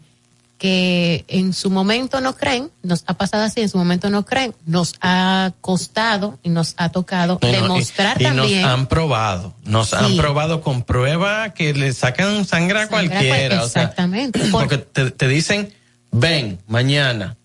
[0.60, 4.54] que en su momento no creen, nos ha pasado así, en su momento no creen,
[4.68, 8.62] nos ha costado y nos ha tocado No, no, y- demostrar y, también.
[8.62, 13.56] nos han probado, nos han probado con prueba que le sacan sangre a Sangre cualquiera.
[13.56, 14.40] cual- o sea, Exactamente.
[14.52, 15.74] porque te, te dicen,
[16.12, 17.38] ven, mañana.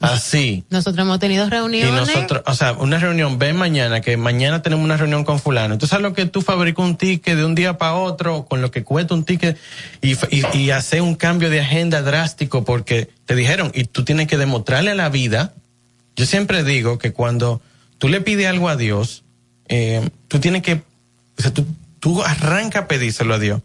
[0.00, 0.64] Así.
[0.70, 1.92] Nosotros hemos tenido Y reuniones.
[1.92, 5.76] nosotros, o sea, una reunión, ven mañana, que mañana tenemos una reunión con fulano.
[5.76, 8.70] Tú sabes lo que tú fabricas un ticket de un día para otro, con lo
[8.70, 9.58] que cuesta un ticket,
[10.00, 14.26] y, y, y hacer un cambio de agenda drástico porque te dijeron, y tú tienes
[14.26, 15.52] que demostrarle a la vida.
[16.16, 17.60] Yo siempre digo que cuando
[17.98, 19.22] tú le pides algo a Dios,
[19.68, 20.82] eh, tú tienes que,
[21.38, 21.66] o sea, tú,
[22.00, 23.60] tú arranca a pedírselo a Dios.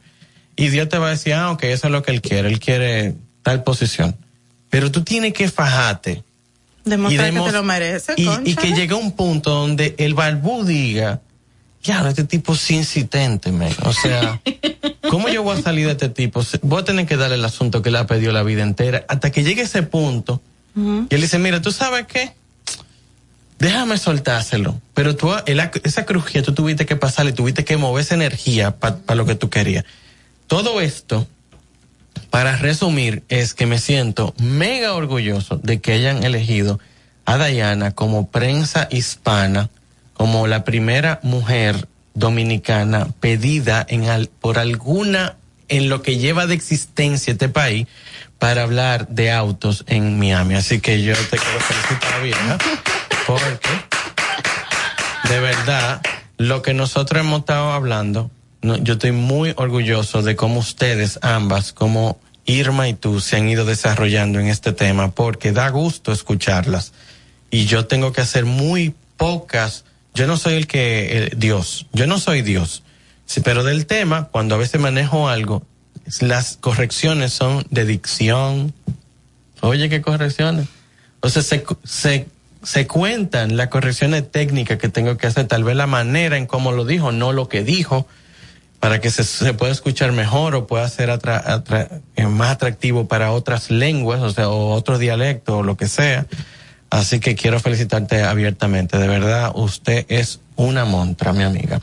[0.57, 2.59] Y Dios te va a decir, ah, ok, eso es lo que Él quiere, Él
[2.59, 4.17] quiere tal posición.
[4.75, 6.21] Pero tú tienes que fajarte
[6.83, 11.21] Demostrar que te lo mereces, y, y que llegue un punto donde el barbú diga,
[11.81, 13.71] ya, este tipo es insistente, man.
[13.83, 14.41] O sea,
[15.09, 16.43] ¿cómo yo voy a salir de este tipo?
[16.63, 19.31] Voy a tener que darle el asunto que le ha pedido la vida entera hasta
[19.31, 20.41] que llegue ese punto.
[20.75, 22.33] Y él dice, mira, ¿tú sabes qué?
[23.59, 24.81] Déjame soltárselo.
[24.93, 29.15] Pero tú, el- esa crujía tú tuviste que pasarle, tuviste que mover esa energía para
[29.15, 29.85] lo que tú querías.
[30.47, 31.27] Todo esto,
[32.35, 36.81] para resumir, es que me siento mega orgulloso de que hayan elegido
[37.23, 39.69] a Diana como prensa hispana,
[40.15, 43.87] como la primera mujer dominicana pedida
[44.41, 45.37] por alguna,
[45.69, 47.87] en lo que lleva de existencia este país,
[48.37, 50.55] para hablar de autos en Miami.
[50.55, 52.57] Así que yo te quiero felicitar, vieja,
[53.25, 53.69] porque
[55.29, 56.01] de verdad,
[56.37, 58.29] lo que nosotros hemos estado hablando,
[58.81, 63.65] yo estoy muy orgulloso de cómo ustedes ambas, como Irma y tú, se han ido
[63.65, 66.93] desarrollando en este tema, porque da gusto escucharlas.
[67.49, 72.19] Y yo tengo que hacer muy pocas, yo no soy el que, Dios, yo no
[72.19, 72.83] soy Dios.
[73.25, 75.63] Sí, pero del tema, cuando a veces manejo algo,
[76.19, 78.73] las correcciones son de dicción.
[79.61, 80.67] Oye, qué correcciones.
[81.21, 82.27] O sea, se, se,
[82.61, 86.71] se cuentan las correcciones técnicas que tengo que hacer, tal vez la manera en cómo
[86.71, 88.07] lo dijo, no lo que dijo,
[88.85, 93.07] para que se, se pueda escuchar mejor o pueda ser atra- atra- eh, más atractivo
[93.07, 96.27] para otras lenguas, o sea, o otro dialecto o lo que sea.
[96.91, 98.99] Así que quiero felicitarte abiertamente.
[98.99, 101.81] De verdad, usted es una montra, mi amiga.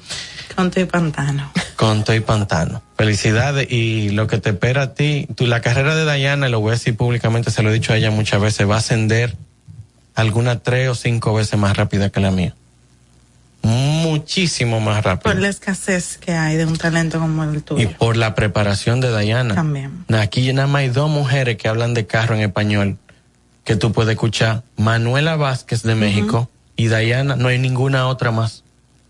[0.55, 1.51] Conto y pantano.
[1.75, 2.83] Conto y Pantano.
[2.97, 6.69] Felicidades y lo que te espera a ti, tú, la carrera de Dayana, lo voy
[6.69, 9.37] a decir públicamente, se lo he dicho a ella muchas veces, va a ascender
[10.15, 12.55] alguna tres o cinco veces más rápida que la mía.
[13.63, 15.33] Muchísimo más rápido.
[15.33, 17.91] Por la escasez que hay de un talento como el Y tuyo.
[17.99, 19.55] por la preparación de Dayana.
[19.55, 20.05] También.
[20.13, 22.99] Aquí nada más hay dos mujeres que hablan de carro en español
[23.65, 24.65] que tú puedes escuchar.
[24.77, 28.65] Manuela Vázquez de México y Dayana, no hay ninguna otra más.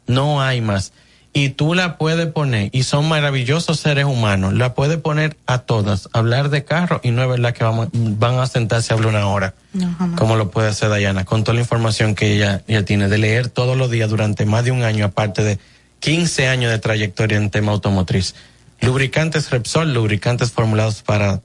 [0.07, 0.93] No hay más.
[1.35, 6.11] Y tú la puedes poner, y son maravillosos seres humanos, la puedes poner a todas,
[6.13, 9.27] hablar de carro y no es verdad que vamos, van a sentarse a hablar una
[9.27, 13.09] hora, No, como lo puede hacer Dayana, con toda la información que ella, ella tiene,
[13.09, 15.59] de leer todos los días durante más de un año, aparte de
[16.01, 18.35] 15 años de trayectoria en tema automotriz.
[18.83, 21.41] Lubricantes Repsol, lubricantes formulados para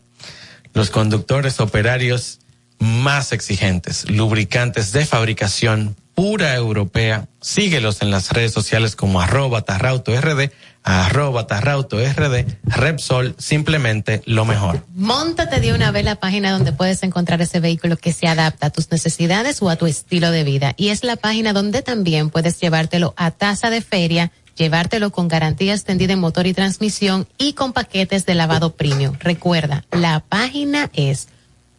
[0.73, 2.39] los conductores operarios
[2.79, 7.27] más exigentes, lubricantes de fabricación pura europea.
[7.41, 10.49] Síguelos en las redes sociales como arroba tarrauto rd,
[10.81, 14.83] arroba tarrauto rd, Repsol, simplemente lo mejor.
[14.95, 18.69] Móntate de una vez la página donde puedes encontrar ese vehículo que se adapta a
[18.71, 20.73] tus necesidades o a tu estilo de vida.
[20.75, 25.75] Y es la página donde también puedes llevártelo a tasa de feria llevártelo con garantía
[25.75, 29.15] extendida en motor y transmisión y con paquetes de lavado premium.
[29.19, 31.27] Recuerda, la página es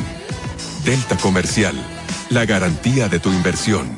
[0.84, 1.76] Delta Comercial,
[2.32, 3.98] la garantía de tu inversión.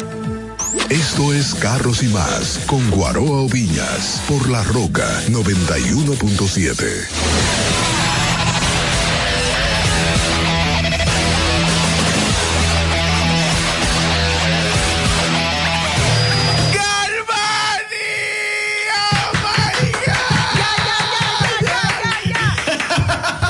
[0.89, 8.02] Esto es Carros y más con Guaroa Oviñas por La Roca 91.7.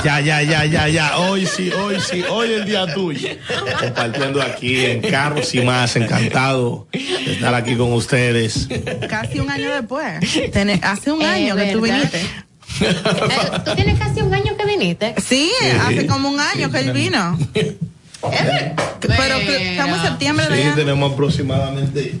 [0.03, 1.17] Ya, ya, ya, ya, ya.
[1.17, 3.29] Hoy sí, hoy sí, hoy el día tuyo.
[3.79, 5.95] Compartiendo aquí en Carros y más.
[5.95, 8.67] Encantado de estar aquí con ustedes.
[9.09, 10.05] Casi un año después.
[10.81, 12.21] hace un año que tú viniste.
[12.81, 12.95] Eh,
[13.63, 15.15] ¿Tú tienes casi un año que viniste?
[15.25, 15.51] Sí,
[15.85, 17.37] hace como un año que él vino.
[18.99, 22.19] Pero estamos en septiembre de Sí, tenemos aproximadamente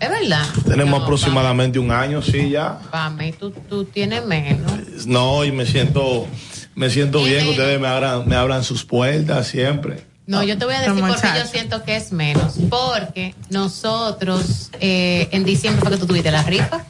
[0.00, 0.44] es verdad.
[0.66, 2.78] Tenemos aproximadamente un año, sí, ya.
[2.90, 4.72] Pame, tú, tú tienes menos.
[5.06, 6.26] No, y me siento,
[6.74, 10.04] me siento bien ustedes me abran, me abran sus puertas siempre.
[10.26, 12.56] No, yo te voy a decir por qué yo siento que es menos.
[12.68, 16.84] Porque nosotros, eh, en diciembre fue que tú tuviste la rifa.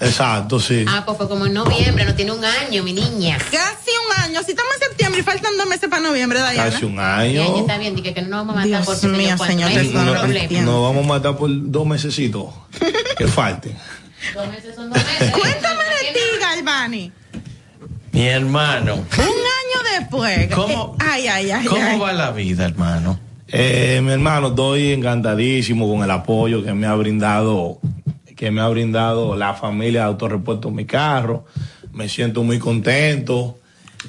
[0.00, 0.84] Exacto, sí.
[0.86, 3.36] Ah, pues fue como en noviembre, no tiene un año, mi niña.
[3.38, 4.40] Casi un año.
[4.44, 6.70] Si estamos en septiembre y faltan dos meses para noviembre, Dayana.
[6.70, 7.58] Casi un año.
[7.58, 10.20] Está bien, dije que no nos vamos a matar Dios por mío, señor, no, no,
[10.20, 10.60] problema.
[10.62, 12.46] Nos vamos a matar por dos mesecitos
[13.16, 13.76] que falten.
[14.34, 15.30] dos meses son dos meses.
[15.32, 17.12] Cuéntame de ti, Galvani.
[18.12, 18.94] Mi hermano.
[18.94, 20.54] Un año después.
[20.54, 23.18] ¿Cómo, ay, ay, ay, ¿cómo va la vida, hermano?
[23.48, 27.78] Eh, mi hermano, estoy encantadísimo con el apoyo que me ha brindado
[28.38, 31.44] que me ha brindado la familia de Autorepuesto Mi Carro.
[31.92, 33.58] Me siento muy contento.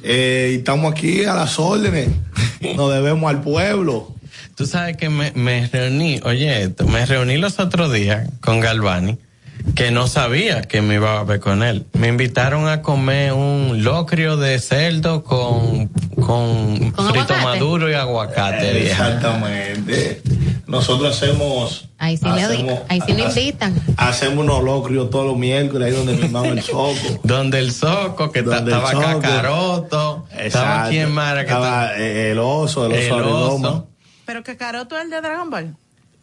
[0.03, 2.09] Eh, estamos aquí a las órdenes.
[2.75, 4.13] Nos debemos al pueblo.
[4.53, 9.17] Tú sabes que me, me reuní, oye, me reuní los otros días con Galvani
[9.75, 11.85] que no sabía que me iba a ver con él.
[11.93, 18.87] Me invitaron a comer un locrio de cerdo con, con, frito maduro y aguacate.
[18.87, 20.21] Exactamente.
[20.69, 21.89] Nosotros hacemos.
[21.97, 23.75] Ahí sí, hacemos, ahí sí invitan.
[23.97, 26.93] Hacemos unos locrios todos los miércoles, ahí donde mi el Soco.
[27.23, 30.27] donde el Soco, que estaba Cacaroto.
[30.37, 31.35] Estaba quien más.
[31.39, 33.87] Estaba el oso, el oso,
[34.25, 35.75] Pero Cacaroto es el de Dragon Ball.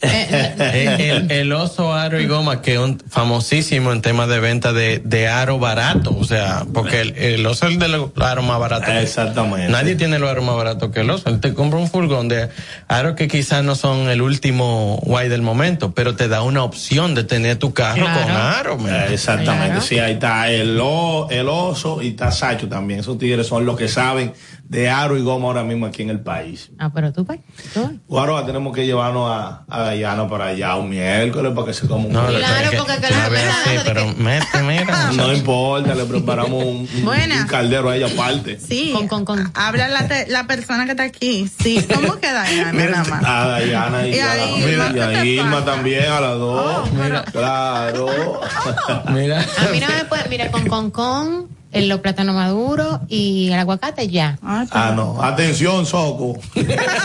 [0.02, 5.00] El, el oso aro y goma que es un famosísimo en temas de venta de,
[5.04, 8.58] de aro barato, o sea, porque el, el oso es el de los aros más
[8.58, 8.88] baratos.
[8.94, 9.70] Exactamente.
[9.72, 11.28] Nadie tiene los aros más baratos que el oso.
[11.30, 12.48] Él te compra un furgón de
[12.88, 17.14] aros que quizás no son el último guay del momento, pero te da una opción
[17.14, 18.76] de tener tu carro con aro.
[18.78, 18.94] man.
[18.94, 23.00] Eh, Exactamente, sí, ahí está el, o- el oso y está Sacho también.
[23.00, 24.32] Esos tigres son los que saben
[24.68, 26.70] de aro y goma ahora mismo aquí en el país.
[26.78, 27.40] Ah, pero tú, pues.
[27.72, 28.00] tú.
[28.10, 32.06] Ahora tenemos que llevarnos a, a Guyana para allá un miércoles para que se coma
[32.06, 32.26] un No.
[32.26, 35.10] Claro, porque que La veo así, pero mete, mira.
[35.16, 38.58] No importa, le preparamos un, un- caldero a ella aparte.
[38.58, 38.90] Sí.
[38.92, 39.52] Con, con, con.
[39.54, 41.48] Habla la, te- la persona que está aquí.
[41.62, 41.86] Sí.
[41.92, 43.22] ¿Cómo nada más?
[43.24, 46.20] A Diana y, Y a, a la- Irma, y a ¿qué te Irma también, a
[46.20, 46.88] las dos.
[47.32, 48.06] Claro.
[49.12, 49.40] Mira.
[49.58, 53.58] A mí no me puede, mira, con con con, el, los plátanos maduros y el
[53.58, 54.38] aguacate ya.
[54.42, 55.22] Ah, no.
[55.22, 56.38] Atención, Soco.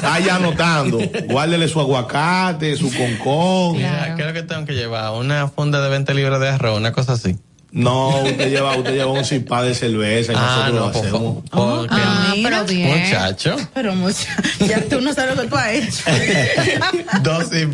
[0.01, 0.99] Vaya anotando.
[1.29, 3.77] Guárdele su aguacate, su concón.
[3.77, 5.11] Mira, ¿qué es lo que tengo que llevar?
[5.13, 7.37] Una funda de 20 libras de arroz, una cosa así.
[7.73, 11.01] No, usted lleva, usted lleva un cipá de cerveza y Ah, nosotros no, lo por
[11.05, 11.43] hacemos.
[11.49, 12.99] Porque- Ah, pero bien.
[12.99, 13.55] Muchacho.
[13.73, 14.27] Pero mucha.
[14.67, 16.03] Ya tú no sabes lo que tú has hecho.
[17.23, 17.65] Dos y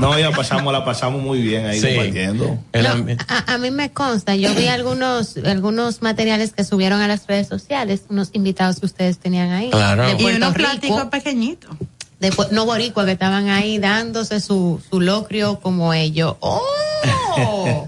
[0.00, 1.88] No, ya pasamos, la pasamos muy bien ahí Sí.
[1.88, 2.58] compartiendo.
[2.72, 7.26] No, a, a mí me consta, yo vi algunos algunos materiales que subieron a las
[7.26, 9.68] redes sociales, unos invitados que ustedes tenían ahí.
[9.70, 10.06] Claro.
[10.06, 11.70] De Y unos Rico, platicos pequeñitos.
[12.18, 16.36] de no boricua, que estaban ahí dándose su, su locrio como ellos.
[16.40, 16.62] ¡Oh!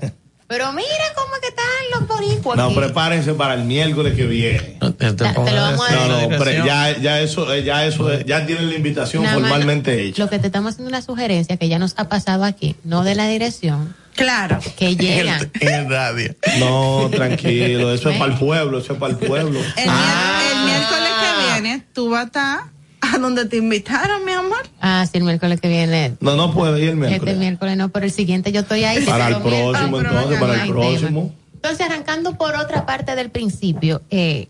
[0.56, 2.74] Pero mira cómo es que están los boricuas No, aquí.
[2.76, 4.78] prepárense para el miércoles que viene.
[4.96, 8.68] te lo vamos a No, no, ya, ya eso, eh, ya eso, eh, ya tienen
[8.70, 10.22] la invitación Nada más formalmente hecha.
[10.22, 13.16] Lo que te estamos haciendo una sugerencia que ya nos ha pasado aquí, no de
[13.16, 14.60] la dirección, Claro.
[14.76, 15.50] que llegan.
[15.58, 16.36] En el radio.
[16.60, 19.58] No, tranquilo, eso es para el pueblo, eso es para el pueblo.
[19.58, 22.60] El, el miércoles que viene, tú vas a estar
[23.14, 24.58] a donde te invitaron, mi amor.
[24.80, 26.14] Ah, sí, el miércoles que viene.
[26.20, 27.36] No, no puede ir el Este miércoles.
[27.38, 29.04] miércoles no, pero el siguiente yo estoy ahí.
[29.04, 29.60] Para el miércoles.
[29.62, 31.34] próximo, entonces, para el próximo.
[31.54, 34.48] Entonces, arrancando por otra parte del principio, eh,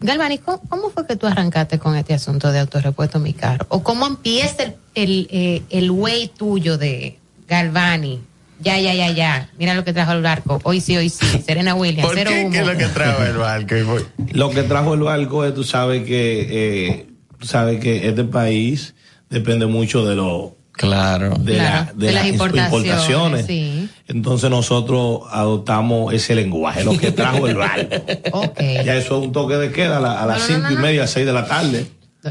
[0.00, 3.64] Galvani, ¿cómo, cómo fue que tú arrancaste con este asunto de autorrepuesto mi carro?
[3.70, 8.20] ¿O cómo empieza el, el, eh, el way tuyo de Galvani?
[8.60, 9.48] Ya, ya, ya, ya.
[9.58, 10.60] Mira lo que trajo el barco.
[10.64, 11.26] Hoy sí, hoy sí.
[11.46, 12.40] Serena Williams, ¿Por cero qué?
[12.42, 12.50] humo.
[12.52, 13.74] ¿Qué es lo que trae el barco?
[14.32, 17.06] Lo que trajo el barco es, tú sabes que, eh,
[17.46, 18.94] sabes que este país
[19.30, 21.34] depende mucho de lo Claro.
[21.40, 23.46] de, Claro, la- de de las las importaciones, importaciones.
[23.46, 23.88] sí.
[24.08, 27.96] Entonces nosotros adoptamos ese lenguaje, lo que trajo el barco.
[28.32, 28.60] Ok.
[28.84, 30.78] Ya eso es un toque de queda a, la- a las No, no, cinco no,
[30.78, 31.86] y media, seis de la tarde.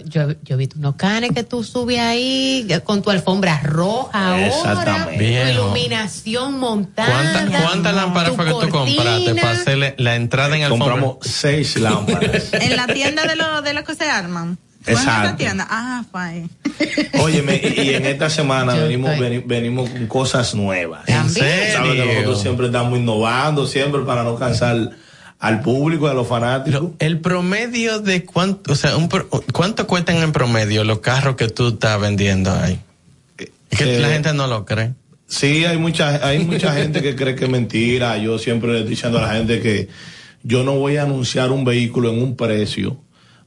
[0.07, 5.13] Yo, yo vi unos canes que tú subes ahí con tu alfombra roja ahora, Exactamente.
[5.13, 5.51] tu Viejo.
[5.51, 7.07] iluminación montada.
[7.31, 10.87] ¿Cuántas cuántas lámparas tu fue que tú compraste para hacerle la entrada en alfombra?
[10.91, 12.49] Compramos seis lámparas.
[12.53, 14.57] En la tienda de los de los que se arman.
[14.85, 15.37] ¿Fue en esa Exacto.
[15.37, 15.67] tienda?
[15.69, 16.03] Ah.
[17.21, 21.07] Óyeme, y, y en esta semana Yo venimos, veni- venimos con cosas nuevas.
[21.07, 21.73] ¿En serio?
[21.73, 24.91] Sabes que nosotros siempre estamos innovando, siempre para no cansar
[25.39, 26.91] al público, a los fanáticos.
[26.99, 29.09] El promedio de cuánto, o sea, un
[29.51, 32.79] cuánto cuestan en promedio los carros que tú estás vendiendo ahí.
[33.37, 33.51] Que
[33.97, 34.93] Eh, la gente no lo cree.
[35.27, 38.17] Sí, hay mucha, hay mucha gente que cree que es mentira.
[38.17, 39.89] Yo siempre le estoy diciendo a la gente que
[40.43, 42.97] yo no voy a anunciar un vehículo en un precio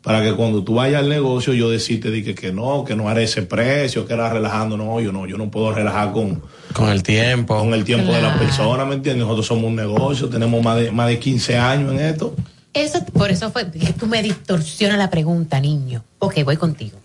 [0.08, 3.10] para que cuando tú vayas al negocio yo decirte di que, que no, que no
[3.10, 4.78] haré ese precio, que era relajando.
[4.78, 6.40] No, yo no, yo no puedo relajar con,
[6.72, 7.58] Con el tiempo.
[7.58, 9.24] con el tiempo de la persona, ¿me entiendes?
[9.24, 12.34] Nosotros somos un negocio, tenemos más de, más de 15 años en esto.
[12.72, 16.02] Eso, por eso fue que tú me distorsionas la pregunta, niño.
[16.20, 16.96] Ok, voy contigo.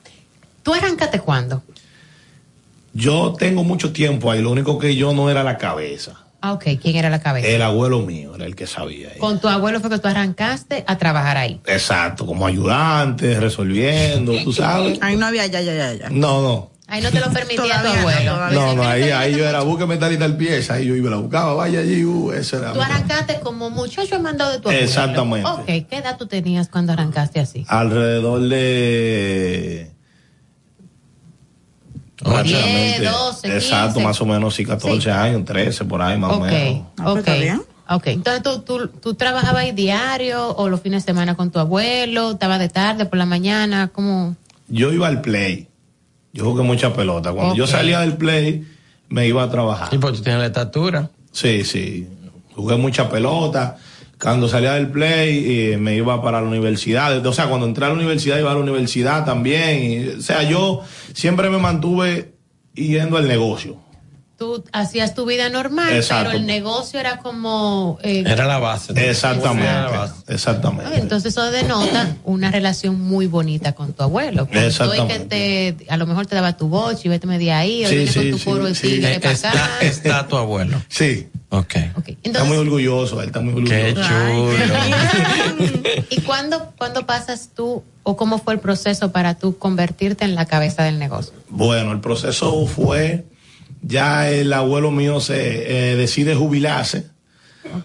[0.64, 1.62] ¿Tú arrancaste cuándo?
[2.94, 6.23] Yo tengo mucho tiempo ahí, lo único que yo no era la cabeza.
[6.46, 7.48] Ah, ok, ¿quién era la cabeza?
[7.48, 9.12] El abuelo mío era el que sabía.
[9.18, 11.62] Con tu abuelo fue que tú arrancaste a trabajar ahí.
[11.66, 15.00] Exacto, como ayudante, resolviendo, tú sabes.
[15.02, 16.10] Ahí no había ya, ya, ya, ya.
[16.10, 16.72] No, no.
[16.88, 18.34] Ahí no te lo permitía tu no, abuelo.
[18.34, 21.08] todavía No, no, ahí, ahí yo era, búsqueme tal y tal pieza, ahí yo iba
[21.08, 22.74] y la buscaba, vaya allí, uh, eso era.
[22.74, 24.86] Tú arrancaste como muchacho mandado de tu abuelo.
[24.86, 25.50] Exactamente.
[25.50, 27.64] Ok, ¿qué edad tú tenías cuando arrancaste así?
[27.70, 29.93] Alrededor de...
[32.18, 34.04] Prácticamente, 10, 12, Exacto, 15.
[34.08, 36.84] más o menos, sí, 14 años, 13, por ahí más o Ok, menos.
[37.06, 37.28] ok.
[37.90, 41.60] Ok, entonces ¿tú, tú, tú trabajabas ahí diario o los fines de semana con tu
[41.60, 44.36] abuelo, estabas de tarde, por la mañana, ¿cómo?
[44.70, 45.68] Yo iba al play,
[46.32, 47.34] yo jugué mucha pelota.
[47.34, 48.66] Cuando yo salía del play,
[49.10, 49.90] me iba a trabajar.
[49.94, 51.10] Y pues tú tienes la estatura.
[51.34, 52.08] Sí, sí.
[52.56, 53.78] Jugué mucha pelota.
[54.24, 57.26] Cuando salía del play, eh, me iba para la universidad.
[57.26, 60.16] O sea, cuando entré a la universidad, iba a la universidad también.
[60.18, 60.82] O sea, yo
[61.14, 62.32] siempre me mantuve
[62.74, 63.83] yendo al negocio.
[64.44, 66.26] Tú hacías tu vida normal, Exacto.
[66.32, 67.98] pero el negocio era como...
[68.04, 68.92] eh, Era la base.
[69.10, 69.70] Exactamente.
[69.70, 70.14] Era la base.
[70.28, 70.92] Exactamente.
[70.94, 74.46] Ah, Entonces eso denota una relación muy bonita con tu abuelo.
[74.46, 75.76] Porque tú Exactamente.
[75.80, 78.14] te, a lo mejor te daba tu voz y vete media ahí, o Sí, vienes
[78.14, 78.82] sí, con tu sí, coro sí.
[78.82, 79.70] tigre Eh, para Está, acá.
[79.82, 80.82] está tu abuelo.
[80.90, 81.30] Sí.
[81.50, 81.76] Ok.
[82.24, 83.76] está muy orgulloso, él está muy orgulloso.
[83.76, 84.52] Qué chulo.
[86.10, 90.46] ¿Y cuándo, cuándo pasas tú o cómo fue el proceso para tú convertirte en la
[90.48, 91.34] cabeza del negocio?
[91.50, 93.26] Bueno, el proceso fue,
[93.84, 97.10] ya el abuelo mío se eh, decide jubilarse,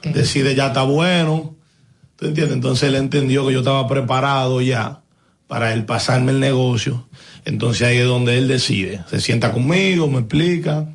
[0.03, 1.57] decide ya está bueno,
[2.17, 2.55] ¿tú entiendes?
[2.55, 5.03] Entonces él entendió que yo estaba preparado ya
[5.47, 7.09] para él pasarme el negocio,
[7.45, 10.89] entonces ahí es donde él decide, se sienta conmigo, me explica,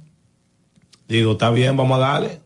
[1.08, 2.42] digo, está bien, vamos a darle.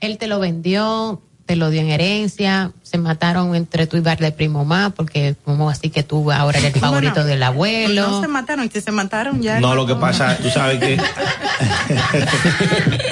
[0.00, 4.18] Él te lo vendió, te lo dio en herencia, se mataron entre tú y Bar
[4.18, 8.02] de Primo más, porque como así que tú ahora eres el favorito Bueno, del abuelo.
[8.08, 9.58] No se mataron, y si se mataron ya.
[9.58, 10.96] No, lo que pasa, tú sabes que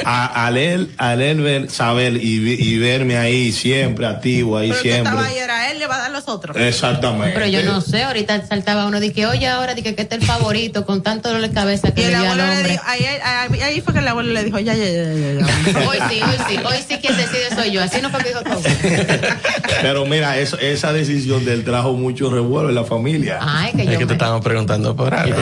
[0.05, 4.69] a- al él, al él ver, saber y, vi- y verme ahí siempre activo, ahí
[4.71, 5.03] Pero siempre.
[5.11, 6.57] estaba ahí era él, le va a dar los otros.
[6.57, 7.33] Exactamente.
[7.35, 10.15] Pero yo no sé, ahorita saltaba uno de que, oye, ahora di que, que este
[10.15, 12.63] es el favorito, con tanto dolor de cabeza Y que el le dio al abuelo
[12.63, 15.41] le dijo, ahí, ahí, ahí fue que el abuelo le dijo, ya, ya, ya, ya,
[15.41, 15.89] ya.
[15.89, 17.83] Hoy sí, hoy sí, hoy sí quien decide soy yo.
[17.83, 18.61] Así no fue que dijo todo.
[19.81, 23.39] Pero mira, eso, esa decisión del trajo mucho revuelo en la familia.
[23.41, 25.39] Ay, que Es que te estamos preguntando por algo.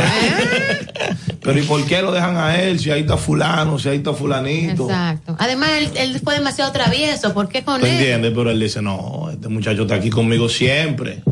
[1.43, 4.13] Pero ¿y por qué lo dejan a él si ahí está fulano, si ahí está
[4.13, 4.85] fulanito?
[4.85, 5.37] Exacto.
[5.39, 7.33] Además, él, él fue demasiado travieso.
[7.33, 7.93] ¿Por qué con ¿Tú él?
[7.93, 8.33] entiendes?
[8.35, 11.23] Pero él dice, no, este muchacho está aquí conmigo siempre.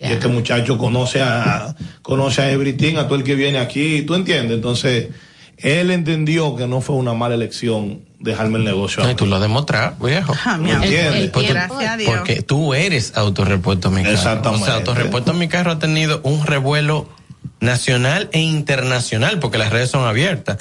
[0.00, 4.00] Y este muchacho conoce a, conoce a everything, a todo el que viene aquí.
[4.02, 4.56] ¿Tú entiendes?
[4.56, 5.08] Entonces,
[5.58, 9.02] él entendió que no fue una mala elección dejarme el negocio.
[9.02, 10.34] No, y tú lo has demostrado, viejo.
[10.44, 10.68] amor.
[10.70, 11.14] ¿Entiendes?
[11.16, 12.10] El- Porque, gracias a Dios.
[12.16, 14.14] porque tú eres autorepuesto mi carro.
[14.14, 14.62] Exactamente.
[14.62, 17.08] O sea, autorepuesto mi carro ha tenido un revuelo
[17.60, 20.58] nacional e internacional, porque las redes son abiertas.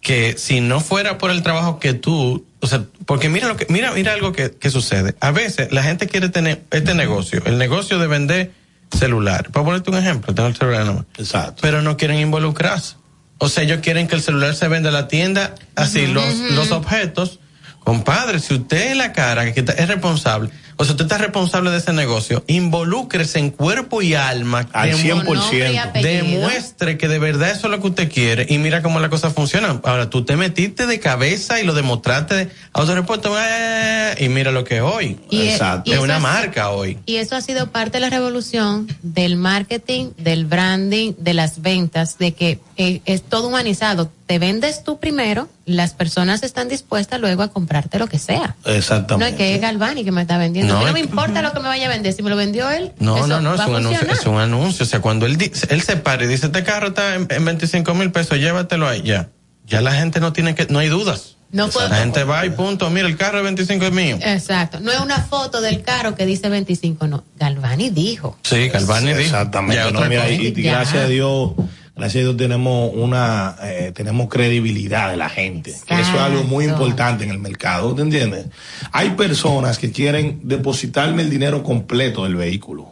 [0.00, 3.66] Que si no fuera por el trabajo que tú, o sea, porque mira lo que,
[3.68, 5.14] mira, mira algo que, que sucede.
[5.20, 8.50] A veces la gente quiere tener este negocio, el negocio de vender
[8.96, 9.50] celular.
[9.52, 11.04] Para ponerte un ejemplo, tengo el celular nomás.
[11.18, 11.58] Exacto.
[11.62, 12.96] Pero no quieren involucrarse.
[13.44, 16.70] O sea, ellos quieren que el celular se venda en la tienda, así, los, los
[16.70, 17.40] objetos.
[17.84, 21.70] Compadre, si usted es la cara que está- es responsable, o sea, usted está responsable
[21.70, 24.66] de ese negocio, involúcrese en cuerpo y alma.
[24.72, 25.24] Al demu- 100%.
[25.24, 26.24] Con nombre y apellido.
[26.40, 29.30] Demuestre que de verdad eso es lo que usted quiere y mira cómo la cosa
[29.30, 29.80] funciona.
[29.84, 34.64] Ahora, tú te metiste de cabeza y lo demostraste de autorepuesto eh, y mira lo
[34.64, 35.18] que es hoy.
[35.30, 36.98] Y, eh, y es una marca hoy.
[37.06, 42.18] Y eso ha sido parte de la revolución del marketing, del branding, de las ventas,
[42.18, 44.10] de que eh, es todo humanizado.
[44.32, 48.56] Te vendes tú primero, las personas están dispuestas luego a comprarte lo que sea.
[48.64, 49.36] No es Exactamente.
[49.36, 50.72] que es Galvani que me está vendiendo.
[50.72, 52.14] No, a mí no me que- importa lo que me vaya a vender.
[52.14, 54.38] Si me lo vendió él, No, eso no, no, es va un, anuncio, es un
[54.40, 54.84] anuncio.
[54.84, 57.44] O sea, cuando él, dice- él se para y dice, este carro está en, en
[57.44, 59.28] 25 mil pesos, llévatelo ahí, ya.
[59.66, 61.36] Ya la gente no tiene que, no hay dudas.
[61.50, 64.18] No puedo- La gente va y punto, mira, el carro de 25 es mío.
[64.22, 64.80] Exacto.
[64.80, 67.22] No es una foto del carro que dice 25, no.
[67.38, 68.38] Galvani dijo.
[68.44, 69.20] Sí, Galvani dijo.
[69.20, 69.74] Exactamente.
[69.76, 70.72] Ya no, mira, y, y Ya.
[70.76, 71.50] gracias a Dios,
[71.96, 75.74] gracias a Dios tenemos una, eh, tenemos credibilidad de la gente.
[75.86, 78.46] Que eso es algo muy importante en el mercado, ¿te entiendes?
[78.92, 82.88] Hay personas que quieren depositarme el dinero completo del vehículo.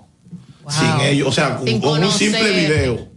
[0.68, 3.09] Sin ellos, o sea, con, un simple video.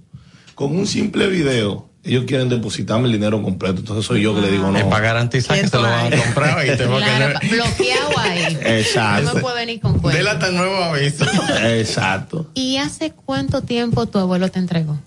[0.55, 1.89] Con un simple video.
[2.05, 3.79] Ellos quieren depositarme el dinero completo.
[3.79, 4.77] Entonces soy yo que le digo no.
[4.77, 7.53] Es para garantizar que se lo van a comprar y te va a Claro, tener.
[7.53, 8.57] bloqueado ahí.
[8.79, 9.29] Exacto.
[9.29, 10.17] No me puede venir con cuenta.
[10.17, 11.25] Dele hasta el nuevo aviso.
[11.63, 12.49] Exacto.
[12.55, 14.97] ¿Y hace cuánto tiempo tu abuelo te entregó?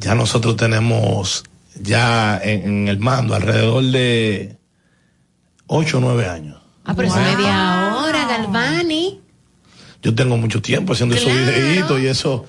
[0.00, 1.44] Ya nosotros tenemos
[1.80, 4.56] ya en, en el mando alrededor de
[5.66, 6.56] 8 o 9 años.
[6.84, 9.20] Ah, pero es media hora, Galvani.
[10.02, 11.46] Yo tengo mucho tiempo haciendo esos Claro.
[11.52, 12.46] videitos y eso.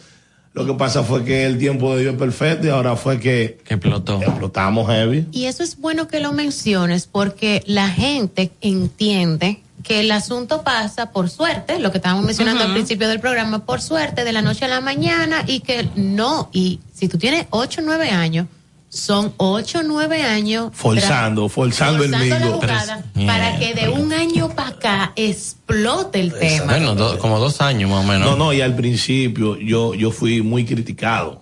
[0.54, 3.60] Lo que pasa fue que el tiempo de Dios es perfecto y ahora fue que,
[3.68, 4.22] explotó.
[4.22, 5.26] explotamos heavy.
[5.32, 11.12] Y eso es bueno que lo menciones porque la gente entiende que el asunto pasa
[11.12, 14.66] por suerte, lo que estábamos mencionando al principio del programa, por suerte de la noche
[14.66, 18.48] a la mañana y que no, y si tú tienes 8 o 9 años,
[18.90, 22.60] son 8 o 9 años Forzando, forzando, el forzando la mingo.
[22.60, 26.66] jugada para que de un año para acá explote el tema.
[26.74, 28.30] Bueno, do- como dos años más o menos.
[28.32, 31.42] No, no, y al principio yo, yo fui muy criticado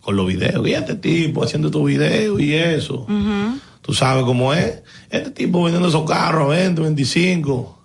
[0.00, 0.64] con los videos.
[0.68, 3.04] Y este tipo haciendo estos videos y eso.
[3.86, 4.82] Tú sabes cómo es.
[5.10, 7.78] Este tipo vendiendo esos carros a 20, 25.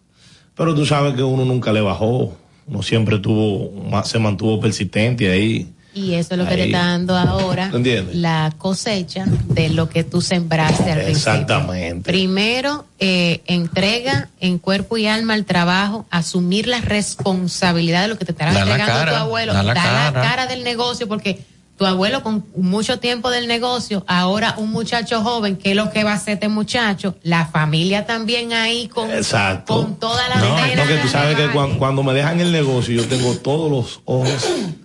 [0.55, 2.35] Pero tú sabes que uno nunca le bajó.
[2.65, 3.71] Uno siempre tuvo,
[4.03, 5.71] se mantuvo persistente ahí.
[5.93, 8.15] Y eso es lo que te está dando ahora ¿Entiendes?
[8.15, 11.33] la cosecha de lo que tú sembraste al principio.
[11.33, 12.09] Exactamente.
[12.09, 18.25] Primero, eh, entrega en cuerpo y alma al trabajo, asumir la responsabilidad de lo que
[18.25, 20.21] te estará Da la entregando cara, tu abuelo, da la da la cara.
[20.21, 21.41] cara del negocio, porque
[21.81, 26.03] tu abuelo con mucho tiempo del negocio, ahora un muchacho joven, ¿qué es lo que
[26.03, 27.15] va a hacer este muchacho?
[27.23, 29.73] La familia también ahí con, Exacto.
[29.77, 32.51] con toda la No, antena no, que tú sabes que cuan- cuando, me dejan el
[32.51, 34.29] negocio, yo tengo todos los ojos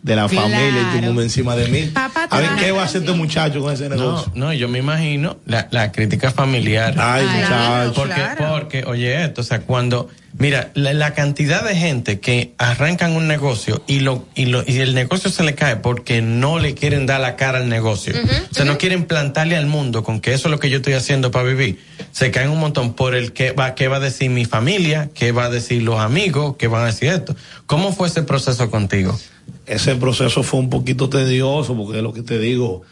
[0.03, 0.49] de la Claro.
[0.49, 1.83] familia y todo el mundo encima de mí.
[1.93, 4.33] Papá, a ver, ¿qué va a hacer este muchacho con ese negocio?
[4.35, 6.95] no, yo me imagino la, la crítica familiar.
[6.97, 7.93] Ay, Ay, muchacho.
[7.95, 8.47] Porque, claro.
[8.59, 10.09] porque, oye, esto, o sea, cuando,
[10.39, 14.79] mira, la, la cantidad de gente que arrancan un negocio y lo, y lo, y
[14.81, 18.15] el negocio se le cae porque no le quieren dar la cara al negocio.
[18.51, 20.93] o sea, no quieren plantarle al mundo con que eso es lo que yo estoy
[20.95, 21.79] haciendo para vivir.
[22.13, 25.33] Se caen un montón por el que va, qué va a decir mi familia, qué
[25.33, 27.35] va a decir los amigos, qué van a decir esto.
[27.67, 29.19] ¿Cómo fue ese proceso contigo?
[29.67, 32.83] Ese proceso fue un poquito tedioso porque es lo que te digo,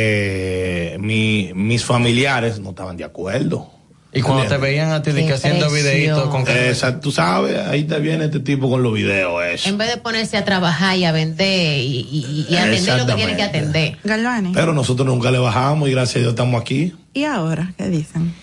[0.00, 3.70] eh, mi- mis familiares no estaban de acuerdo.
[4.18, 7.98] Y cuando te veían a ti que haciendo videitos con Exacto, tú sabes, ahí te
[8.00, 9.68] viene este tipo con los videos, eso.
[9.68, 13.14] En vez de ponerse a trabajar y a vender y, y- y atender lo que
[13.14, 13.98] tiene que atender.
[14.04, 14.52] Galvani.
[14.54, 16.94] Pero nosotros nunca le bajamos y gracias a Dios estamos aquí.
[17.12, 18.34] ¿Y ahora qué dicen?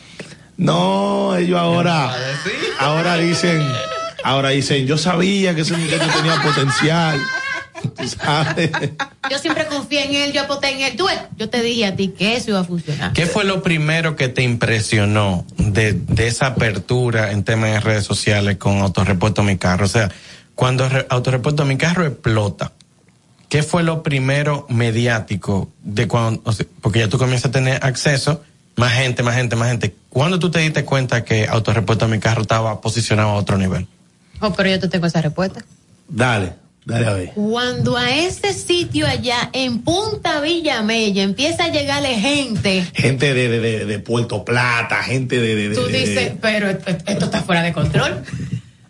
[0.58, 2.14] No, ellos ahora,
[2.80, 3.62] ahora dicen,
[4.24, 7.20] ahora dicen, yo sabía que ese muchacho tenía potencial.
[7.96, 8.72] Tú sabes.
[9.30, 10.96] Yo siempre confié en él, yo aposté en él.
[10.98, 11.08] Tú
[11.38, 13.14] yo te dije a ti que eso iba a funcionar.
[13.14, 18.04] ¿Qué fue lo primero que te impresionó de, de esa apertura en temas de redes
[18.04, 19.86] sociales con Autorepuesto Mi Carro?
[19.86, 20.12] O sea,
[20.56, 22.74] cuando Re- Autorepuesto Mi Carro explota,
[23.50, 27.80] ¿qué fue lo primero mediático de cuando, o sea, porque ya tú comienzas a tener
[27.84, 28.44] acceso,
[28.76, 29.96] más gente, más gente, más gente.
[30.10, 33.88] ¿Cuándo tú te diste cuenta que Autorepuesto Mi Carro estaba posicionado a otro nivel?
[34.42, 35.64] Oh, pero yo te tengo esa respuesta.
[36.10, 36.54] Dale,
[36.86, 37.32] dale a ver.
[37.36, 43.60] Cuando a ese sitio allá en Punta Villamella empieza a llegarle gente, Gente de, de,
[43.60, 47.42] de, de Puerto Plata, gente de, de, de- tú de- dices, pero esto, esto está
[47.42, 48.22] fuera de control.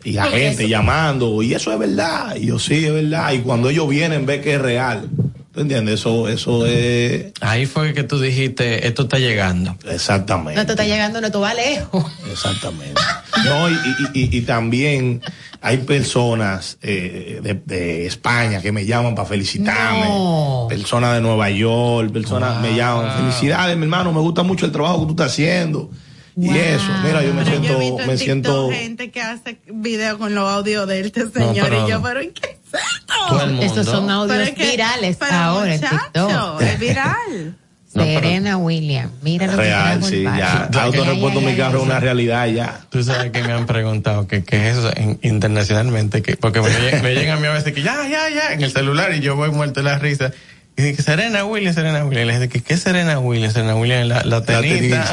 [0.03, 3.39] y la gente eso- llamando, y eso es verdad, y yo sí, es verdad, y
[3.39, 5.09] cuando ellos vienen ve que es real.
[5.53, 5.99] ¿Tú entiendes?
[5.99, 7.25] Eso, eso es...
[7.39, 9.77] Ahí fue que tú dijiste, esto está llegando.
[9.87, 10.59] Exactamente.
[10.59, 12.03] No te está llegando, no te va lejos.
[12.31, 12.99] Exactamente.
[13.45, 15.21] No, y, y- y- y también
[15.61, 20.05] hay personas eh, de, de España que me llaman para felicitarme.
[20.05, 20.65] No.
[20.69, 23.17] Personas de Nueva York, personas me llaman.
[23.19, 25.89] Felicidades, mi hermano, me gusta mucho el trabajo que tú estás haendo.
[26.35, 28.69] Y eso, mira, yo me Pero yo he siento, visto en me TikTok siento.
[28.71, 32.29] gente que hace video con los audios de este señor pero- y yo, pero ¿y
[32.29, 33.61] qué es esto?
[33.61, 36.61] Estos son audios Pero es que- virales pero ahora en muchacho, TikTok.
[36.63, 37.57] es viral.
[37.93, 40.55] Serena Williams, mira lo Real, que sí, trajo el ya.
[40.71, 40.79] barco.
[40.79, 42.81] Autorepuesto mi carro es una realidad ya.
[42.89, 46.69] Tú sabes que me han preguntado que qué es eso en- internacionalmente, que, porque me,
[47.01, 49.35] me llegan a mí a veces que ya, ya, ya, en el celular y yo
[49.35, 50.31] voy muerto de la risa.
[50.75, 52.27] Y dice, Serena Williams, Serena Williams.
[52.27, 53.53] Le dije, ¿qué, Serena Williams?
[53.53, 55.05] Serena Williams, la, la tenista.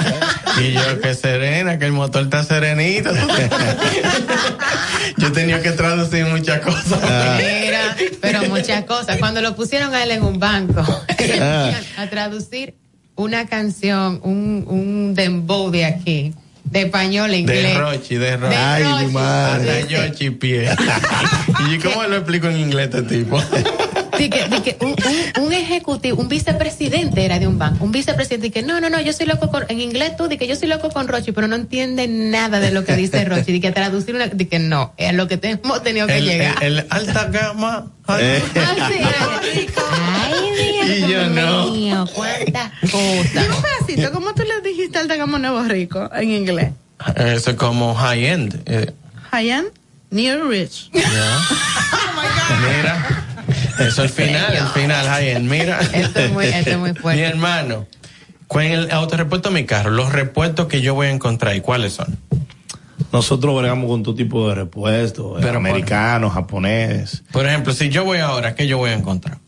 [0.60, 3.10] y yo, que Serena, que el motor está serenito.
[5.18, 6.98] yo tenía que traducir muchas cosas.
[7.02, 7.38] Ah.
[7.38, 9.18] Mira, pero muchas cosas.
[9.18, 10.82] Cuando lo pusieron a él en un banco,
[11.42, 11.72] Ah.
[11.98, 12.74] a traducir
[13.14, 16.34] una canción, un, un dembow de aquí,
[16.64, 17.74] de español inglés.
[17.74, 18.54] De Rochi, de Rochi.
[18.54, 19.16] De Ay, mi Rochi.
[19.16, 20.70] Hasta Dice- yo chipié.
[21.70, 23.40] ¿Y cómo lo explico en inglés este tipo?
[24.20, 27.90] Di que, di que un, un- un ejecutivo, un vicepresidente era de un banco, un
[27.92, 30.46] vicepresidente y que no, no, no, yo soy loco con, en inglés tú, di que
[30.46, 33.60] yo soy loco con Rochi, pero no entiende nada de lo que dice Rochi, di
[33.60, 36.62] que traducir una, di que no, es lo que te- hemos tenido que El, llegar.
[36.62, 37.86] el- el alta gama.
[38.18, 38.42] Eh.
[38.56, 38.94] Así,
[39.76, 40.34] Ay,
[40.72, 41.70] Dios Y yo no.
[41.70, 43.48] mío, cuántas Y cosas.
[43.48, 46.72] un pedacito, ¿cómo tú le dijiste al Dagamo Nuevo Rico en inglés?
[47.16, 48.60] Eso es como high end.
[48.66, 48.92] eh,
[49.30, 49.68] High-end,
[50.10, 50.90] near rich.
[52.60, 53.19] Mira,
[53.80, 55.48] eso es el final, el final, Jayen.
[55.48, 57.22] Mira, Esto es muy, esto es muy mi fuerte.
[57.22, 57.86] hermano,
[58.46, 61.92] con el autorrepuesto de mi carro, los repuestos que yo voy a encontrar, ¿y cuáles
[61.94, 62.18] son?
[63.12, 67.22] Nosotros bregamos con todo tipo de repuestos, eh, Pero, americanos, japoneses.
[67.32, 69.38] Por ejemplo, si yo voy ahora, ¿qué yo voy a encontrar?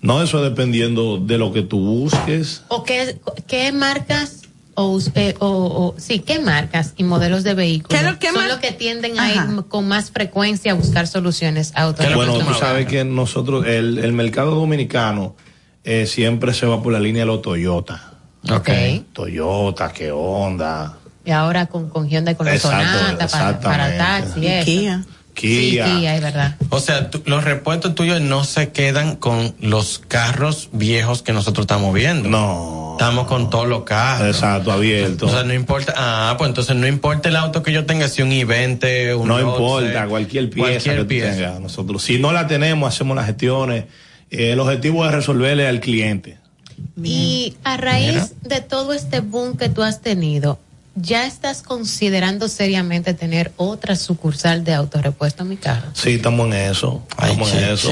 [0.00, 2.62] No, eso dependiendo de lo que tú busques.
[2.68, 4.41] ¿O qué, qué marcas
[4.74, 8.48] o, eh, o, o- sí, qué marcas y modelos de vehículos ¿Qué lo- qué son
[8.48, 12.02] los que tienden a ir con más frecuencia a buscar soluciones auto?
[12.14, 15.36] Bueno, tú sabes que nosotros, el, el mercado dominicano
[15.84, 18.12] eh, siempre se va por la línea de los Toyota.
[18.50, 18.68] Ok.
[19.12, 24.40] Toyota, que Honda, Y ahora con, con Hyundai con los Exacto, Sonata para, para taxi
[24.40, 24.64] y eso.
[24.64, 25.04] Kia.
[25.34, 25.86] Kia.
[25.86, 26.56] Sí, Kia, es verdad.
[26.68, 31.64] O sea, tú- los repuestos tuyos no se quedan con los carros viejos que nosotros
[31.64, 32.28] estamos viendo.
[32.28, 32.96] No.
[32.98, 34.28] Estamos con todos los carros.
[34.28, 35.26] Exacto, abierto.
[35.26, 35.94] O sea, no importa.
[35.96, 39.40] Ah, pues entonces no importa el auto que yo tenga, si un i20, un no
[39.40, 41.34] importa, cualquier pieza cualquier que pieza.
[41.34, 41.60] tengas.
[41.60, 43.84] Nosotros, si no la tenemos, hacemos las gestiones.
[44.30, 46.38] Eh, el objetivo es resolverle al cliente.
[47.02, 50.58] Y a raíz de todo este boom que tú has tenido,
[50.94, 55.88] ¿ya estás considerando seriamente tener otra sucursal de autorrepuesto a mi carro?
[55.94, 57.02] Sí, estamos en eso.
[57.10, 57.90] Estamos en eso.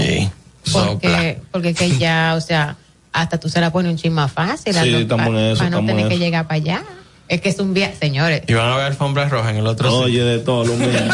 [0.73, 2.77] Porque, porque que ya, o sea,
[3.13, 4.75] hasta tú se la pones un chin más fácil.
[4.75, 6.85] Sí, estamos en eso, Para no tener en que llegar para allá.
[7.31, 8.43] Es que es un viaje, señores.
[8.49, 10.91] Y van a ver alfombras rojas en el otro Oye, de todo lo mismo.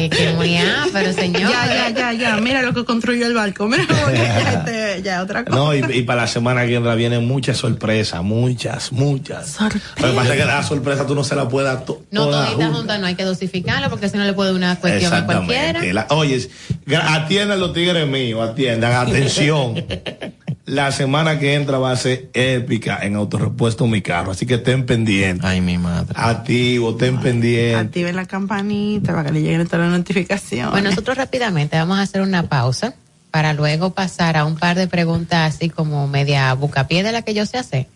[0.00, 0.56] Es que muy
[0.92, 1.50] pero señor.
[1.50, 2.36] Ya, ya, ya, ya.
[2.38, 3.68] Mira lo que construyó el barco.
[3.68, 5.56] Mira, ya, este, ya, otra cosa.
[5.56, 9.58] No, y, y para la semana que entra vienen muchas sorpresas, muchas, muchas.
[9.60, 9.68] Lo
[10.08, 12.46] que pasa es que la sorpresa tú no se la puedes dar to- No toda
[12.46, 12.98] junta.
[12.98, 15.82] no hay que dosificarla porque si no le puede dar una cuestión a cualquiera.
[15.92, 16.48] La- oye,
[16.96, 19.74] atiendan los tigres míos, atiendan, atención.
[20.70, 24.86] La semana que entra va a ser épica en Autorepuesto Mi Carro, así que estén
[24.86, 25.44] pendientes.
[25.44, 26.14] Ay, mi madre.
[26.14, 27.86] Activo, estén pendientes.
[27.86, 30.70] Activen la campanita para que le lleguen todas las notificaciones.
[30.70, 32.94] Bueno, nosotros rápidamente vamos a hacer una pausa
[33.32, 37.34] para luego pasar a un par de preguntas así como media bucapié de la que
[37.34, 37.88] yo sé hacer.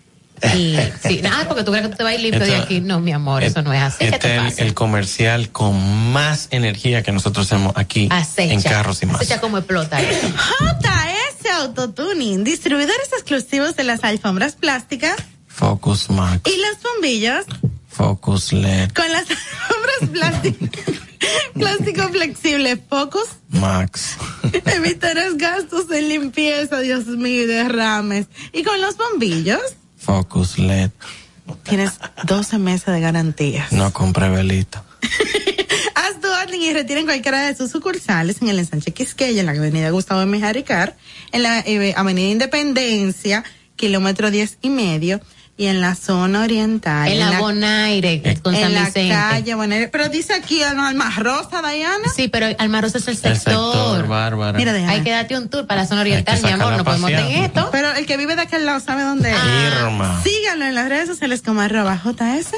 [0.54, 2.80] Y sí, nada, porque tú crees que tú te vas a ir limpio de aquí.
[2.80, 3.98] No, mi amor, eso no es así.
[4.00, 8.52] ¿Qué Este te es el, el comercial con más energía que nosotros hacemos aquí Acecha.
[8.52, 9.16] en Carros y Más.
[9.16, 9.98] Acecha como explota.
[10.00, 15.16] JS Autotuning, distribuidores exclusivos de las alfombras plásticas
[15.46, 17.44] Focus Max, y los bombillos
[17.88, 19.24] Focus LED, con las
[19.70, 20.84] alfombras plásticas.
[21.54, 24.16] Plástico flexible, Focus Max.
[24.66, 28.26] evitarás gastos en limpieza, Dios mío, derrames.
[28.52, 29.60] Y con los bombillos
[30.04, 30.90] Focus LED.
[31.62, 31.92] tienes
[32.24, 33.66] 12 meses de garantía.
[33.70, 34.82] No compre velito.
[35.94, 39.46] Haz tu orden y retira en cualquiera de sus sucursales en el ensanche Quisqueya, en
[39.46, 40.38] la avenida Gustavo M.
[40.40, 40.96] Jaricar,
[41.32, 43.44] en la eh, avenida Independencia,
[43.76, 45.20] kilómetro diez y medio,
[45.56, 47.08] y en la zona oriental.
[47.08, 49.14] En la Bonaire, con San en la Vicente.
[49.14, 49.88] calle Bonaire.
[49.88, 52.08] Pero dice aquí no, Alma Rosa, Diana.
[52.14, 53.36] Sí, pero Almarosa es el sector.
[53.36, 54.58] sector, Bárbara.
[54.58, 54.90] Mira, Diana.
[54.92, 56.76] Hay que darte un tour para la zona oriental, mi amor.
[56.76, 57.68] No podemos tener esto.
[57.70, 59.38] Pero el que vive de aquel lado sabe dónde es.
[59.82, 60.20] Irma.
[60.24, 62.54] Síganlo en las redes sociales como arroba JS.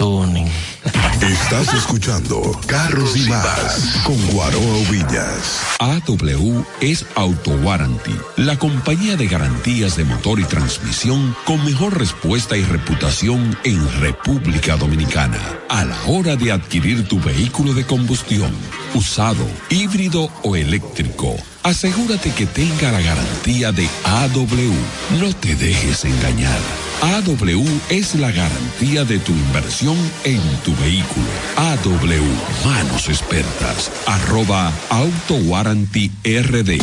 [0.00, 5.60] Estás escuchando Carros y Más con Guaroa Villas.
[5.78, 12.56] AW es Auto Warranty, la compañía de garantías de motor y transmisión con mejor respuesta
[12.56, 15.38] y reputación en República Dominicana.
[15.68, 18.52] A la hora de adquirir tu vehículo de combustión,
[18.94, 25.20] usado, híbrido o eléctrico, asegúrate que tenga la garantía de AW.
[25.20, 26.58] No te dejes engañar.
[27.02, 31.26] AW es la garantía de tu inversión en tu vehículo.
[31.56, 36.78] AW, manos expertas, arroba Auto Warranty RD.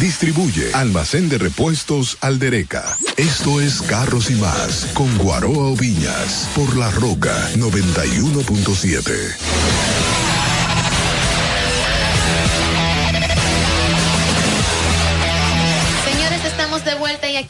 [0.00, 2.96] Distribuye Almacén de Repuestos Aldereca.
[3.18, 9.95] Esto es Carros y Más con Guaroa Oviñas por La Roca 91.7.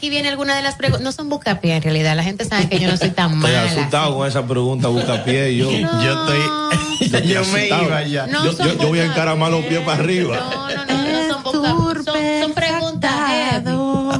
[0.07, 1.03] aquí viene alguna de las preguntas.
[1.03, 2.15] No son bucapié en realidad.
[2.15, 3.63] La gente sabe que yo no soy tan Estoy mala.
[3.63, 5.55] asustado con esa pregunta, busca pie.
[5.57, 7.27] Yo, yo estoy.
[7.27, 8.27] yo me iba ya.
[8.27, 10.37] No yo, yo, yo voy a encaramar los pies para arriba.
[10.37, 12.03] No, no, no, no son bucapié.
[12.03, 13.77] Son, son preguntas heavy.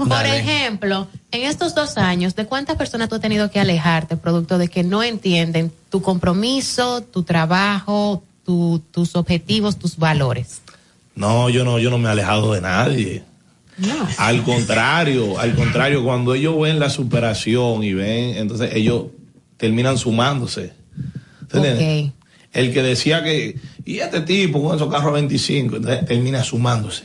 [0.09, 4.57] Por ejemplo, en estos dos años, ¿de cuántas personas tú has tenido que alejarte producto
[4.57, 10.61] de que no entienden tu compromiso, tu trabajo, tu- tus objetivos, tus valores?
[11.15, 13.23] No, yo no, yo no me he alejado de nadie.
[14.17, 19.05] Al contrario, al contrario, cuando ellos ven la superación y ven, entonces ellos
[19.57, 20.73] terminan sumándose.
[21.53, 22.11] ¿Entiendes?
[22.53, 27.03] El que decía que, y este tipo con esos carros 25, entonces termina sumándose.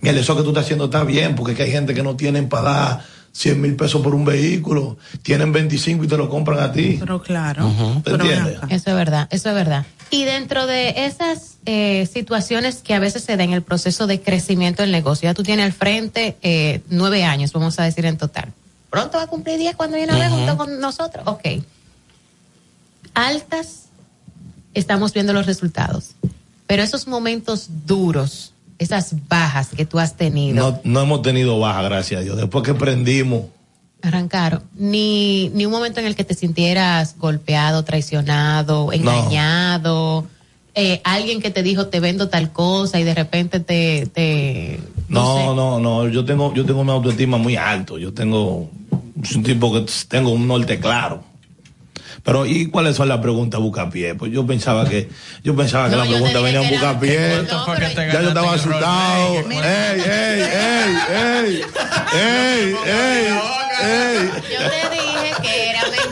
[0.00, 2.48] Mira, eso que tú estás haciendo está bien, porque que hay gente que no tienen
[2.48, 6.72] para dar 100 mil pesos por un vehículo, tienen 25 y te lo compran a
[6.72, 6.96] ti.
[6.98, 7.70] Pero claro.
[8.04, 8.58] ¿Te entiendes?
[8.68, 9.86] Eso es verdad, eso es verdad.
[10.10, 14.20] Y dentro de esas eh, situaciones que a veces se dan en el proceso de
[14.20, 18.18] crecimiento del negocio, ya tú tienes al frente eh, nueve años, vamos a decir en
[18.18, 18.52] total.
[18.90, 21.22] Pronto va a cumplir diez cuando viene a ver junto con nosotros.
[21.26, 21.62] Ok.
[23.14, 23.84] Altas,
[24.74, 26.10] estamos viendo los resultados.
[26.66, 28.49] Pero esos momentos duros,
[28.80, 32.36] esas bajas que tú has tenido, No, no hemos tenido baja, gracias a Dios.
[32.36, 33.44] Después que prendimos,
[34.02, 40.26] arrancaron, ni, ni un momento en el que te sintieras golpeado, traicionado, engañado,
[40.74, 45.54] eh, alguien que te dijo te vendo tal cosa y de repente te, te no,
[45.54, 47.98] no, no, yo tengo, yo tengo una autoestima muy alto.
[47.98, 48.70] Yo tengo,
[49.24, 51.24] soy un tipo que tengo un norte claro.
[52.22, 54.14] Pero, ¿y cuáles son las preguntas bucapié?
[54.14, 55.08] Pues yo pensaba que,
[55.42, 57.30] yo pensaba que No, la pregunta venía era- bucapié.
[57.30, 59.34] ¿Cuánto fue que te Ya yo estaba en asustado.
[59.34, 61.62] Ey, ey, ey, ey,
[62.12, 63.26] ey, ey,
[63.82, 64.30] ey.
[64.50, 65.69] Yo te dije que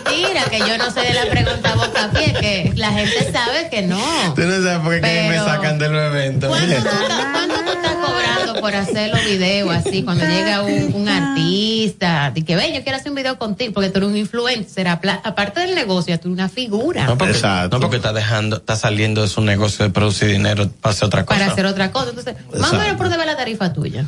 [0.09, 3.68] mentira, que yo no sé de la pregunta boca a pie, que la gente sabe
[3.70, 3.98] que no.
[4.35, 6.48] Tú no sabes por qué me Pero- sacan de los eventos.
[6.48, 10.02] ¿Cuánto tú, estás- cuánto tú estás cobrando por hacer los videos así?
[10.02, 13.90] Cuando llega un, un artista, y que ve, yo quiero hacer un video contigo, porque
[13.90, 17.05] tú eres un influencer, aparte del negocio, tú eres una figura.
[17.06, 17.39] No porque,
[17.70, 21.24] no porque está dejando, está saliendo de su negocio de producir dinero para hacer otra
[21.24, 21.39] cosa.
[21.40, 22.10] para hacer otra cosa.
[22.10, 22.78] Entonces, más o Exacto.
[22.78, 24.05] menos por va la tarifa tuya.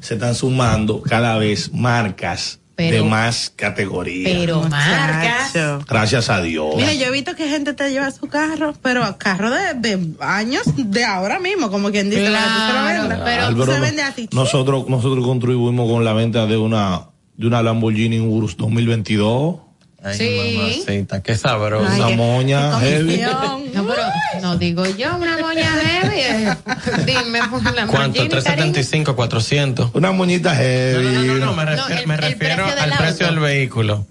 [0.00, 4.24] se están sumando cada vez marcas Pero- de más categoría.
[4.26, 5.52] Pero marcas.
[5.86, 6.74] Gracias a Dios.
[6.76, 10.62] Mira, yo he visto que gente te lleva su carro, pero carro de, de años
[10.76, 13.20] de ahora mismo, como quien dice, tú se lo vendas.
[13.24, 14.28] Pero Álvaro, se vende así.
[14.32, 17.02] nosotros, nosotros contribuimos con la venta de una,
[17.36, 19.56] de una Lamborghini Urus 2022.
[20.04, 20.56] Ay, Sí.
[20.58, 21.92] mamacita, qué sabroso.
[21.94, 23.20] Una moña heavy.
[23.72, 24.02] No, pero
[24.42, 26.20] no digo yo, una moña heavy.
[26.20, 26.54] eh.
[27.06, 28.18] Dime, por la ¿Cuánto?
[28.22, 28.72] Lamborghini, cariño.
[28.72, 29.90] 375, 400.
[29.94, 31.04] Una moñita heavy.
[31.28, 34.06] No, no, no, me, refiero, me refiero al precio del vehículo.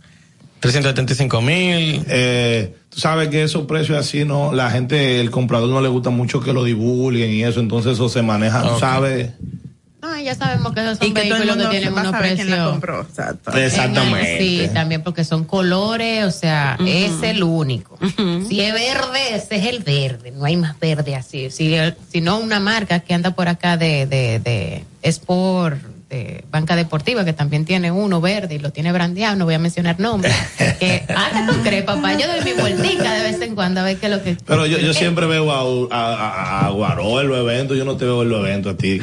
[0.61, 2.03] 375 mil.
[2.07, 6.09] Eh, tú sabes que esos precios así, no, la gente, el comprador no le gusta
[6.09, 8.79] mucho que lo divulguen y eso, entonces eso se maneja, tú Ok.
[8.79, 9.29] sabes.
[10.21, 12.81] No, ya sabemos que esos son Y que vehículos que tienen unos precios.
[13.55, 14.37] Exactamente.
[14.39, 17.97] Sí, también porque son colores, o sea, es el único.
[18.47, 21.49] Si es verde, ese es el verde, no hay más verde así.
[21.49, 21.75] Si,
[22.09, 25.81] si no, una marca que anda por acá de, de, de Sport,
[26.11, 29.59] de Banca Deportiva, que también tiene uno verde y lo tiene brandeado, no voy a
[29.59, 30.35] mencionar nombres.
[30.79, 32.13] que, ah, ¿qué tú crees, papá?
[32.13, 34.35] Yo doy mi vueltica de vez en cuando a ver qué es lo que...
[34.45, 37.95] Pero yo, yo siempre veo a, a, a, a Guaró en los eventos, yo no
[37.95, 38.99] te veo en los eventos a ti.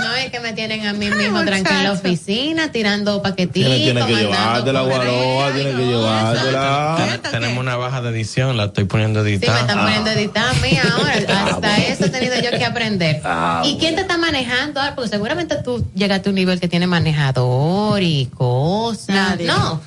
[0.00, 3.52] No es que me tienen a mí mismo tranquila en la oficina, tirando paquetitos.
[3.74, 6.96] Tienes, tienes que llevártela, Guaroa, tienes que llevártela.
[7.22, 10.12] Ten- Tenemos una baja de edición, la estoy poniendo a Sí, me están poniendo a
[10.14, 11.44] editar a mí ahora.
[11.50, 13.20] Hasta eso he tenido yo que aprender.
[13.24, 14.80] Ah, ¿Y quién te está manejando?
[14.80, 14.94] ahora?
[14.94, 19.38] Porque seguramente tú llegaste a un nivel que tiene manejador y cosas.
[19.40, 19.80] No.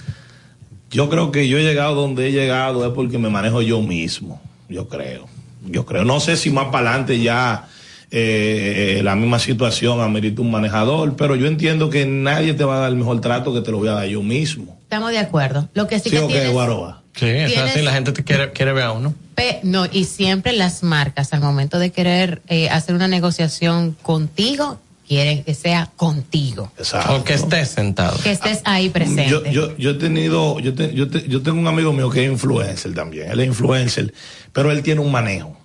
[0.90, 4.42] Yo creo que yo he llegado donde he llegado es porque me manejo yo mismo,
[4.70, 5.28] yo creo.
[5.66, 6.06] Yo creo.
[6.06, 7.68] No sé si más para adelante ya
[8.12, 12.80] eh, la misma situación amerita un manejador, pero yo entiendo que nadie te va a
[12.82, 14.78] dar el mejor trato que te lo voy a dar yo mismo.
[14.84, 15.68] Estamos de acuerdo.
[15.74, 16.52] Lo que sí, ¿Sí que tienes...
[16.52, 17.02] Guaroa?
[17.16, 19.14] Sí, es Tienes- así, la gente te quiere, quiere ver a uno.
[19.36, 24.80] pe- No, y siempre las marcas, al momento de querer eh, hacer una negociación contigo,
[25.08, 26.72] quieren que sea contigo.
[27.10, 28.20] O que estés sentado.
[28.22, 29.30] Que estés ahí presente.
[29.30, 32.24] Yo, yo, yo he tenido, yo, te- yo, te- yo tengo un amigo mío que
[32.26, 34.14] es influencer también, él es influencer,
[34.54, 35.57] pero él tiene un manejo.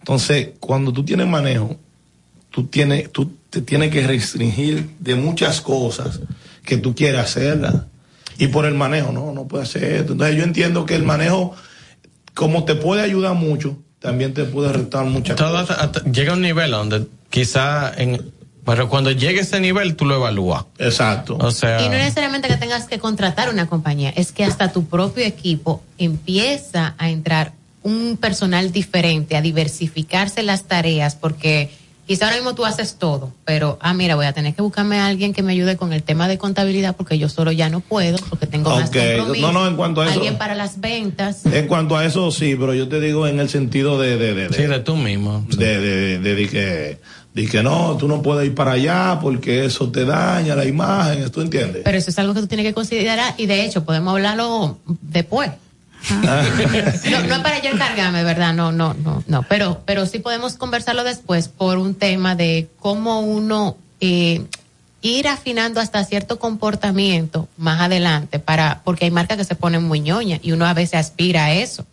[0.00, 1.76] Entonces, cuando tú tienes manejo,
[2.50, 6.20] tú tienes, tú te tienes que restringir de muchas cosas
[6.64, 7.74] que tú quieres hacerlas.
[8.38, 10.12] Y por el manejo, no, no puede hacer esto.
[10.12, 11.54] Entonces yo entiendo que el manejo
[12.34, 15.78] como te puede ayudar mucho, también te puede restar muchas Todo cosas.
[15.78, 18.32] hasta- hasta- llega a un nivel donde quizá en,
[18.64, 20.64] pero cuando llegue a ese nivel tú lo evalúas.
[20.78, 21.36] Exacto.
[21.38, 24.86] O sea, Y no necesariamente que tengas que contratar una compañía, es que hasta tu
[24.86, 27.52] propio equipo empieza a entrar
[27.82, 31.70] un personal diferente, a diversificarse las tareas, porque
[32.06, 35.06] quizá ahora mismo tú haces todo, pero, ah, mira, voy a tener que buscarme a
[35.06, 38.18] alguien que me ayude con el tema de contabilidad, porque yo solo ya no puedo,
[38.28, 39.46] porque tengo más compromiso.
[39.46, 41.46] no, no, en cuanto a eso- Alguien para las ventas.
[41.46, 44.16] En cuanto a eso, sí, pero yo te digo en el sentido de...
[44.18, 45.46] de, de, sí, de tú mismo.
[45.56, 46.98] de, de, de- de que,
[47.32, 51.30] de que no, tú no puedes ir para allá porque eso te daña la imagen,
[51.30, 51.82] ¿tú entiendes?
[51.84, 55.50] Pero eso es algo que tú tienes que considerar y de hecho podemos hablarlo después.
[56.08, 56.42] Ah.
[57.10, 58.54] No, no es para yo encargarme, ¿verdad?
[58.54, 59.42] No, no, no, no.
[59.44, 64.42] Pero, pero sí podemos conversarlo después por un tema de cómo uno eh,
[65.02, 70.00] ir afinando hasta cierto comportamiento más adelante para, porque hay marcas que se ponen muy
[70.00, 71.84] ñoñas y uno a veces aspira a eso,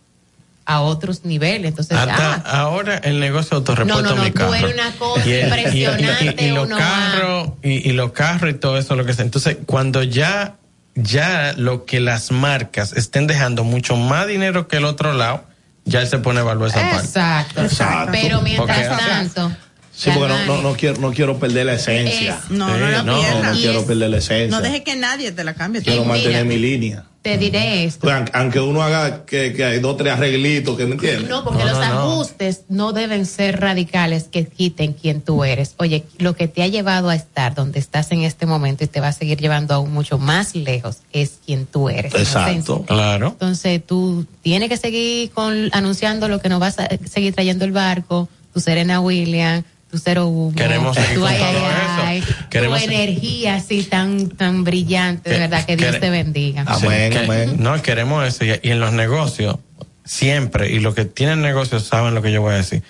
[0.66, 1.70] a otros niveles.
[1.70, 4.52] Entonces, hasta ah, ahora el negocio de autorrepuesto No, no, no, mi carro.
[4.74, 8.54] una cosa Y el- y- y- impresionante, Y, y los carros, y los carros y
[8.56, 9.26] todo eso, lo que sea.
[9.26, 10.56] Entonces, cuando ya,
[11.00, 15.44] ya lo que las marcas estén dejando mucho más dinero que el otro lado,
[15.86, 17.06] ya él se pone a evaluar esa parte.
[17.06, 18.12] exacto, Exacto.
[18.12, 19.52] Pero mientras Porque- tanto,
[19.94, 22.38] Sí, porque no, no, no quiero, no quiero perder la esencia.
[22.44, 23.44] Es- No, no la no, pierdas.
[23.56, 24.56] no quiero perder la esencia.
[24.56, 25.82] No deje que nadie te la cambie.
[25.82, 27.06] quiero mantener mi línea.
[27.28, 28.02] Te diré esto.
[28.02, 31.30] Pues, aunque- uno haga que, que hay dos tres arreglitos, que me entiendes?
[31.30, 35.76] No, porque los ajustes no deben ser radicales que quiten quien tú eres.
[35.78, 39.02] Oye, lo que te ha llevado a estar donde estás en este momento y te
[39.02, 42.16] va a seguir llevando aún mucho más lejos es quien tú eres.
[42.16, 42.84] Exacto.
[42.88, 43.28] Claro.
[43.28, 47.74] Entonces tú tienes que seguir con, anunciando lo que nos vas a seguir trayendo el
[47.74, 52.04] barco, tu Serena Williams, tu cero humo, Queremos seguir tu ay, ay, eso.
[52.04, 56.66] ay, Queremos- tu energía así tan tan brillante, de Que- verdad que Dios te bendiga.
[56.78, 58.44] Sí, que- No, queremos eso.
[58.46, 59.58] Y, y en los negocios,
[60.04, 62.84] siempre, y los que tienen negocios saben lo que yo voy a decir,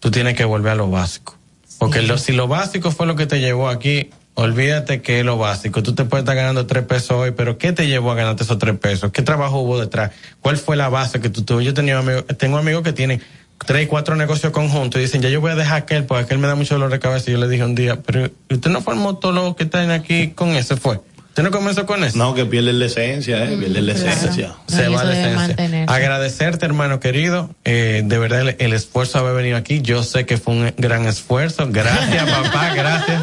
[0.00, 1.36] tú tienes que volver a lo básico.
[1.78, 5.36] Porque lo- si lo básico fue lo que te llevó aquí, olvídate que es lo
[5.36, 5.82] básico.
[5.82, 8.58] Tú te puedes estar ganando tres pesos hoy, pero ¿qué te llevó a ganarte esos
[8.58, 9.10] tres pesos?
[9.12, 10.12] ¿Qué trabajo hubo detrás?
[10.40, 11.66] ¿Cuál fue la base que tú tuviste?
[11.66, 13.20] Yo tenía amigos, tengo amigos que tienen
[13.64, 16.46] tres, cuatro negocios conjuntos y dicen, ya yo voy a dejar aquel, porque aquel me
[16.48, 17.30] da mucho dolor de cabeza.
[17.30, 20.28] Y yo le dije un día, pero usted no formó todo lo que están aquí
[20.28, 21.00] con ese, fue.
[21.32, 22.18] ¿Usted no comenzó con eso?
[22.18, 23.56] No, que pierden la esencia, ¿eh?
[23.56, 24.52] Pierden la esencia.
[24.68, 25.84] Se va la esencia.
[25.88, 27.48] Agradecerte, hermano querido.
[27.64, 29.80] Eh, de verdad, el, el esfuerzo de haber venido aquí.
[29.80, 31.66] Yo sé que fue un gran esfuerzo.
[31.70, 32.74] Gracias, papá.
[32.74, 33.22] Gracias.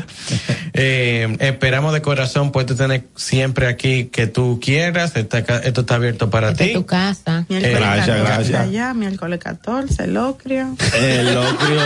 [0.73, 5.15] Eh, esperamos de corazón poderte tener siempre aquí que tú quieras.
[5.15, 6.73] Esto está abierto para De ti.
[6.73, 7.45] tu casa.
[7.47, 8.61] Miércoles Eh, gracias, 14 gracias.
[8.61, 10.75] allá, miércoles 14, locrio.
[10.99, 11.81] El locrio.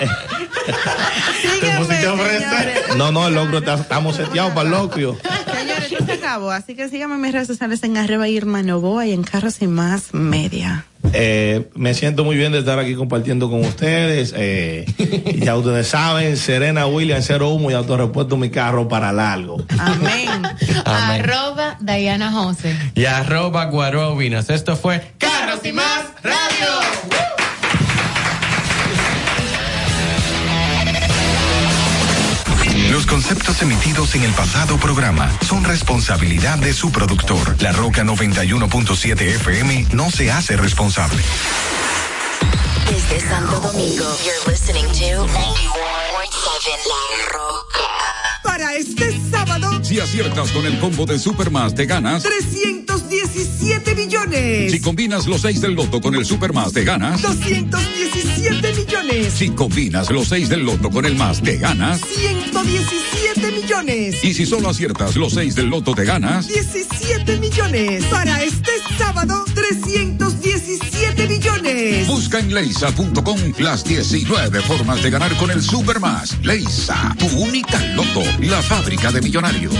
[1.60, 2.42] Sígueme, señores.
[2.96, 5.16] No, no, el locrio está- estamos seteados para el locrio.
[5.44, 6.50] Señores, esto se acabó.
[6.50, 9.66] Así que síganme en mis redes sociales en arroba Irma Novoa y en Carros y
[9.66, 10.86] Más Media.
[11.12, 14.34] Eh, me siento muy bien de estar aquí compartiendo con ustedes.
[14.36, 14.84] Eh,
[15.36, 19.64] ya ustedes saben, Serena Williams, cero humo y autorrepuesto mi carro para largo.
[19.78, 20.42] Amén.
[20.84, 22.76] Arroba Diana Jose.
[22.94, 24.50] Y arroba guarobinas.
[24.50, 27.39] Esto fue Carros y más radio.
[33.10, 37.60] Conceptos emitidos en el pasado programa son responsabilidad de su productor.
[37.60, 41.20] La Roca 91.7 FM no se hace responsable.
[42.88, 45.34] Desde Santo Domingo, you're listening to 91.7
[46.86, 47.80] La Roca.
[48.44, 49.19] Para este
[49.90, 52.22] Si aciertas con el combo de Supermas, te ganas.
[52.22, 54.70] 317 millones.
[54.70, 57.20] Si combinas los 6 del loto con el Supermas, te ganas.
[57.20, 59.32] 217 millones.
[59.32, 62.02] Si combinas los 6 del loto con el más, te ganas.
[62.02, 64.22] 117 millones.
[64.22, 66.46] Y si solo aciertas los 6 del loto, te ganas.
[66.46, 68.04] 17 millones.
[68.04, 72.06] Para este sábado, 317 millones.
[72.06, 76.38] Busca en leisa.com las 19 formas de ganar con el Supermas.
[76.44, 79.79] Leisa, tu única loto, la fábrica de millonarios.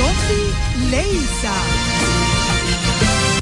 [0.00, 1.52] Lofi Leisa.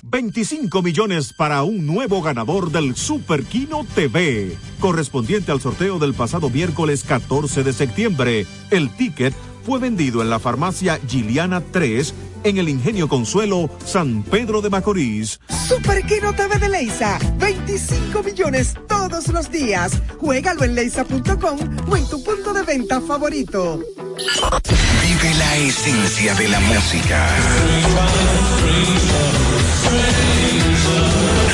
[0.02, 6.51] 25 millones para un nuevo ganador del Super Kino TV, correspondiente al sorteo del pasado
[6.51, 8.47] miércoles 14 de septiembre.
[8.72, 12.12] El ticket fue vendido en la farmacia Giliana 3
[12.44, 15.40] en el Ingenio Consuelo, San Pedro de Macorís.
[15.69, 17.19] Super Kino TV de Leisa.
[17.39, 19.93] 25 millones todos los días.
[20.19, 21.59] Juégalo en leisa.com
[21.89, 23.81] o en tu punto de venta favorito.
[24.19, 27.28] Vive la esencia de la música.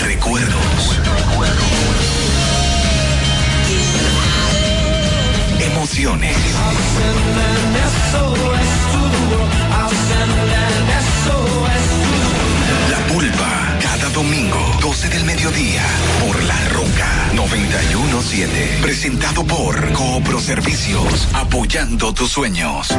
[0.04, 1.00] Recuerdos.
[5.60, 6.36] Emociones.
[14.14, 15.82] Domingo, 12 del mediodía,
[16.20, 18.78] por La Roca 917.
[18.80, 22.94] Presentado por Coopro Servicios, apoyando tus sueños.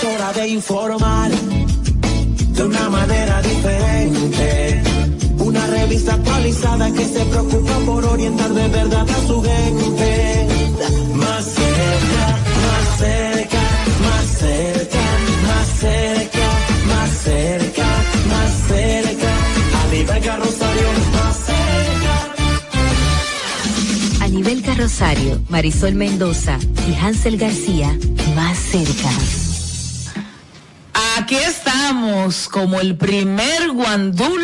[0.00, 4.82] Es hora de informar de una manera diferente.
[5.38, 10.46] Una revista actualizada que se preocupa por orientar de verdad a su gente.
[11.16, 13.60] Más cerca, más cerca,
[14.00, 15.02] más cerca,
[15.46, 16.48] más cerca,
[16.88, 17.88] más cerca,
[18.30, 19.32] más cerca.
[19.82, 22.14] A nivel carrosario, más cerca.
[24.24, 26.58] A nivel carrosario, Marisol Mendoza
[26.88, 27.98] y Hansel García,
[28.34, 29.10] más cerca.
[31.20, 34.40] Aquí estamos como el primer guandul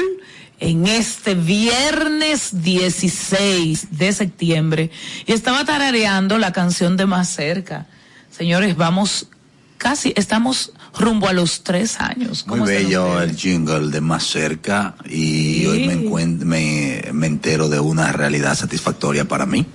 [0.61, 4.91] en este viernes 16 de septiembre
[5.25, 7.87] y estaba tarareando la canción de Más cerca.
[8.31, 9.31] Señores, vamos
[9.79, 12.47] casi, estamos rumbo a los tres años.
[12.47, 17.69] Muy ¿Cómo están bello el jingle de más cerca y hoy me, me, me entero
[17.69, 19.67] de una realidad satisfactoria para mí,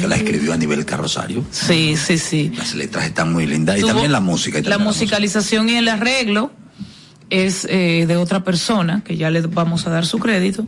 [0.00, 1.44] que la escribió a nivel carrosario.
[1.50, 2.52] Sí, sí, sí.
[2.56, 4.58] Las letras están muy lindas y también la música.
[4.58, 6.52] y La musicalización y el arreglo
[7.30, 10.66] es eh, de otra persona, que ya le vamos a dar su crédito,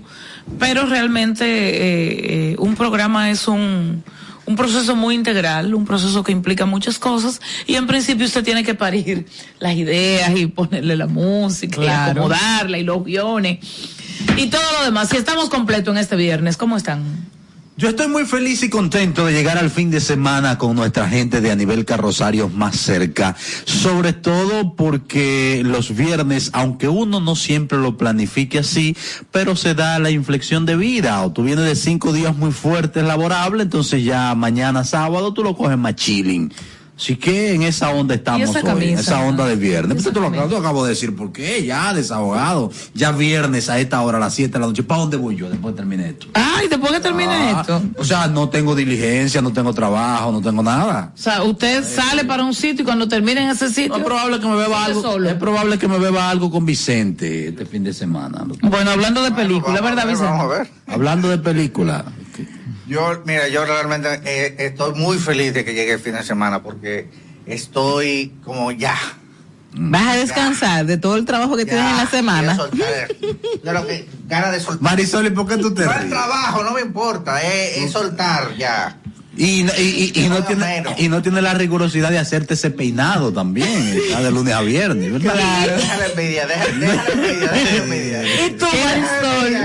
[0.59, 4.03] pero realmente eh, eh, un programa es un,
[4.47, 8.65] un proceso muy integral, un proceso que implica muchas cosas y en principio usted tiene
[8.65, 9.27] que parir
[9.59, 13.59] las ideas y ponerle la música y acomodarla y los guiones
[14.37, 15.09] y todo lo demás.
[15.09, 17.03] Si estamos completos en este viernes, ¿cómo están?
[17.77, 21.41] Yo estoy muy feliz y contento de llegar al fin de semana con nuestra gente
[21.41, 23.35] de a nivel carrosario más cerca,
[23.65, 28.97] sobre todo porque los viernes, aunque uno no siempre lo planifique así,
[29.33, 33.03] pero se da la inflexión de vida, o tú vienes de cinco días muy fuertes
[33.03, 36.53] laborables, entonces ya mañana sábado tú lo coges más chilling.
[36.97, 39.01] Así que en esa onda estamos esa hoy, camisa?
[39.01, 40.05] esa onda de viernes.
[40.05, 41.65] Tú lo, acabo de decir, ¿por qué?
[41.67, 42.71] Ya desahogado.
[42.95, 44.85] Ya viernes a esta hora, a las 7 de la noche.
[44.85, 46.27] ¿Para dónde voy yo después de terminar esto?
[46.35, 47.83] Ay, después que termine Ah, esto.
[47.99, 51.11] O sea, no tengo diligencia, no tengo trabajo, no tengo nada.
[51.15, 53.97] O sea, usted sale para un sitio y cuando termine en ese sitio.
[53.97, 55.03] Es probable que me beba algo.
[55.03, 55.29] solo.
[55.29, 58.45] Es probable que me beba algo con Vicente este fin de semana.
[58.63, 60.31] Bueno, hablando de película, ¿verdad, Vicente?
[60.31, 60.69] Vamos a ver.
[60.87, 62.05] Hablando de película.
[62.87, 66.63] Yo, mira, yo realmente eh, estoy muy feliz de que llegue el fin de semana
[66.63, 67.09] porque
[67.47, 68.97] estoy como ya.
[69.77, 72.57] Vas a descansar de todo el trabajo que tienes en la semana.
[73.63, 74.83] De lo que, ganas de soltar.
[74.83, 78.55] Marisol, ¿y por qué tú te No el trabajo, no me importa, es, es soltar
[78.57, 78.99] ya.
[79.37, 82.71] Y, no- y, y- y no tiene, y no tiene la rigurosidad de hacerte ese
[82.71, 83.69] peinado también,
[84.09, 85.35] está de lunes a viernes, ¿verdad?
[85.67, 87.03] Deja la envidia, la envidia,
[87.51, 88.23] deja la envidia.
[88.47, 89.57] ¿Y tú, Marisol?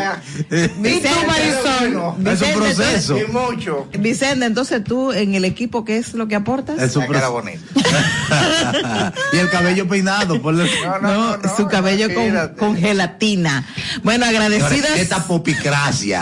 [0.80, 2.28] Vicente, Marisol?
[2.28, 3.18] Es un proceso.
[3.20, 3.88] Y mucho.
[4.00, 6.82] Vicente, entonces tú en el equipo, ¿qué es lo que aportas?
[6.82, 7.44] Es un proceso.
[9.34, 10.70] y el cabello peinado, ponle.
[11.02, 13.66] No, su cabello con, con gelatina.
[14.04, 14.98] Bueno, agradecidas.
[14.98, 16.22] Esta popicracia.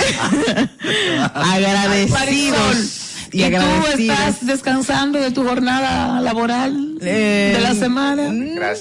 [1.33, 3.06] agradecidos.
[3.31, 3.57] ¿Y, tú
[3.97, 8.33] estás descansando de tu jornada laboral Eh, de la semana?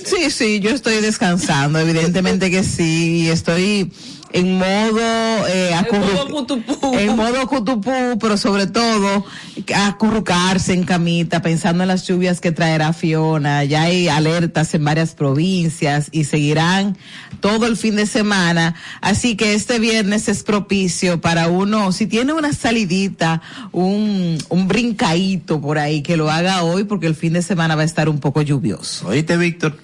[0.05, 3.91] Sí, sí, yo estoy descansando, evidentemente que sí, y estoy
[4.37, 5.01] en modo,
[5.49, 9.25] eh, acurru- en modo cutupú, pero sobre todo
[9.75, 13.65] acurrucarse en camita, pensando en las lluvias que traerá Fiona.
[13.65, 16.97] Ya hay alertas en varias provincias y seguirán
[17.41, 18.75] todo el fin de semana.
[19.01, 23.43] Así que este viernes es propicio para uno, si tiene una salidita,
[23.73, 27.83] un, un brincadito por ahí, que lo haga hoy porque el fin de semana va
[27.83, 29.09] a estar un poco lluvioso.
[29.09, 29.79] Oíste, Víctor.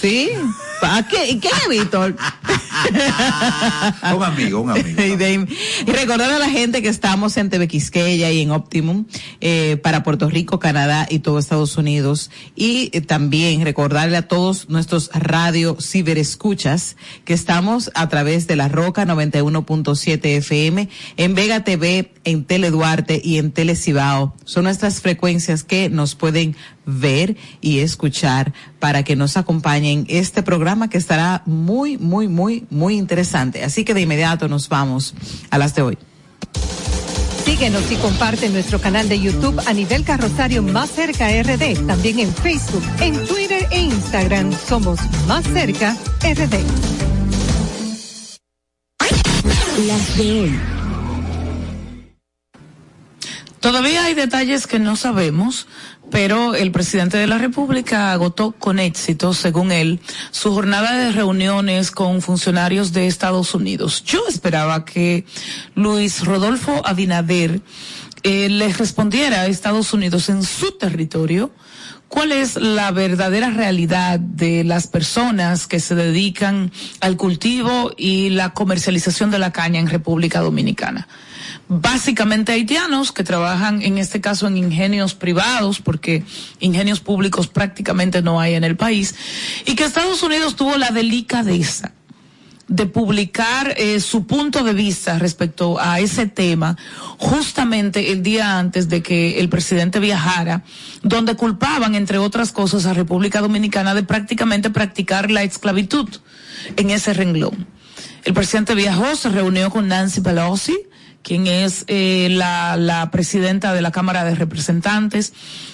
[0.00, 0.30] ¿Sí?
[0.80, 1.38] ¿Para qué?
[1.40, 2.16] ¿Qué es, Víctor?
[4.16, 5.02] un amigo, un amigo.
[5.02, 5.46] y, de-
[5.86, 9.06] y recordar a la gente que estamos en TV Quisqueya y en Optimum
[9.40, 12.30] eh, para Puerto Rico, Canadá y todo Estados Unidos.
[12.56, 18.68] Y eh, también recordarle a todos nuestros radio ciberescuchas que estamos a través de la
[18.68, 24.34] Roca 91.7 FM, en Vega TV, en Tele Duarte y en Tele Cibao.
[24.44, 30.88] Son nuestras frecuencias que nos pueden ver y escuchar para que nos acompañen este programa
[30.90, 33.64] que estará muy, muy, muy, muy interesante.
[33.64, 35.14] Así que de inmediato nos vamos
[35.50, 35.98] a las de hoy.
[37.44, 41.86] Síguenos y comparte nuestro canal de YouTube a nivel carrosario Más Cerca RD.
[41.86, 46.54] También en Facebook, en Twitter e Instagram somos Más Cerca RD.
[49.86, 50.60] Las de hoy.
[53.60, 55.66] Todavía hay detalles que no sabemos,
[56.10, 60.00] pero el presidente de la República agotó con éxito, según él,
[60.30, 64.04] su jornada de reuniones con funcionarios de Estados Unidos.
[64.04, 65.24] Yo esperaba que
[65.74, 67.60] Luis Rodolfo Abinader
[68.22, 71.50] eh, le respondiera a Estados Unidos en su territorio
[72.08, 78.50] cuál es la verdadera realidad de las personas que se dedican al cultivo y la
[78.50, 81.06] comercialización de la caña en República Dominicana
[81.70, 86.24] básicamente haitianos que trabajan en este caso en ingenios privados porque
[86.58, 89.14] ingenios públicos prácticamente no hay en el país
[89.66, 91.92] y que Estados Unidos tuvo la delicadeza
[92.66, 96.76] de publicar eh, su punto de vista respecto a ese tema
[97.18, 100.64] justamente el día antes de que el presidente viajara,
[101.02, 106.08] donde culpaban, entre otras cosas, a República Dominicana de prácticamente practicar la esclavitud
[106.76, 107.66] en ese renglón.
[108.24, 110.78] El presidente viajó, se reunió con Nancy Pelosi,
[111.22, 115.32] quien es eh, la, presidenta de la Cámara de Representantes.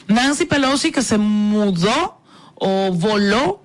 [0.08, 2.20] Nancy Pelosi que se mudó
[2.54, 3.62] o voló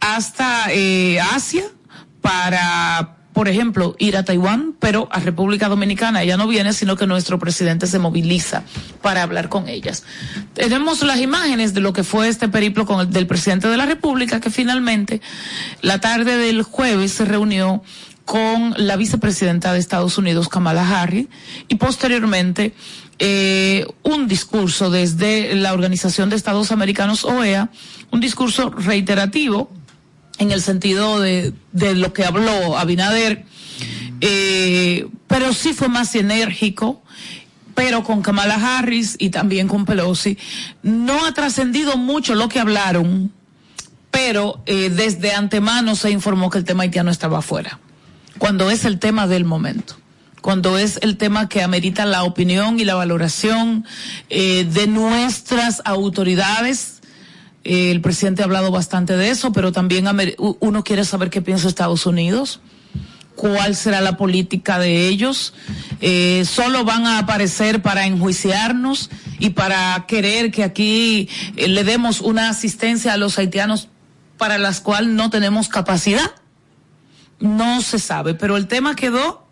[0.00, 1.64] hasta eh, Asia
[2.20, 7.06] para, por ejemplo, ir a Taiwán, pero a República Dominicana ella no viene, sino que
[7.06, 8.62] nuestro presidente se moviliza
[9.02, 10.04] para hablar con ellas.
[10.54, 13.86] Tenemos las imágenes de lo que fue este periplo con el, del presidente de la
[13.86, 15.20] República, que finalmente,
[15.82, 17.82] la tarde del jueves, se reunió
[18.24, 21.26] con la vicepresidenta de Estados Unidos, Kamala Harris,
[21.68, 22.74] y posteriormente
[23.18, 27.70] eh, un discurso desde la Organización de Estados Americanos, OEA,
[28.10, 29.70] un discurso reiterativo
[30.38, 33.44] en el sentido de, de lo que habló Abinader,
[34.20, 37.04] eh, pero sí fue más enérgico
[37.74, 40.38] pero con Kamala Harris y también con Pelosi,
[40.82, 43.32] no ha trascendido mucho lo que hablaron,
[44.10, 47.80] pero eh, desde antemano se informó que el tema haitiano estaba afuera,
[48.38, 49.96] cuando es el tema del momento
[50.40, 53.86] cuando es el tema que amerita la opinión y la valoración
[54.28, 57.00] eh, de nuestras autoridades.
[57.64, 60.06] Eh, el presidente ha hablado bastante de eso, pero también
[60.36, 62.60] uno quiere saber qué piensa Estados Unidos
[63.34, 65.54] cuál será la política de ellos.
[66.00, 72.20] Eh, solo van a aparecer para enjuiciarnos y para querer que aquí eh, le demos
[72.20, 73.88] una asistencia a los haitianos
[74.38, 76.32] para las cuales no tenemos capacidad.
[77.40, 79.46] No se sabe, pero el tema quedó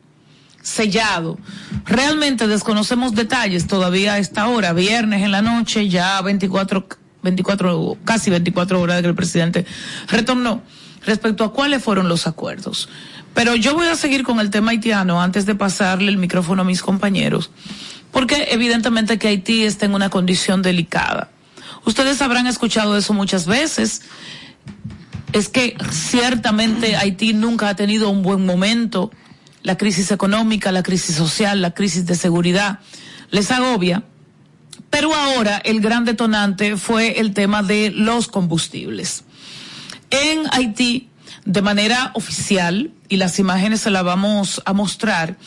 [0.62, 1.38] sellado.
[1.84, 6.86] Realmente desconocemos detalles todavía a esta hora, viernes en la noche, ya 24,
[7.22, 9.66] 24, casi 24 horas de que el presidente
[10.08, 10.62] retornó
[11.04, 12.88] respecto a cuáles fueron los acuerdos.
[13.34, 16.64] Pero yo voy a seguir con el tema haitiano antes de pasarle el micrófono a
[16.64, 17.50] mis compañeros,
[18.10, 21.30] porque evidentemente que Haití está en una condición delicada.
[21.84, 24.02] Ustedes habrán escuchado eso muchas veces.
[25.32, 29.10] Es que ciertamente Haití nunca ha tenido un buen momento.
[29.62, 32.80] La crisis económica, la crisis social, la crisis de seguridad
[33.30, 34.04] les agobia.
[34.90, 39.24] Pero ahora el gran detonante fue el tema de los combustibles.
[40.10, 41.08] En Haití,
[41.46, 45.38] de manera oficial, y las imágenes se las vamos a mostrar,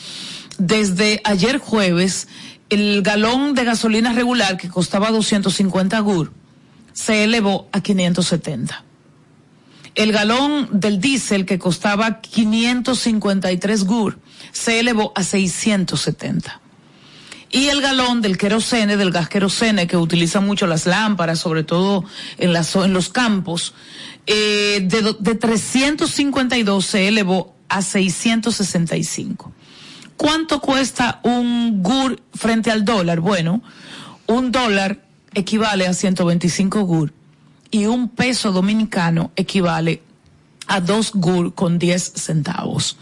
[0.57, 2.27] desde ayer jueves,
[2.69, 6.33] el galón de gasolina regular que costaba 250 gur
[6.93, 8.84] se elevó a 570.
[9.95, 14.19] El galón del diésel que costaba 553 gur
[14.51, 16.61] se elevó a 670.
[17.49, 22.03] Y el galón del querosene, del gas querosene, que utilizan mucho las lámparas, sobre todo
[22.37, 22.51] en,
[22.93, 23.73] los campos,
[24.27, 29.53] eh, de, de 352 se elevó a 665.
[30.17, 33.21] ¿Cuánto cuesta un GUR frente al dólar?
[33.21, 33.61] Bueno,
[34.27, 37.13] un dólar equivale a 125 GUR
[37.71, 40.01] y un peso dominicano equivale
[40.67, 42.97] a dos GUR con 10 centavos.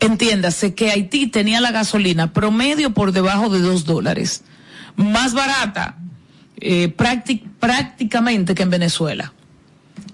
[0.00, 4.42] Entiéndase que Haití tenía la gasolina promedio por debajo de dos dólares,
[4.96, 5.96] más barata
[6.60, 9.32] eh, práctic- prácticamente que en Venezuela.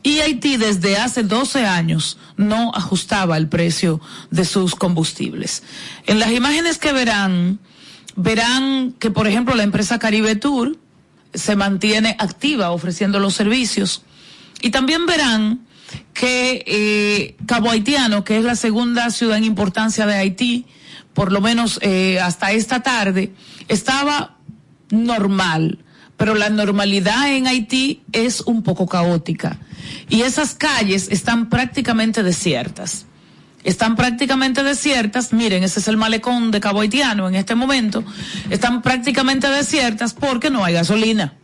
[0.03, 4.01] Y Haití desde hace 12 años no ajustaba el precio
[4.31, 5.63] de sus combustibles.
[6.07, 7.59] En las imágenes que verán,
[8.17, 10.79] verán que, por ejemplo, la empresa Caribe Tour
[11.35, 14.03] se mantiene activa ofreciendo los servicios.
[14.61, 15.67] Y también verán
[16.13, 20.67] que eh, Cabo Haitiano, que es la segunda ciudad en importancia de Haití,
[21.15, 23.33] por lo menos eh, hasta esta tarde,
[23.69, 24.37] estaba
[24.91, 25.79] normal,
[26.17, 29.59] pero la normalidad en Haití es un poco caótica.
[30.09, 33.07] Y esas calles están prácticamente desiertas.
[33.65, 38.05] Están prácticamente desiertas, miren, ese es el malecón de Cabo Haitiano en este momento,
[38.51, 41.35] están prácticamente desiertas porque no hay gasolina,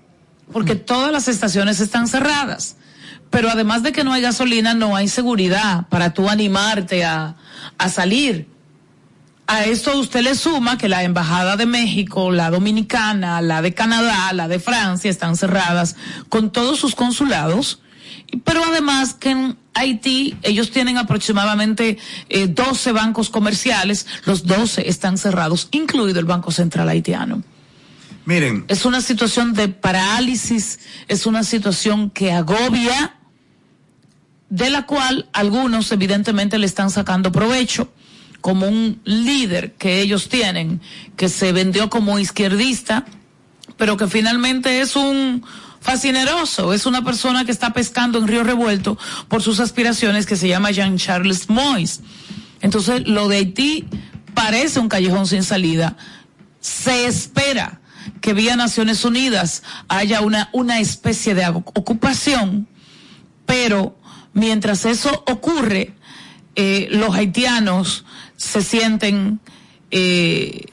[0.52, 2.76] porque todas las estaciones están cerradas.
[3.30, 7.34] Pero además de que no hay gasolina, no hay seguridad para tú animarte a,
[7.78, 8.48] a salir.
[9.46, 14.32] A esto usted le suma que la Embajada de México, la Dominicana, la de Canadá,
[14.32, 15.96] la de Francia están cerradas
[16.30, 17.82] con todos sus consulados,
[18.36, 21.98] pero además que en Haití ellos tienen aproximadamente
[22.28, 27.42] eh, 12 bancos comerciales, los 12 están cerrados, incluido el Banco Central Haitiano.
[28.26, 33.16] Miren, Es una situación de parálisis, es una situación que agobia,
[34.48, 37.92] de la cual algunos evidentemente le están sacando provecho
[38.40, 40.80] como un líder que ellos tienen,
[41.16, 43.04] que se vendió como izquierdista,
[43.76, 45.42] pero que finalmente es un
[45.84, 48.96] fascineroso, es una persona que está pescando en Río Revuelto
[49.28, 52.00] por sus aspiraciones que se llama Jean-Charles Mois.
[52.62, 53.84] Entonces, lo de Haití
[54.32, 55.98] parece un callejón sin salida.
[56.58, 57.82] Se espera
[58.22, 62.66] que vía Naciones Unidas haya una, una especie de ocupación,
[63.44, 63.98] pero
[64.32, 65.94] mientras eso ocurre,
[66.56, 68.06] eh, los haitianos
[68.38, 69.38] se sienten
[69.90, 70.64] eh,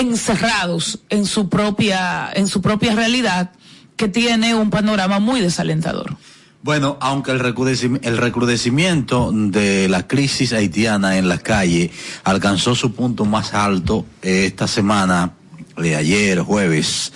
[0.00, 3.52] encerrados en su propia en su propia realidad
[3.96, 6.16] que tiene un panorama muy desalentador.
[6.62, 11.90] Bueno, aunque el recrudecimiento, el recrudecimiento de la crisis haitiana en la calle
[12.24, 15.32] alcanzó su punto más alto eh, esta semana,
[15.76, 17.12] de ayer, jueves,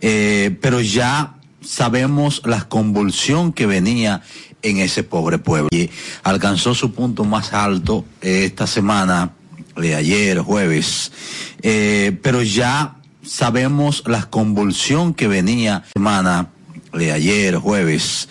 [0.00, 4.22] eh, pero ya sabemos la convulsión que venía
[4.62, 5.68] en ese pobre pueblo.
[6.22, 9.32] Alcanzó su punto más alto eh, esta semana,
[9.80, 11.12] de ayer, jueves,
[11.62, 16.50] eh, pero ya sabemos la convulsión que venía semana
[16.92, 18.28] de ayer, jueves,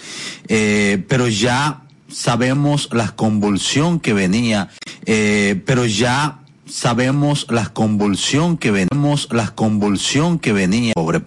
[0.48, 4.70] eh, pero ya sabemos la convulsión que venía,
[5.06, 11.16] eh, pero ya sabemos la convulsión que venimos, la convulsión que venía, pobre